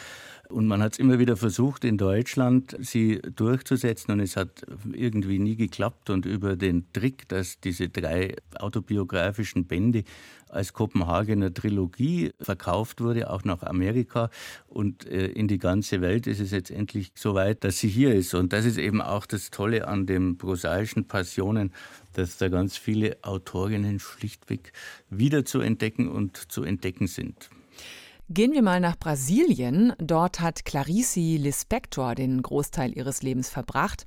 Und 0.49 0.67
man 0.67 0.83
hat 0.83 0.93
es 0.93 0.99
immer 0.99 1.19
wieder 1.19 1.37
versucht, 1.37 1.85
in 1.85 1.97
Deutschland 1.97 2.77
sie 2.79 3.23
durchzusetzen 3.23 4.13
und 4.13 4.21
es 4.21 4.37
hat 4.37 4.63
irgendwie 4.93 5.39
nie 5.39 5.57
geklappt. 5.57 6.11
Und 6.11 6.27
über 6.27 6.57
den 6.57 6.93
Trick, 6.93 7.27
dass 7.29 7.59
diese 7.61 7.89
drei 7.89 8.37
autobiografischen 8.59 9.65
Bände 9.65 10.05
als 10.51 10.75
Kopenhagener 10.75 11.55
Trilogie 11.55 12.33
verkauft 12.39 13.01
wurde, 13.01 13.31
auch 13.31 13.45
nach 13.45 13.63
Amerika 13.63 14.29
und 14.69 15.07
äh, 15.07 15.29
in 15.29 15.49
die 15.49 15.59
ganze 15.59 16.03
Welt, 16.03 16.27
ist 16.27 16.41
es 16.41 16.51
jetzt 16.51 16.71
endlich 16.71 17.13
so 17.15 17.35
weit, 17.35 17.65
dass 17.65 17.79
sie 17.79 17.89
hier 17.89 18.15
ist. 18.15 18.35
Und 18.35 18.53
das 18.53 18.67
ist 18.67 18.77
eben 18.77 19.01
auch 19.01 19.25
das 19.25 19.51
Tolle 19.51 19.89
an 19.89 20.05
den 20.05 20.37
prosaischen 20.37 21.07
Passionen, 21.07 21.73
dass 22.13 22.37
da 22.37 22.49
ganz 22.49 22.77
viele 22.77 23.17
Autorinnen 23.23 23.99
schlichtweg 24.01 24.73
wieder 25.09 25.47
zu 25.47 25.61
entdecken 25.61 26.11
und 26.11 26.53
zu 26.53 26.63
entdecken 26.63 27.07
sind. 27.07 27.49
Gehen 28.35 28.53
wir 28.53 28.63
mal 28.63 28.81
nach 28.81 28.97
Brasilien. 28.97 29.93
Dort 29.99 30.41
hat 30.41 30.65
Clarice 30.65 31.37
Lispector 31.37 32.15
den 32.15 32.41
Großteil 32.41 32.97
ihres 32.97 33.21
Lebens 33.21 33.51
verbracht. 33.51 34.07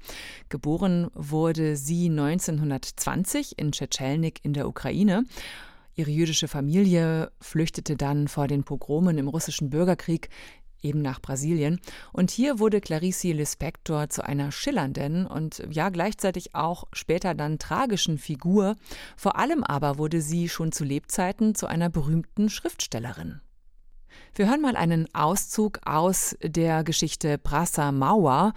Geboren 0.50 1.12
wurde 1.14 1.76
sie 1.76 2.10
1920 2.10 3.60
in 3.60 3.72
Tschetschelnik 3.72 4.40
in 4.42 4.54
der 4.54 4.68
Ukraine. 4.68 5.26
Ihre 5.94 6.10
jüdische 6.10 6.48
Familie 6.48 7.32
flüchtete 7.40 7.98
dann 7.98 8.28
vor 8.28 8.48
den 8.48 8.64
Pogromen 8.64 9.20
im 9.20 9.28
russischen 9.28 9.70
Bürgerkrieg 9.70 10.30
eben 10.82 11.04
nach 11.04 11.22
Brasilien. 11.22 11.80
Und 12.12 12.32
hier 12.32 12.58
wurde 12.58 12.82
Clarice 12.82 13.32
Lispector 13.32 14.10
zu 14.10 14.26
einer 14.26 14.52
schillernden 14.52 15.28
und 15.28 15.62
ja 15.70 15.90
gleichzeitig 15.90 16.56
auch 16.56 16.86
später 16.94 17.36
dann 17.36 17.60
tragischen 17.60 18.18
Figur. 18.18 18.76
Vor 19.18 19.38
allem 19.38 19.64
aber 19.64 20.00
wurde 20.00 20.22
sie 20.22 20.50
schon 20.50 20.72
zu 20.72 20.84
Lebzeiten 20.84 21.54
zu 21.54 21.68
einer 21.68 21.92
berühmten 21.92 22.50
Schriftstellerin. 22.50 23.42
Wir 24.38 24.50
hören 24.50 24.62
mal 24.62 24.76
einen 24.76 25.08
Auszug 25.16 25.80
aus 25.86 26.36
der 26.44 26.84
Geschichte 26.84 27.38
Prasa 27.38 27.94
Mauer, 27.94 28.54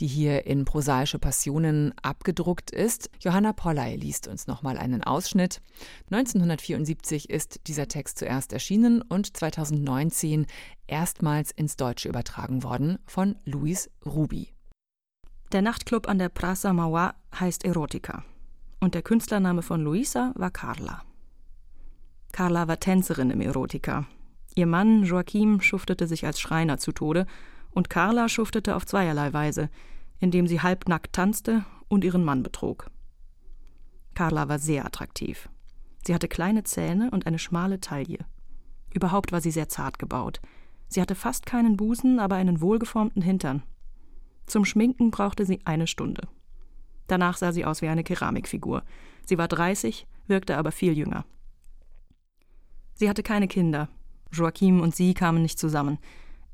die 0.00 0.08
hier 0.08 0.44
in 0.44 0.64
Prosaische 0.64 1.20
Passionen 1.20 1.94
abgedruckt 2.02 2.72
ist. 2.72 3.10
Johanna 3.20 3.52
Polley 3.52 3.94
liest 3.94 4.26
uns 4.26 4.48
noch 4.48 4.62
mal 4.62 4.76
einen 4.76 5.04
Ausschnitt. 5.04 5.62
1974 6.10 7.30
ist 7.30 7.60
dieser 7.68 7.86
Text 7.86 8.18
zuerst 8.18 8.52
erschienen 8.52 9.02
und 9.02 9.36
2019 9.36 10.46
erstmals 10.88 11.52
ins 11.52 11.76
Deutsche 11.76 12.08
übertragen 12.08 12.64
worden 12.64 12.98
von 13.06 13.36
Luis 13.44 13.88
Ruby. 14.04 14.52
Der 15.52 15.62
Nachtclub 15.62 16.08
an 16.08 16.18
der 16.18 16.28
Prasa 16.28 16.72
Mauer 16.72 17.14
heißt 17.38 17.64
Erotica 17.64 18.24
und 18.80 18.94
der 18.94 19.02
Künstlername 19.02 19.62
von 19.62 19.82
Luisa 19.82 20.32
war 20.34 20.50
Carla. 20.50 21.02
Carla 22.32 22.66
war 22.66 22.80
Tänzerin 22.80 23.30
im 23.30 23.40
Erotica 23.40 24.06
Ihr 24.54 24.66
Mann 24.66 25.04
Joachim 25.04 25.60
schuftete 25.60 26.06
sich 26.06 26.26
als 26.26 26.40
Schreiner 26.40 26.78
zu 26.78 26.92
Tode 26.92 27.26
und 27.70 27.90
Carla 27.90 28.28
schuftete 28.28 28.74
auf 28.74 28.84
zweierlei 28.84 29.32
Weise, 29.32 29.70
indem 30.18 30.46
sie 30.46 30.60
halbnackt 30.60 31.12
tanzte 31.12 31.64
und 31.88 32.04
ihren 32.04 32.24
Mann 32.24 32.42
betrog. 32.42 32.90
Carla 34.14 34.48
war 34.48 34.58
sehr 34.58 34.84
attraktiv. 34.84 35.48
Sie 36.04 36.14
hatte 36.14 36.28
kleine 36.28 36.64
Zähne 36.64 37.10
und 37.10 37.26
eine 37.26 37.38
schmale 37.38 37.80
Taille. 37.80 38.18
Überhaupt 38.92 39.32
war 39.32 39.40
sie 39.40 39.50
sehr 39.50 39.68
zart 39.68 39.98
gebaut. 39.98 40.40
Sie 40.88 41.00
hatte 41.00 41.14
fast 41.14 41.46
keinen 41.46 41.76
Busen, 41.76 42.18
aber 42.18 42.34
einen 42.34 42.60
wohlgeformten 42.60 43.22
Hintern. 43.22 43.62
Zum 44.46 44.64
Schminken 44.64 45.12
brauchte 45.12 45.46
sie 45.46 45.60
eine 45.64 45.86
Stunde. 45.86 46.26
Danach 47.06 47.36
sah 47.36 47.52
sie 47.52 47.64
aus 47.64 47.82
wie 47.82 47.88
eine 47.88 48.02
Keramikfigur. 48.02 48.82
Sie 49.24 49.38
war 49.38 49.46
30, 49.46 50.06
wirkte 50.26 50.56
aber 50.56 50.72
viel 50.72 50.96
jünger. 50.96 51.24
Sie 52.94 53.08
hatte 53.08 53.22
keine 53.22 53.46
Kinder, 53.46 53.88
Joachim 54.32 54.80
und 54.80 54.94
sie 54.94 55.14
kamen 55.14 55.42
nicht 55.42 55.58
zusammen. 55.58 55.98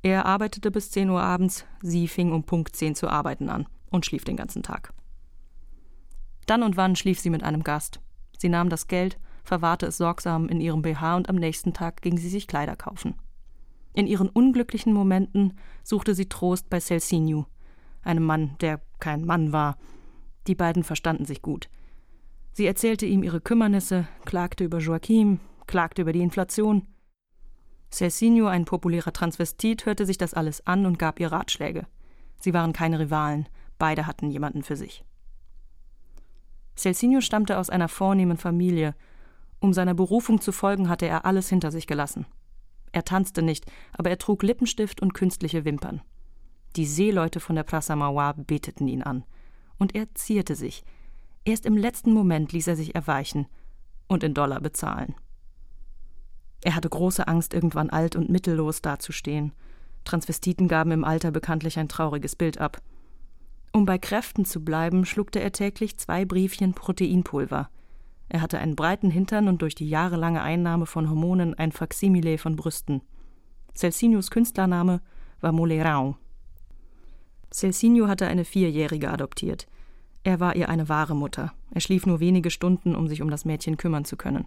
Er 0.02 0.26
arbeitete 0.26 0.70
bis 0.70 0.90
10 0.90 1.10
Uhr 1.10 1.20
abends, 1.20 1.64
sie 1.82 2.08
fing 2.08 2.32
um 2.32 2.44
Punkt 2.44 2.76
10 2.76 2.94
zu 2.94 3.08
arbeiten 3.08 3.48
an 3.48 3.66
und 3.90 4.06
schlief 4.06 4.24
den 4.24 4.36
ganzen 4.36 4.62
Tag. 4.62 4.92
Dann 6.46 6.62
und 6.62 6.76
wann 6.76 6.96
schlief 6.96 7.20
sie 7.20 7.30
mit 7.30 7.42
einem 7.42 7.64
Gast. 7.64 8.00
Sie 8.38 8.48
nahm 8.48 8.68
das 8.68 8.86
Geld, 8.86 9.18
verwahrte 9.42 9.86
es 9.86 9.96
sorgsam 9.96 10.48
in 10.48 10.60
ihrem 10.60 10.82
BH 10.82 11.16
und 11.16 11.28
am 11.28 11.36
nächsten 11.36 11.72
Tag 11.72 12.02
ging 12.02 12.18
sie 12.18 12.28
sich 12.28 12.46
Kleider 12.46 12.76
kaufen. 12.76 13.14
In 13.94 14.06
ihren 14.06 14.28
unglücklichen 14.28 14.92
Momenten 14.92 15.54
suchte 15.82 16.14
sie 16.14 16.28
Trost 16.28 16.68
bei 16.68 16.80
Celsinio, 16.80 17.46
einem 18.02 18.24
Mann, 18.24 18.56
der 18.60 18.80
kein 19.00 19.24
Mann 19.24 19.52
war. 19.52 19.78
Die 20.46 20.54
beiden 20.54 20.84
verstanden 20.84 21.24
sich 21.24 21.42
gut. 21.42 21.68
Sie 22.52 22.66
erzählte 22.66 23.06
ihm 23.06 23.22
ihre 23.22 23.40
Kümmernisse, 23.40 24.06
klagte 24.24 24.64
über 24.64 24.78
Joachim, 24.78 25.40
klagte 25.66 26.02
über 26.02 26.12
die 26.12 26.20
Inflation. 26.22 26.86
Celsinio, 27.90 28.46
ein 28.46 28.64
populärer 28.64 29.12
Transvestit, 29.12 29.86
hörte 29.86 30.06
sich 30.06 30.18
das 30.18 30.34
alles 30.34 30.66
an 30.66 30.86
und 30.86 30.98
gab 30.98 31.20
ihr 31.20 31.32
Ratschläge. 31.32 31.86
Sie 32.38 32.52
waren 32.52 32.72
keine 32.72 32.98
Rivalen, 32.98 33.48
beide 33.78 34.06
hatten 34.06 34.30
jemanden 34.30 34.62
für 34.62 34.76
sich. 34.76 35.04
Celsinio 36.76 37.20
stammte 37.20 37.58
aus 37.58 37.70
einer 37.70 37.88
vornehmen 37.88 38.36
Familie. 38.36 38.94
Um 39.60 39.72
seiner 39.72 39.94
Berufung 39.94 40.40
zu 40.40 40.52
folgen, 40.52 40.88
hatte 40.88 41.06
er 41.06 41.24
alles 41.24 41.48
hinter 41.48 41.70
sich 41.70 41.86
gelassen. 41.86 42.26
Er 42.92 43.04
tanzte 43.04 43.42
nicht, 43.42 43.66
aber 43.92 44.10
er 44.10 44.18
trug 44.18 44.42
Lippenstift 44.42 45.00
und 45.00 45.14
künstliche 45.14 45.64
Wimpern. 45.64 46.02
Die 46.76 46.86
Seeleute 46.86 47.40
von 47.40 47.56
der 47.56 47.66
Praça 47.66 47.94
Mauá 47.94 48.34
beteten 48.34 48.88
ihn 48.88 49.02
an. 49.02 49.24
Und 49.78 49.94
er 49.94 50.14
zierte 50.14 50.54
sich. 50.54 50.84
Erst 51.44 51.66
im 51.66 51.76
letzten 51.76 52.12
Moment 52.12 52.52
ließ 52.52 52.66
er 52.66 52.76
sich 52.76 52.94
erweichen 52.94 53.46
und 54.08 54.22
in 54.24 54.34
Dollar 54.34 54.60
bezahlen. 54.60 55.14
Er 56.66 56.74
hatte 56.74 56.88
große 56.88 57.28
Angst, 57.28 57.54
irgendwann 57.54 57.90
alt 57.90 58.16
und 58.16 58.28
mittellos 58.28 58.82
dazustehen. 58.82 59.52
Transvestiten 60.04 60.66
gaben 60.66 60.90
im 60.90 61.04
Alter 61.04 61.30
bekanntlich 61.30 61.78
ein 61.78 61.88
trauriges 61.88 62.34
Bild 62.34 62.58
ab. 62.58 62.82
Um 63.72 63.84
bei 63.84 63.98
Kräften 63.98 64.44
zu 64.44 64.64
bleiben, 64.64 65.04
schluckte 65.04 65.38
er 65.38 65.52
täglich 65.52 65.96
zwei 65.96 66.24
Briefchen 66.24 66.74
Proteinpulver. 66.74 67.70
Er 68.28 68.40
hatte 68.40 68.58
einen 68.58 68.74
breiten 68.74 69.12
Hintern 69.12 69.46
und 69.46 69.62
durch 69.62 69.76
die 69.76 69.88
jahrelange 69.88 70.42
Einnahme 70.42 70.86
von 70.86 71.08
Hormonen 71.08 71.54
ein 71.54 71.70
Faksimile 71.70 72.36
von 72.36 72.56
Brüsten. 72.56 73.00
Celsinius 73.72 74.32
Künstlername 74.32 75.02
war 75.40 75.52
Molerau. 75.52 76.16
Celsinio 77.52 78.08
hatte 78.08 78.26
eine 78.26 78.44
Vierjährige 78.44 79.12
adoptiert. 79.12 79.68
Er 80.24 80.40
war 80.40 80.56
ihr 80.56 80.68
eine 80.68 80.88
wahre 80.88 81.14
Mutter. 81.14 81.52
Er 81.70 81.80
schlief 81.80 82.06
nur 82.06 82.18
wenige 82.18 82.50
Stunden, 82.50 82.96
um 82.96 83.06
sich 83.06 83.22
um 83.22 83.30
das 83.30 83.44
Mädchen 83.44 83.76
kümmern 83.76 84.04
zu 84.04 84.16
können. 84.16 84.46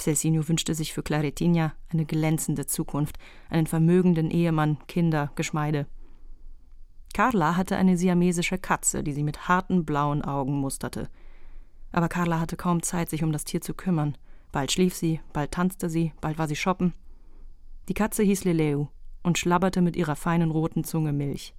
Celsinio 0.00 0.48
wünschte 0.48 0.74
sich 0.74 0.92
für 0.92 1.02
Claretinha 1.02 1.72
eine 1.90 2.04
glänzende 2.04 2.66
Zukunft, 2.66 3.18
einen 3.48 3.66
vermögenden 3.66 4.30
Ehemann, 4.30 4.78
Kinder, 4.86 5.30
Geschmeide. 5.34 5.86
Carla 7.12 7.56
hatte 7.56 7.76
eine 7.76 7.96
siamesische 7.96 8.58
Katze, 8.58 9.02
die 9.02 9.12
sie 9.12 9.24
mit 9.24 9.48
harten 9.48 9.84
blauen 9.84 10.22
Augen 10.22 10.54
musterte. 10.54 11.08
Aber 11.92 12.08
Carla 12.08 12.40
hatte 12.40 12.56
kaum 12.56 12.82
Zeit, 12.82 13.10
sich 13.10 13.24
um 13.24 13.32
das 13.32 13.44
Tier 13.44 13.60
zu 13.60 13.74
kümmern. 13.74 14.16
Bald 14.52 14.72
schlief 14.72 14.94
sie, 14.94 15.20
bald 15.32 15.52
tanzte 15.52 15.90
sie, 15.90 16.12
bald 16.20 16.38
war 16.38 16.48
sie 16.48 16.56
shoppen. 16.56 16.94
Die 17.88 17.94
Katze 17.94 18.22
hieß 18.22 18.44
Leleu 18.44 18.86
und 19.22 19.38
schlabberte 19.38 19.80
mit 19.80 19.96
ihrer 19.96 20.16
feinen 20.16 20.50
roten 20.50 20.84
Zunge 20.84 21.12
Milch. 21.12 21.54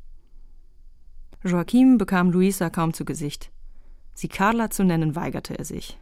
Joachim 1.44 1.98
bekam 1.98 2.32
Luisa 2.32 2.70
kaum 2.70 2.94
zu 2.94 3.04
Gesicht. 3.04 3.52
Sie 4.14 4.28
Carla 4.28 4.70
zu 4.70 4.84
nennen, 4.84 5.16
weigerte 5.16 5.58
er 5.58 5.66
sich. 5.66 5.98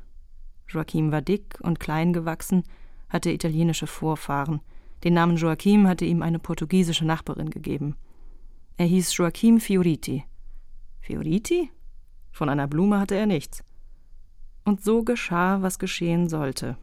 Joachim 0.70 1.12
war 1.12 1.22
dick 1.22 1.58
und 1.62 1.80
klein 1.80 2.14
gewachsen, 2.14 2.64
hatte 3.10 3.32
italienische 3.32 3.88
Vorfahren. 3.88 4.62
Den 5.04 5.14
Namen 5.14 5.38
Joachim 5.38 5.88
hatte 5.88 6.06
ihm 6.06 6.22
eine 6.22 6.40
portugiesische 6.40 7.06
Nachbarin 7.06 7.50
gegeben. 7.50 7.96
Er 8.78 8.86
hieß 8.86 9.16
Joachim 9.18 9.60
Fioriti. 9.60 10.26
Fioriti? 11.02 11.72
Von 12.32 12.50
einer 12.50 12.68
Blume 12.68 13.00
hatte 13.00 13.16
er 13.16 13.26
nichts. 13.26 13.64
Und 14.64 14.84
so 14.84 15.04
geschah, 15.04 15.62
was 15.62 15.80
geschehen 15.80 16.30
sollte. 16.30 16.78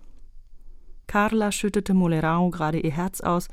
Carla 1.07 1.53
schüttete 1.53 1.95
Molerau 1.95 2.51
gerade 2.51 2.81
ihr 2.81 2.91
Herz 2.91 3.21
aus, 3.21 3.49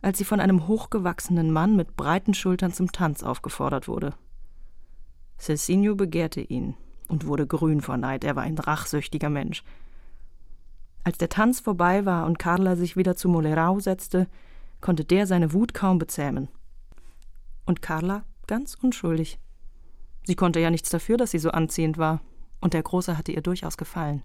als 0.00 0.18
sie 0.18 0.24
von 0.24 0.40
einem 0.40 0.66
hochgewachsenen 0.66 1.52
Mann 1.52 1.76
mit 1.76 1.96
breiten 1.96 2.32
Schultern 2.32 2.72
zum 2.72 2.90
Tanz 2.92 3.22
aufgefordert 3.22 3.88
wurde. 3.88 4.14
Cecilio 5.38 5.94
begehrte 5.94 6.40
ihn 6.40 6.74
und 7.08 7.26
wurde 7.26 7.46
grün 7.46 7.80
vor 7.80 7.96
Neid, 7.96 8.24
er 8.24 8.36
war 8.36 8.44
ein 8.44 8.58
rachsüchtiger 8.58 9.30
Mensch. 9.30 9.64
Als 11.04 11.18
der 11.18 11.28
Tanz 11.28 11.60
vorbei 11.60 12.04
war 12.04 12.26
und 12.26 12.38
Carla 12.38 12.76
sich 12.76 12.96
wieder 12.96 13.16
zu 13.16 13.28
Molerau 13.28 13.80
setzte, 13.80 14.28
konnte 14.80 15.04
der 15.04 15.26
seine 15.26 15.52
Wut 15.52 15.74
kaum 15.74 15.98
bezähmen. 15.98 16.48
Und 17.64 17.82
Carla 17.82 18.24
ganz 18.46 18.74
unschuldig. 18.74 19.38
Sie 20.24 20.36
konnte 20.36 20.60
ja 20.60 20.70
nichts 20.70 20.90
dafür, 20.90 21.16
dass 21.16 21.30
sie 21.30 21.38
so 21.38 21.50
anziehend 21.50 21.98
war, 21.98 22.20
und 22.60 22.74
der 22.74 22.82
Große 22.82 23.16
hatte 23.16 23.32
ihr 23.32 23.40
durchaus 23.40 23.76
gefallen. 23.76 24.22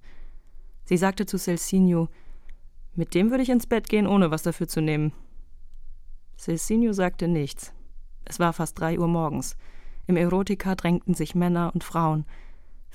Sie 0.85 0.97
sagte 0.97 1.25
zu 1.25 1.37
Celsinio, 1.37 2.09
mit 2.95 3.15
dem 3.15 3.31
würde 3.31 3.43
ich 3.43 3.49
ins 3.49 3.67
Bett 3.67 3.89
gehen, 3.89 4.05
ohne 4.05 4.31
was 4.31 4.43
dafür 4.43 4.67
zu 4.67 4.81
nehmen. 4.81 5.13
Celsinio 6.37 6.93
sagte 6.93 7.27
nichts. 7.27 7.73
Es 8.25 8.39
war 8.39 8.53
fast 8.53 8.79
drei 8.79 8.99
Uhr 8.99 9.07
morgens. 9.07 9.55
Im 10.07 10.17
Erotika 10.17 10.75
drängten 10.75 11.13
sich 11.13 11.35
Männer 11.35 11.71
und 11.73 11.83
Frauen. 11.83 12.25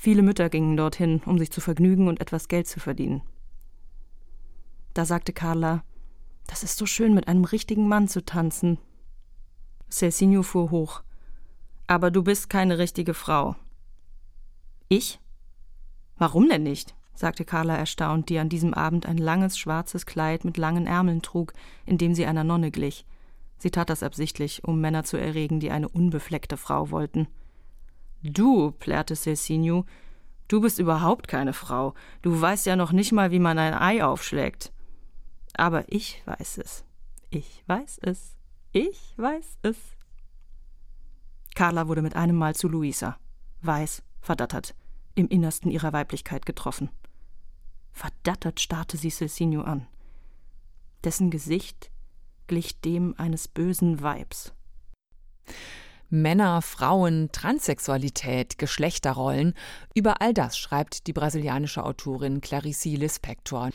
Viele 0.01 0.23
Mütter 0.23 0.49
gingen 0.49 0.77
dorthin, 0.77 1.23
um 1.27 1.41
sich 1.41 1.51
zu 1.51 1.61
vergnügen 1.61 2.07
und 2.07 2.21
etwas 2.21 2.47
Geld 2.47 2.69
zu 2.69 2.79
verdienen. 2.79 3.21
Da 4.95 5.05
sagte 5.05 5.33
Carla, 5.33 5.83
das 6.47 6.63
ist 6.63 6.79
so 6.79 6.87
schön, 6.87 7.15
mit 7.15 7.27
einem 7.27 7.43
richtigen 7.45 7.89
Mann 7.89 8.07
zu 8.07 8.25
tanzen. 8.25 8.79
Celsinio 9.91 10.45
fuhr 10.45 10.71
hoch. 10.71 11.03
Aber 11.89 12.13
du 12.13 12.23
bist 12.23 12.49
keine 12.49 12.79
richtige 12.79 13.13
Frau. 13.13 13.57
Ich? 14.87 15.19
Warum 16.17 16.49
denn 16.49 16.63
nicht? 16.63 16.95
sagte 17.17 17.45
Carla 17.45 17.75
erstaunt, 17.75 18.29
die 18.29 18.39
an 18.39 18.49
diesem 18.49 18.75
Abend 18.75 19.05
ein 19.05 19.19
langes 19.19 19.59
schwarzes 19.59 20.07
Kleid 20.07 20.45
mit 20.45 20.59
langen 20.59 20.87
Ärmeln 20.87 21.23
trug, 21.23 21.55
in 21.87 21.99
dem 21.99 22.15
sie 22.15 22.25
einer 22.25 22.45
Nonne 22.45 22.71
glich. 22.71 23.05
Sie 23.59 23.73
tat 23.73 23.91
das 23.91 24.05
absichtlich, 24.05 24.63
um 24.63 24.81
Männer 24.81 25.03
zu 25.03 25.17
erregen, 25.17 25.59
die 25.59 25.73
eine 25.73 25.89
unbefleckte 25.89 26.57
Frau 26.57 26.93
wollten. 26.93 27.27
Du, 28.23 28.73
plärrte 28.73 29.15
Celsinio, 29.15 29.85
du 30.49 30.61
bist 30.61 30.79
überhaupt 30.79 31.29
keine 31.29 31.53
Frau. 31.53 31.95
Du 32.23 32.41
weißt 32.41 32.67
ja 32.67 32.77
noch 32.77 32.93
nicht 32.93 33.13
mal, 33.13 33.31
wie 33.31 33.39
man 33.39 33.59
ein 33.59 33.75
Ei 33.75 34.05
aufschlägt. 34.05 34.73
Aber 35.55 35.91
ich 35.93 36.23
weiß 36.27 36.59
es. 36.59 36.85
Ich 37.31 37.63
weiß 37.67 37.99
es. 38.03 38.37
Ich 38.73 39.15
weiß 39.17 39.59
es. 39.63 39.77
Carla 41.55 41.89
wurde 41.89 42.03
mit 42.03 42.17
einem 42.17 42.37
Mal 42.37 42.55
zu 42.55 42.69
Luisa. 42.69 43.19
Weiß, 43.63 44.03
verdattert, 44.21 44.75
im 45.15 45.29
Innersten 45.29 45.71
ihrer 45.71 45.93
Weiblichkeit 45.93 46.47
getroffen. 46.47 46.91
Verdattert 47.93 48.61
starrte 48.61 48.97
sie 48.97 49.11
Celsinio 49.11 49.63
an. 49.63 49.87
Dessen 51.03 51.31
Gesicht 51.31 51.91
glich 52.47 52.81
dem 52.81 53.15
eines 53.19 53.49
bösen 53.49 54.03
Weibs. 54.03 54.53
Männer, 56.11 56.63
Frauen, 56.63 57.31
Transsexualität, 57.33 58.59
Geschlechterrollen, 58.59 59.55
über 59.95 60.21
all 60.23 60.33
das 60.33 60.59
schreibt 60.59 61.07
die 61.07 61.13
brasilianische 61.13 61.85
Autorin 61.85 62.41
Clarice 62.41 62.97
Lispector. 62.97 63.71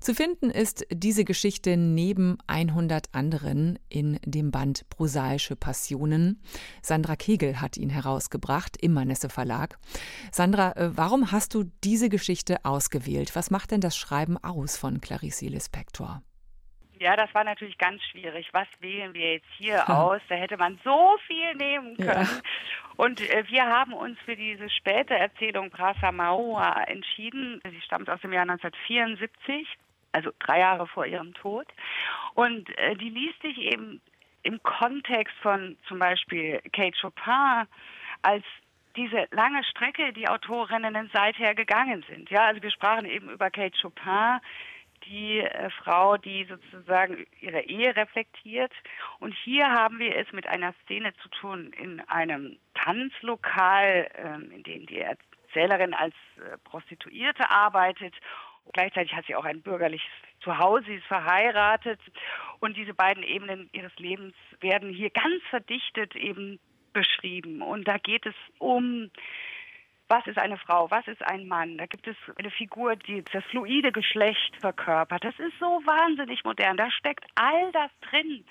Zu 0.00 0.14
finden 0.14 0.50
ist 0.50 0.86
diese 0.90 1.24
Geschichte 1.24 1.76
neben 1.76 2.38
100 2.46 3.08
anderen 3.12 3.78
in 3.88 4.18
dem 4.24 4.50
Band 4.50 4.88
Prosaische 4.88 5.56
Passionen. 5.56 6.40
Sandra 6.82 7.16
Kegel 7.16 7.60
hat 7.60 7.76
ihn 7.76 7.90
herausgebracht 7.90 8.76
im 8.80 8.92
Manesse 8.92 9.28
Verlag. 9.28 9.78
Sandra, 10.30 10.72
äh, 10.76 10.96
warum 10.96 11.32
hast 11.32 11.54
du 11.54 11.64
diese 11.82 12.08
Geschichte 12.08 12.64
ausgewählt? 12.64 13.34
Was 13.34 13.50
macht 13.50 13.70
denn 13.70 13.80
das 13.80 13.96
Schreiben 13.96 14.36
aus 14.38 14.76
von 14.76 15.00
Clarice 15.00 15.48
Lispector? 15.48 16.22
Ja, 16.98 17.16
das 17.16 17.32
war 17.34 17.44
natürlich 17.44 17.78
ganz 17.78 18.02
schwierig. 18.04 18.48
Was 18.52 18.68
wählen 18.80 19.12
wir 19.14 19.34
jetzt 19.34 19.48
hier 19.58 19.88
aus? 19.90 20.20
Da 20.28 20.34
hätte 20.34 20.56
man 20.56 20.78
so 20.84 21.16
viel 21.26 21.54
nehmen 21.54 21.96
können. 21.96 22.28
Ja. 22.28 22.40
Und 22.96 23.20
äh, 23.20 23.44
wir 23.48 23.66
haben 23.66 23.92
uns 23.92 24.18
für 24.24 24.36
diese 24.36 24.70
späte 24.70 25.14
Erzählung 25.14 25.68
Praça 25.68 26.12
Maua 26.12 26.82
entschieden. 26.84 27.60
Sie 27.70 27.80
stammt 27.82 28.08
aus 28.08 28.20
dem 28.20 28.32
Jahr 28.32 28.42
1974, 28.42 29.66
also 30.12 30.30
drei 30.38 30.60
Jahre 30.60 30.86
vor 30.86 31.04
ihrem 31.06 31.34
Tod. 31.34 31.66
Und 32.34 32.76
äh, 32.78 32.96
die 32.96 33.10
liest 33.10 33.40
sich 33.42 33.58
eben 33.58 34.00
im 34.42 34.62
Kontext 34.62 35.34
von 35.42 35.76
zum 35.88 35.98
Beispiel 35.98 36.60
Kate 36.72 36.96
Chopin 37.00 37.66
als 38.22 38.44
diese 38.96 39.26
lange 39.30 39.62
Strecke, 39.64 40.12
die 40.12 40.28
Autorinnen 40.28 41.10
seither 41.12 41.54
gegangen 41.54 42.04
sind. 42.08 42.30
Ja, 42.30 42.46
also 42.46 42.62
wir 42.62 42.70
sprachen 42.70 43.04
eben 43.04 43.28
über 43.28 43.50
Kate 43.50 43.76
Chopin, 43.80 44.40
die 45.06 45.40
äh, 45.40 45.70
Frau, 45.70 46.16
die 46.16 46.44
sozusagen 46.44 47.26
ihre 47.40 47.62
Ehe 47.62 47.94
reflektiert. 47.96 48.72
Und 49.18 49.34
hier 49.44 49.70
haben 49.70 49.98
wir 49.98 50.16
es 50.16 50.30
mit 50.32 50.46
einer 50.46 50.74
Szene 50.84 51.14
zu 51.22 51.28
tun 51.28 51.72
in 51.78 52.00
einem 52.08 52.58
Tanzlokal, 52.74 54.08
äh, 54.14 54.54
in 54.54 54.62
dem 54.62 54.86
die 54.86 55.00
Erzählerin 55.00 55.94
als 55.94 56.14
äh, 56.38 56.58
Prostituierte 56.64 57.50
arbeitet. 57.50 58.14
Gleichzeitig 58.72 59.14
hat 59.14 59.26
sie 59.26 59.36
auch 59.36 59.44
ein 59.44 59.62
bürgerliches 59.62 60.10
Zuhause, 60.40 60.86
sie 60.86 60.94
ist 60.96 61.06
verheiratet. 61.06 62.00
Und 62.60 62.76
diese 62.76 62.94
beiden 62.94 63.22
Ebenen 63.22 63.70
ihres 63.72 63.96
Lebens 63.96 64.34
werden 64.60 64.90
hier 64.90 65.10
ganz 65.10 65.42
verdichtet 65.50 66.16
eben 66.16 66.58
beschrieben. 66.92 67.62
Und 67.62 67.86
da 67.86 67.98
geht 67.98 68.26
es 68.26 68.34
um 68.58 69.10
was 70.08 70.26
ist 70.26 70.38
eine 70.38 70.56
Frau, 70.56 70.90
was 70.90 71.06
ist 71.08 71.22
ein 71.26 71.48
Mann. 71.48 71.78
Da 71.78 71.86
gibt 71.86 72.06
es 72.06 72.16
eine 72.36 72.50
Figur, 72.50 72.96
die 72.96 73.22
das 73.32 73.44
fluide 73.44 73.92
Geschlecht 73.92 74.56
verkörpert. 74.60 75.24
Das 75.24 75.38
ist 75.38 75.58
so 75.58 75.66
wahnsinnig 75.84 76.44
modern. 76.44 76.76
Da 76.76 76.90
steckt 76.90 77.24
all 77.34 77.72
das 77.72 77.90
drin, 78.02 78.44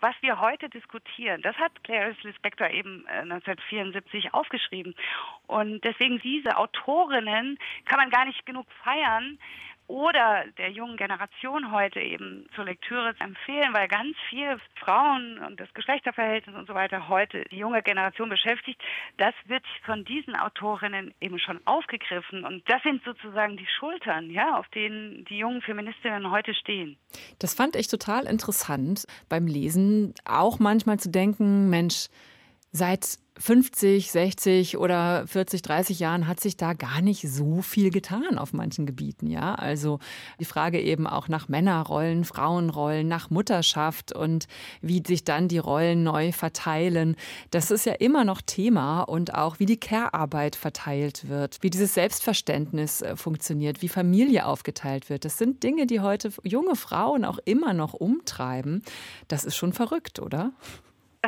was 0.00 0.14
wir 0.20 0.40
heute 0.40 0.68
diskutieren. 0.68 1.42
Das 1.42 1.56
hat 1.56 1.82
Clarice 1.82 2.22
Lispector 2.22 2.70
eben 2.70 3.06
1974 3.08 4.26
äh, 4.26 4.30
aufgeschrieben. 4.32 4.94
Und 5.46 5.82
deswegen 5.84 6.20
diese 6.20 6.56
Autorinnen 6.56 7.58
kann 7.84 7.98
man 7.98 8.10
gar 8.10 8.24
nicht 8.24 8.44
genug 8.46 8.66
feiern, 8.84 9.38
oder 9.88 10.44
der 10.58 10.70
jungen 10.70 10.96
Generation 10.96 11.72
heute 11.72 12.00
eben 12.00 12.46
zur 12.54 12.64
Lektüre 12.66 13.14
empfehlen, 13.18 13.72
weil 13.72 13.88
ganz 13.88 14.14
viel 14.28 14.58
Frauen 14.78 15.38
und 15.38 15.58
das 15.58 15.72
Geschlechterverhältnis 15.74 16.54
und 16.54 16.68
so 16.68 16.74
weiter 16.74 17.08
heute 17.08 17.44
die 17.50 17.56
junge 17.56 17.82
Generation 17.82 18.28
beschäftigt, 18.28 18.80
das 19.16 19.34
wird 19.46 19.64
von 19.84 20.04
diesen 20.04 20.36
Autorinnen 20.36 21.14
eben 21.20 21.38
schon 21.38 21.60
aufgegriffen 21.64 22.44
und 22.44 22.62
das 22.68 22.82
sind 22.82 23.02
sozusagen 23.04 23.56
die 23.56 23.66
Schultern, 23.78 24.30
ja, 24.30 24.58
auf 24.58 24.68
denen 24.68 25.24
die 25.24 25.38
jungen 25.38 25.62
Feministinnen 25.62 26.30
heute 26.30 26.54
stehen. 26.54 26.98
Das 27.38 27.54
fand 27.54 27.74
ich 27.74 27.88
total 27.88 28.26
interessant 28.26 29.06
beim 29.30 29.46
Lesen, 29.46 30.14
auch 30.26 30.58
manchmal 30.58 30.98
zu 30.98 31.10
denken, 31.10 31.70
Mensch, 31.70 32.08
seit 32.72 33.18
50, 33.38 34.10
60 34.10 34.78
oder 34.78 35.26
40, 35.26 35.62
30 35.62 36.00
Jahren 36.00 36.26
hat 36.26 36.40
sich 36.40 36.56
da 36.56 36.72
gar 36.72 37.00
nicht 37.00 37.28
so 37.28 37.62
viel 37.62 37.90
getan 37.90 38.36
auf 38.36 38.52
manchen 38.52 38.84
Gebieten, 38.84 39.28
ja. 39.28 39.54
Also 39.54 40.00
die 40.40 40.44
Frage 40.44 40.80
eben 40.80 41.06
auch 41.06 41.28
nach 41.28 41.48
Männerrollen, 41.48 42.24
Frauenrollen, 42.24 43.06
nach 43.06 43.30
Mutterschaft 43.30 44.12
und 44.12 44.48
wie 44.82 45.02
sich 45.06 45.24
dann 45.24 45.48
die 45.48 45.58
Rollen 45.58 46.02
neu 46.02 46.32
verteilen. 46.32 47.16
Das 47.50 47.70
ist 47.70 47.86
ja 47.86 47.94
immer 47.94 48.24
noch 48.24 48.42
Thema 48.42 49.02
und 49.02 49.34
auch 49.34 49.60
wie 49.60 49.66
die 49.66 49.78
Care-Arbeit 49.78 50.56
verteilt 50.56 51.28
wird, 51.28 51.58
wie 51.62 51.70
dieses 51.70 51.94
Selbstverständnis 51.94 53.02
äh, 53.02 53.16
funktioniert, 53.16 53.82
wie 53.82 53.88
Familie 53.88 54.46
aufgeteilt 54.46 55.10
wird. 55.10 55.24
Das 55.24 55.38
sind 55.38 55.62
Dinge, 55.62 55.86
die 55.86 56.00
heute 56.00 56.32
junge 56.42 56.74
Frauen 56.74 57.24
auch 57.24 57.38
immer 57.44 57.72
noch 57.72 57.94
umtreiben. 57.94 58.82
Das 59.28 59.44
ist 59.44 59.56
schon 59.56 59.72
verrückt, 59.72 60.18
oder? 60.18 60.52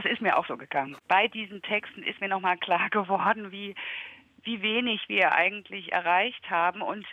Das 0.03 0.11
ist 0.11 0.23
mir 0.23 0.39
auch 0.39 0.47
so 0.47 0.57
gegangen. 0.57 0.97
Bei 1.09 1.29
diesen 1.29 1.61
Texten 1.61 2.03
ist 2.03 2.21
mir 2.23 2.29
nochmal 2.29 2.57
klar 2.57 2.89
geworden, 2.91 3.53
wie, 3.53 3.75
wie 4.45 4.63
wenig 4.63 5.07
wir 5.09 5.33
eigentlich 5.33 5.93
erreicht 5.93 6.49
haben 6.49 6.81
und 6.81 7.07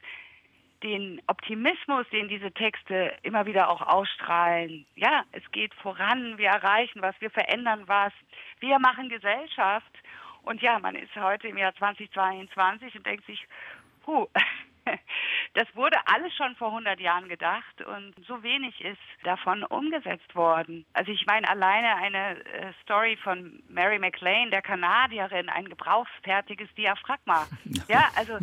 den 0.84 1.22
Optimismus, 1.28 2.08
den 2.12 2.30
diese 2.30 2.52
Texte 2.52 3.14
immer 3.24 3.46
wieder 3.46 3.70
auch 3.70 3.82
ausstrahlen. 3.82 4.86
Ja, 4.96 5.24
es 5.34 5.44
geht 5.52 5.74
voran, 5.74 6.38
wir 6.38 6.50
erreichen 6.50 7.02
was, 7.02 7.20
wir 7.20 7.32
verändern 7.32 7.84
was, 7.88 8.14
wir 8.60 8.80
machen 8.80 9.10
Gesellschaft. 9.10 9.92
Und 10.44 10.62
ja, 10.62 10.80
man 10.80 10.96
ist 10.96 11.14
heute 11.16 11.50
im 11.50 11.58
Jahr 11.58 11.76
2022 11.76 12.96
und 12.96 13.06
denkt 13.06 13.26
sich, 13.26 13.46
puh, 14.06 14.28
das 15.54 15.68
wurde 15.76 15.98
alles 16.06 16.34
schon 16.36 16.56
vor 16.56 16.70
100 16.70 17.00
Jahren 17.00 17.28
gedacht 17.30 17.82
und 17.82 18.14
so 18.28 18.44
wenig 18.44 18.80
ist 18.82 19.00
davon 19.24 19.64
umgesetzt 19.64 20.36
worden. 20.36 20.86
Also 20.94 21.12
ich 21.12 21.26
meine 21.26 21.50
alleine 21.50 21.96
eine 21.96 22.44
äh, 22.46 22.74
Story 22.84 23.18
von 23.18 23.62
Mary 23.70 24.00
McLean, 24.00 24.52
der 24.52 24.62
Kanadierin, 24.62 25.50
ein 25.50 25.70
gebrauchsfertiges 25.70 26.74
Diaphragma. 26.76 27.48
Ja, 27.88 28.10
also 28.16 28.38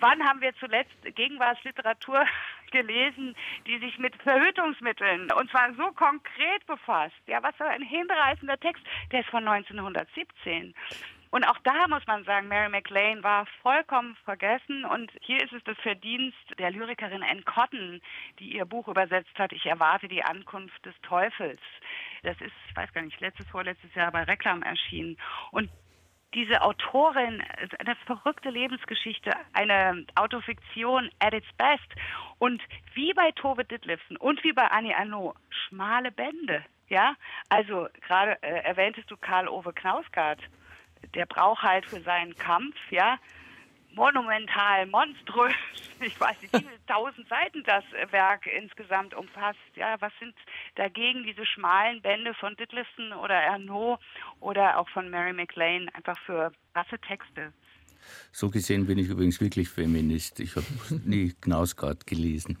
wann 0.00 0.22
haben 0.24 0.40
wir 0.40 0.54
zuletzt 0.56 0.96
Gegenwartsliteratur 1.14 2.24
gelesen, 2.70 3.34
die 3.66 3.78
sich 3.78 3.98
mit 3.98 4.14
Verhütungsmitteln 4.22 5.30
und 5.32 5.50
zwar 5.50 5.72
so 5.74 5.92
konkret 5.92 6.66
befasst? 6.66 7.16
Ja, 7.26 7.42
was 7.42 7.54
für 7.56 7.66
ein 7.66 7.82
hinreißender 7.82 8.58
Text. 8.58 8.82
Der 9.12 9.20
ist 9.20 9.30
von 9.30 9.46
1917. 9.46 10.74
Und 11.30 11.44
auch 11.44 11.58
da 11.64 11.86
muss 11.88 12.06
man 12.06 12.24
sagen, 12.24 12.48
Mary 12.48 12.68
McLean 12.68 13.22
war 13.22 13.46
vollkommen 13.62 14.16
vergessen. 14.24 14.84
Und 14.84 15.10
hier 15.20 15.42
ist 15.42 15.52
es 15.52 15.62
das 15.64 15.76
Verdienst 15.78 16.38
der 16.58 16.70
Lyrikerin 16.70 17.22
Anne 17.22 17.42
Cotton, 17.42 18.00
die 18.38 18.56
ihr 18.56 18.64
Buch 18.64 18.88
übersetzt 18.88 19.38
hat, 19.38 19.52
Ich 19.52 19.66
erwarte 19.66 20.08
die 20.08 20.24
Ankunft 20.24 20.84
des 20.84 20.94
Teufels. 21.02 21.60
Das 22.22 22.40
ist, 22.40 22.52
ich 22.68 22.76
weiß 22.76 22.92
gar 22.92 23.02
nicht, 23.02 23.20
letztes, 23.20 23.46
vorletztes 23.48 23.94
Jahr 23.94 24.10
bei 24.10 24.22
Reklam 24.22 24.62
erschienen. 24.62 25.18
Und 25.50 25.70
diese 26.34 26.62
Autorin, 26.62 27.42
eine 27.78 27.96
verrückte 28.06 28.50
Lebensgeschichte, 28.50 29.32
eine 29.52 30.06
Autofiktion 30.14 31.10
at 31.20 31.34
its 31.34 31.50
best. 31.56 31.88
Und 32.38 32.62
wie 32.94 33.12
bei 33.12 33.32
Tove 33.32 33.64
Ditlevsen 33.64 34.16
und 34.16 34.42
wie 34.44 34.52
bei 34.52 34.66
Annie 34.70 34.96
Arnaud, 34.96 35.36
schmale 35.50 36.10
Bände. 36.10 36.64
Ja, 36.88 37.16
also 37.50 37.88
gerade 38.06 38.42
äh, 38.42 38.64
erwähntest 38.64 39.10
du 39.10 39.16
Karl 39.18 39.46
Ove 39.46 39.74
Knausgard 39.74 40.40
der 41.14 41.26
braucht 41.26 41.62
halt 41.62 41.86
für 41.86 42.00
seinen 42.02 42.36
Kampf, 42.36 42.76
ja, 42.90 43.18
monumental, 43.92 44.86
monströs, 44.86 45.54
ich 46.00 46.18
weiß 46.20 46.40
nicht, 46.40 46.54
wie 46.54 46.60
viele 46.60 46.86
tausend 46.86 47.28
Seiten 47.28 47.64
das 47.64 47.84
Werk 48.10 48.46
insgesamt 48.46 49.14
umfasst. 49.14 49.58
Ja, 49.74 50.00
was 50.00 50.12
sind 50.18 50.34
dagegen 50.76 51.24
diese 51.24 51.44
schmalen 51.44 52.00
Bände 52.00 52.34
von 52.34 52.54
Ditlevson 52.56 53.12
oder 53.12 53.34
Ernaud 53.34 54.00
oder 54.40 54.78
auch 54.78 54.88
von 54.90 55.10
Mary 55.10 55.32
McLean 55.32 55.88
einfach 55.90 56.18
für 56.20 56.52
krasse 56.72 56.98
Texte? 57.00 57.52
So 58.32 58.50
gesehen 58.50 58.86
bin 58.86 58.98
ich 58.98 59.08
übrigens 59.08 59.40
wirklich 59.40 59.68
Feminist. 59.68 60.40
Ich 60.40 60.56
habe 60.56 60.66
nie 61.04 61.34
Knausgard 61.40 62.06
gelesen. 62.06 62.58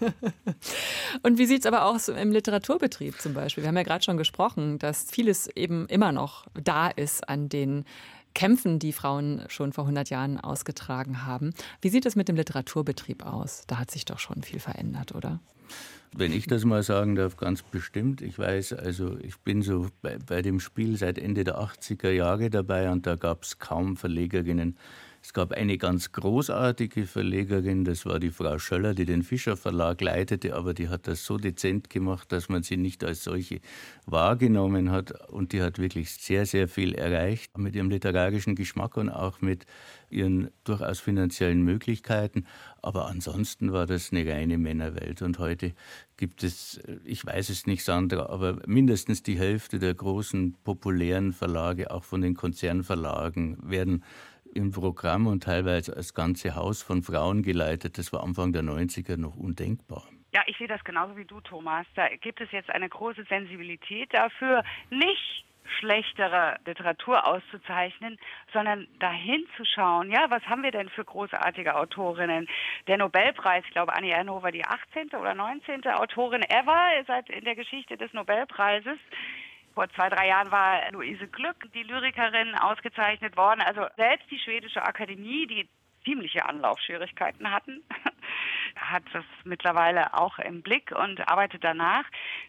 Und 1.22 1.38
wie 1.38 1.46
sieht 1.46 1.60
es 1.60 1.66
aber 1.66 1.86
aus 1.86 2.08
im 2.08 2.32
Literaturbetrieb 2.32 3.20
zum 3.20 3.34
Beispiel? 3.34 3.62
Wir 3.62 3.68
haben 3.68 3.76
ja 3.76 3.82
gerade 3.82 4.04
schon 4.04 4.16
gesprochen, 4.16 4.78
dass 4.78 5.10
vieles 5.10 5.48
eben 5.48 5.86
immer 5.86 6.12
noch 6.12 6.46
da 6.54 6.88
ist 6.88 7.28
an 7.28 7.48
den 7.48 7.84
Kämpfen, 8.34 8.78
die 8.78 8.92
Frauen 8.92 9.44
schon 9.48 9.72
vor 9.72 9.84
100 9.84 10.10
Jahren 10.10 10.40
ausgetragen 10.40 11.26
haben. 11.26 11.52
Wie 11.80 11.90
sieht 11.90 12.06
es 12.06 12.16
mit 12.16 12.28
dem 12.28 12.36
Literaturbetrieb 12.36 13.24
aus? 13.24 13.64
Da 13.66 13.78
hat 13.78 13.90
sich 13.90 14.04
doch 14.04 14.18
schon 14.18 14.42
viel 14.42 14.58
verändert, 14.58 15.14
oder? 15.14 15.40
Wenn 16.14 16.32
ich 16.32 16.46
das 16.46 16.64
mal 16.66 16.82
sagen 16.82 17.14
darf, 17.14 17.36
ganz 17.38 17.62
bestimmt. 17.62 18.20
Ich 18.20 18.38
weiß, 18.38 18.74
also 18.74 19.16
ich 19.22 19.38
bin 19.38 19.62
so 19.62 19.86
bei, 20.02 20.18
bei 20.18 20.42
dem 20.42 20.60
Spiel 20.60 20.96
seit 20.98 21.18
Ende 21.18 21.42
der 21.42 21.58
80er 21.58 22.10
Jahre 22.10 22.50
dabei 22.50 22.90
und 22.90 23.06
da 23.06 23.16
gab 23.16 23.44
es 23.44 23.58
kaum 23.58 23.96
Verlegerinnen, 23.96 24.76
es 25.24 25.32
gab 25.32 25.52
eine 25.52 25.78
ganz 25.78 26.10
großartige 26.10 27.06
Verlegerin, 27.06 27.84
das 27.84 28.04
war 28.04 28.18
die 28.18 28.30
Frau 28.30 28.58
Schöller, 28.58 28.92
die 28.92 29.04
den 29.04 29.22
Fischer 29.22 29.56
Verlag 29.56 30.00
leitete, 30.00 30.56
aber 30.56 30.74
die 30.74 30.88
hat 30.88 31.06
das 31.06 31.24
so 31.24 31.36
dezent 31.36 31.90
gemacht, 31.90 32.32
dass 32.32 32.48
man 32.48 32.64
sie 32.64 32.76
nicht 32.76 33.04
als 33.04 33.22
solche 33.22 33.60
wahrgenommen 34.04 34.90
hat. 34.90 35.30
Und 35.30 35.52
die 35.52 35.62
hat 35.62 35.78
wirklich 35.78 36.10
sehr, 36.10 36.44
sehr 36.44 36.66
viel 36.66 36.94
erreicht 36.94 37.56
mit 37.56 37.76
ihrem 37.76 37.88
literarischen 37.88 38.56
Geschmack 38.56 38.96
und 38.96 39.10
auch 39.10 39.40
mit 39.40 39.64
ihren 40.10 40.50
durchaus 40.64 40.98
finanziellen 40.98 41.62
Möglichkeiten. 41.62 42.44
Aber 42.82 43.06
ansonsten 43.06 43.72
war 43.72 43.86
das 43.86 44.10
eine 44.10 44.26
reine 44.26 44.58
Männerwelt. 44.58 45.22
Und 45.22 45.38
heute 45.38 45.72
gibt 46.16 46.42
es, 46.42 46.80
ich 47.04 47.24
weiß 47.24 47.48
es 47.48 47.66
nicht, 47.66 47.84
Sandra, 47.84 48.26
aber 48.26 48.58
mindestens 48.66 49.22
die 49.22 49.38
Hälfte 49.38 49.78
der 49.78 49.94
großen 49.94 50.56
populären 50.64 51.32
Verlage, 51.32 51.92
auch 51.92 52.04
von 52.04 52.20
den 52.20 52.34
Konzernverlagen, 52.34 53.58
werden 53.62 54.02
im 54.54 54.70
Programm 54.70 55.26
und 55.26 55.42
teilweise 55.42 55.96
als 55.96 56.14
ganze 56.14 56.54
Haus 56.54 56.82
von 56.82 57.02
Frauen 57.02 57.42
geleitet. 57.42 57.98
Das 57.98 58.12
war 58.12 58.22
Anfang 58.22 58.52
der 58.52 58.62
90er 58.62 59.16
noch 59.16 59.36
undenkbar. 59.36 60.04
Ja, 60.34 60.42
ich 60.46 60.56
sehe 60.56 60.68
das 60.68 60.82
genauso 60.84 61.16
wie 61.16 61.26
du, 61.26 61.40
Thomas. 61.40 61.86
Da 61.94 62.08
gibt 62.08 62.40
es 62.40 62.50
jetzt 62.52 62.70
eine 62.70 62.88
große 62.88 63.24
Sensibilität 63.24 64.14
dafür, 64.14 64.64
nicht 64.90 65.44
schlechtere 65.78 66.58
Literatur 66.66 67.26
auszuzeichnen, 67.26 68.18
sondern 68.52 68.86
dahin 68.98 69.46
zu 69.56 69.64
schauen, 69.64 70.10
ja, 70.10 70.26
was 70.28 70.42
haben 70.46 70.62
wir 70.62 70.70
denn 70.70 70.88
für 70.88 71.04
großartige 71.04 71.76
Autorinnen? 71.76 72.48
Der 72.86 72.98
Nobelpreis, 72.98 73.64
ich 73.66 73.72
glaube, 73.72 73.94
Annie 73.94 74.12
Ernhofer, 74.12 74.50
die 74.50 74.64
18. 74.64 75.10
oder 75.18 75.34
19. 75.34 75.86
Autorin 75.86 76.42
ever 76.42 76.90
seit 77.06 77.30
in 77.30 77.44
der 77.44 77.54
Geschichte 77.54 77.96
des 77.96 78.12
Nobelpreises. 78.12 78.98
Vor 79.74 79.88
zwei, 79.90 80.08
drei 80.08 80.28
Jahren 80.28 80.50
war 80.50 80.90
Luise 80.92 81.26
Glück, 81.28 81.56
die 81.74 81.82
Lyrikerin, 81.82 82.54
ausgezeichnet 82.54 83.36
worden. 83.36 83.62
Also 83.62 83.86
selbst 83.96 84.30
die 84.30 84.38
schwedische 84.38 84.82
Akademie, 84.82 85.46
die 85.46 85.68
ziemliche 86.04 86.44
Anlaufschwierigkeiten 86.44 87.50
hatten, 87.50 87.82
hat 88.76 89.04
das 89.12 89.24
mittlerweile 89.44 90.14
auch 90.14 90.38
im 90.38 90.62
Blick 90.62 90.92
und 90.92 91.26
arbeitet 91.28 91.64
danach. 91.64 92.04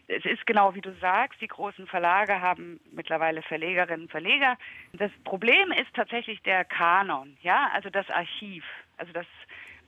Es 0.08 0.24
ist 0.24 0.46
genau 0.46 0.74
wie 0.74 0.80
du 0.80 0.92
sagst, 1.00 1.40
die 1.40 1.48
großen 1.48 1.86
Verlage 1.86 2.40
haben 2.40 2.80
mittlerweile 2.92 3.42
Verlegerinnen 3.42 4.02
und 4.02 4.10
Verleger. 4.10 4.56
Das 4.92 5.10
Problem 5.24 5.72
ist 5.72 5.94
tatsächlich 5.94 6.42
der 6.42 6.64
Kanon, 6.64 7.36
ja, 7.42 7.70
also 7.72 7.90
das 7.90 8.08
Archiv, 8.10 8.64
also 8.96 9.12
das 9.12 9.26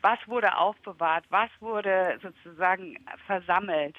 was 0.03 0.19
wurde 0.27 0.57
aufbewahrt, 0.57 1.25
was 1.31 1.51
wurde 1.59 2.19
sozusagen 2.23 2.97
versammelt 3.27 3.97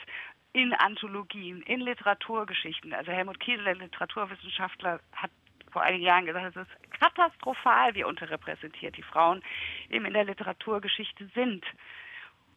in 0.58 0.74
Anthologien, 0.74 1.62
in 1.62 1.82
Literaturgeschichten. 1.82 2.91
Also 2.91 3.12
Helmut 3.12 3.39
Kiesel, 3.39 3.64
der 3.64 3.76
Literaturwissenschaftler, 3.76 4.99
hat 5.14 5.30
vor 5.72 5.84
einigen 5.84 6.03
Jahren 6.03 6.26
gesagt, 6.26 6.55
es 6.55 6.68
ist 6.68 6.99
katastrophal, 6.99 7.93
wie 7.93 8.03
unterrepräsentiert 8.03 8.97
die 8.97 9.03
Frauen 9.03 9.43
eben 9.91 10.05
in 10.05 10.14
der 10.14 10.26
Literaturgeschichte 10.26 11.30
sind. 11.36 11.64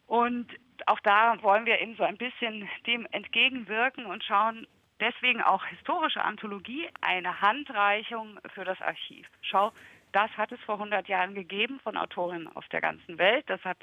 Und 0.07 0.47
auch 0.87 0.99
da 1.01 1.39
wollen 1.43 1.67
wir 1.67 1.79
eben 1.79 1.95
so 1.95 2.03
ein 2.03 2.17
bisschen 2.17 2.67
dem 2.87 3.05
entgegenwirken 3.11 4.07
und 4.07 4.23
schauen, 4.23 4.65
deswegen 4.99 5.43
auch 5.43 5.63
historische 5.65 6.23
Anthologie, 6.23 6.89
eine 7.01 7.39
Handreichung 7.39 8.39
für 8.55 8.65
das 8.65 8.81
Archiv. 8.81 9.27
Schau, 9.41 9.71
das 10.11 10.31
hat 10.37 10.51
es 10.51 10.59
vor 10.61 10.75
100 10.75 11.07
Jahren 11.07 11.33
gegeben 11.35 11.79
von 11.83 11.97
Autorinnen 11.97 12.47
aus 12.55 12.65
der 12.71 12.81
ganzen 12.81 13.17
Welt. 13.17 13.45
Das 13.47 13.63
hat 13.63 13.77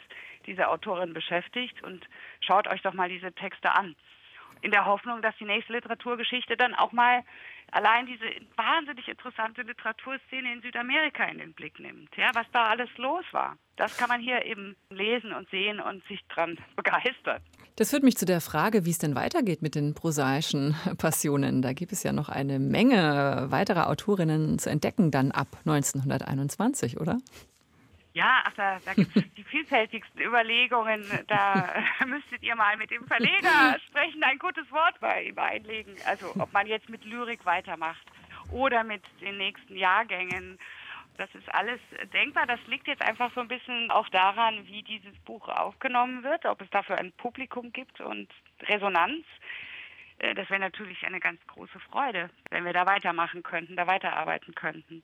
diese 0.46 0.68
Autorin 0.68 1.12
beschäftigt 1.12 1.82
und 1.82 2.06
schaut 2.40 2.68
euch 2.68 2.82
doch 2.82 2.94
mal 2.94 3.08
diese 3.08 3.32
Texte 3.32 3.74
an. 3.74 3.94
In 4.60 4.72
der 4.72 4.86
Hoffnung, 4.86 5.22
dass 5.22 5.36
die 5.36 5.44
nächste 5.44 5.72
Literaturgeschichte 5.72 6.56
dann 6.56 6.74
auch 6.74 6.90
mal 6.90 7.22
allein 7.70 8.06
diese 8.06 8.24
wahnsinnig 8.56 9.06
interessante 9.06 9.62
Literaturszene 9.62 10.52
in 10.52 10.62
Südamerika 10.62 11.24
in 11.24 11.38
den 11.38 11.54
Blick 11.54 11.78
nimmt, 11.78 12.16
ja, 12.16 12.30
was 12.34 12.50
da 12.50 12.64
alles 12.64 12.90
los 12.96 13.24
war. 13.30 13.56
Das 13.76 13.96
kann 13.96 14.08
man 14.08 14.20
hier 14.20 14.44
eben 14.44 14.76
lesen 14.90 15.32
und 15.32 15.48
sehen 15.50 15.80
und 15.80 16.04
sich 16.06 16.26
dran 16.26 16.58
begeistern. 16.74 17.40
Das 17.78 17.90
führt 17.90 18.02
mich 18.02 18.16
zu 18.16 18.26
der 18.26 18.40
Frage, 18.40 18.84
wie 18.86 18.90
es 18.90 18.98
denn 18.98 19.14
weitergeht 19.14 19.62
mit 19.62 19.76
den 19.76 19.94
prosaischen 19.94 20.74
Passionen. 20.98 21.62
Da 21.62 21.72
gibt 21.72 21.92
es 21.92 22.02
ja 22.02 22.12
noch 22.12 22.28
eine 22.28 22.58
Menge 22.58 23.46
weiterer 23.50 23.88
Autorinnen 23.88 24.58
zu 24.58 24.68
entdecken, 24.68 25.12
dann 25.12 25.30
ab 25.30 25.46
1921, 25.64 26.98
oder? 26.98 27.18
Ja, 28.14 28.42
ach, 28.44 28.52
da, 28.56 28.78
da 28.84 28.94
gibt 28.94 29.16
es 29.16 29.22
die 29.36 29.44
vielfältigsten 29.44 30.20
Überlegungen. 30.20 31.04
Da 31.28 31.72
müsstet 32.08 32.42
ihr 32.42 32.56
mal 32.56 32.76
mit 32.76 32.90
dem 32.90 33.06
Verleger 33.06 33.78
sprechen, 33.86 34.24
ein 34.24 34.40
gutes 34.40 34.68
Wort 34.72 34.98
bei 34.98 35.26
ihm 35.26 35.38
einlegen. 35.38 35.94
Also 36.04 36.32
ob 36.36 36.52
man 36.52 36.66
jetzt 36.66 36.88
mit 36.88 37.04
Lyrik 37.04 37.46
weitermacht 37.46 38.04
oder 38.50 38.82
mit 38.82 39.02
den 39.20 39.38
nächsten 39.38 39.76
Jahrgängen. 39.76 40.58
Das 41.18 41.28
ist 41.34 41.52
alles 41.52 41.80
denkbar. 42.12 42.46
Das 42.46 42.60
liegt 42.68 42.86
jetzt 42.86 43.02
einfach 43.02 43.32
so 43.34 43.40
ein 43.40 43.48
bisschen 43.48 43.90
auch 43.90 44.08
daran, 44.08 44.66
wie 44.66 44.82
dieses 44.84 45.18
Buch 45.24 45.48
aufgenommen 45.48 46.22
wird, 46.22 46.46
ob 46.46 46.62
es 46.62 46.70
dafür 46.70 46.96
ein 46.96 47.12
Publikum 47.12 47.72
gibt 47.72 48.00
und 48.00 48.28
Resonanz. 48.62 49.26
Äh, 50.18 50.34
das 50.34 50.48
wäre 50.48 50.60
natürlich 50.60 51.04
eine 51.04 51.20
ganz 51.20 51.40
große 51.48 51.80
Freude, 51.90 52.30
wenn 52.50 52.64
wir 52.64 52.72
da 52.72 52.86
weitermachen 52.86 53.42
könnten, 53.42 53.76
da 53.76 53.86
weiterarbeiten 53.86 54.54
könnten. 54.54 55.02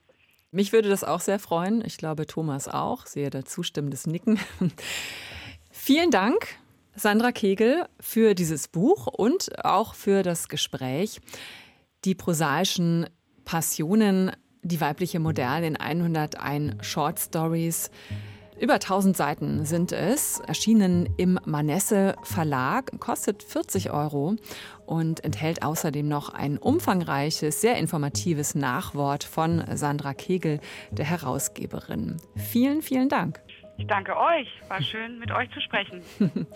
Mich 0.52 0.72
würde 0.72 0.88
das 0.88 1.02
auch 1.02 1.18
sehr 1.18 1.40
freuen. 1.40 1.84
Ich 1.84 1.98
glaube, 1.98 2.26
Thomas 2.26 2.68
auch. 2.68 3.06
Sehe 3.06 3.28
da 3.28 3.44
zustimmendes 3.44 4.06
Nicken. 4.06 4.38
Vielen 5.72 6.12
Dank, 6.12 6.46
Sandra 6.94 7.32
Kegel, 7.32 7.88
für 7.98 8.34
dieses 8.36 8.68
Buch 8.68 9.08
und 9.08 9.64
auch 9.64 9.94
für 9.96 10.22
das 10.22 10.48
Gespräch. 10.48 11.20
Die 12.04 12.14
prosaischen 12.14 13.10
Passionen, 13.44 14.30
die 14.64 14.80
weibliche 14.80 15.20
Moderne 15.20 15.68
in 15.68 15.76
101 15.76 16.84
Short 16.84 17.20
Stories. 17.20 17.90
Über 18.58 18.74
1000 18.74 19.16
Seiten 19.16 19.64
sind 19.64 19.92
es, 19.92 20.40
erschienen 20.40 21.08
im 21.16 21.38
Manesse 21.44 22.14
Verlag, 22.22 22.98
kostet 23.00 23.42
40 23.42 23.90
Euro 23.90 24.36
und 24.86 25.24
enthält 25.24 25.62
außerdem 25.64 26.06
noch 26.06 26.28
ein 26.28 26.58
umfangreiches, 26.58 27.60
sehr 27.60 27.76
informatives 27.76 28.54
Nachwort 28.54 29.24
von 29.24 29.64
Sandra 29.74 30.14
Kegel, 30.14 30.60
der 30.92 31.04
Herausgeberin. 31.04 32.18
Vielen, 32.36 32.80
vielen 32.80 33.08
Dank. 33.08 33.40
Ich 33.76 33.86
danke 33.86 34.16
euch. 34.16 34.48
War 34.68 34.80
schön, 34.80 35.18
mit 35.18 35.32
euch 35.32 35.50
zu 35.50 35.60
sprechen. 35.60 36.02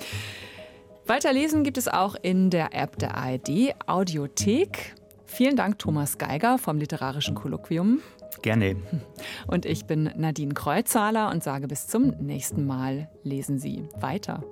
Weiterlesen 1.06 1.64
gibt 1.64 1.78
es 1.78 1.88
auch 1.88 2.14
in 2.20 2.50
der 2.50 2.74
App 2.74 2.98
der 2.98 3.16
ARD 3.16 3.74
Audiothek. 3.86 4.94
Vielen 5.28 5.56
Dank, 5.56 5.78
Thomas 5.78 6.18
Geiger 6.18 6.58
vom 6.58 6.78
Literarischen 6.78 7.34
Kolloquium. 7.34 8.00
Gerne. 8.42 8.76
Und 9.46 9.66
ich 9.66 9.84
bin 9.84 10.10
Nadine 10.16 10.54
Kreuzhaler 10.54 11.30
und 11.30 11.44
sage 11.44 11.68
bis 11.68 11.86
zum 11.86 12.08
nächsten 12.18 12.66
Mal. 12.66 13.08
Lesen 13.22 13.58
Sie 13.58 13.88
weiter. 14.00 14.42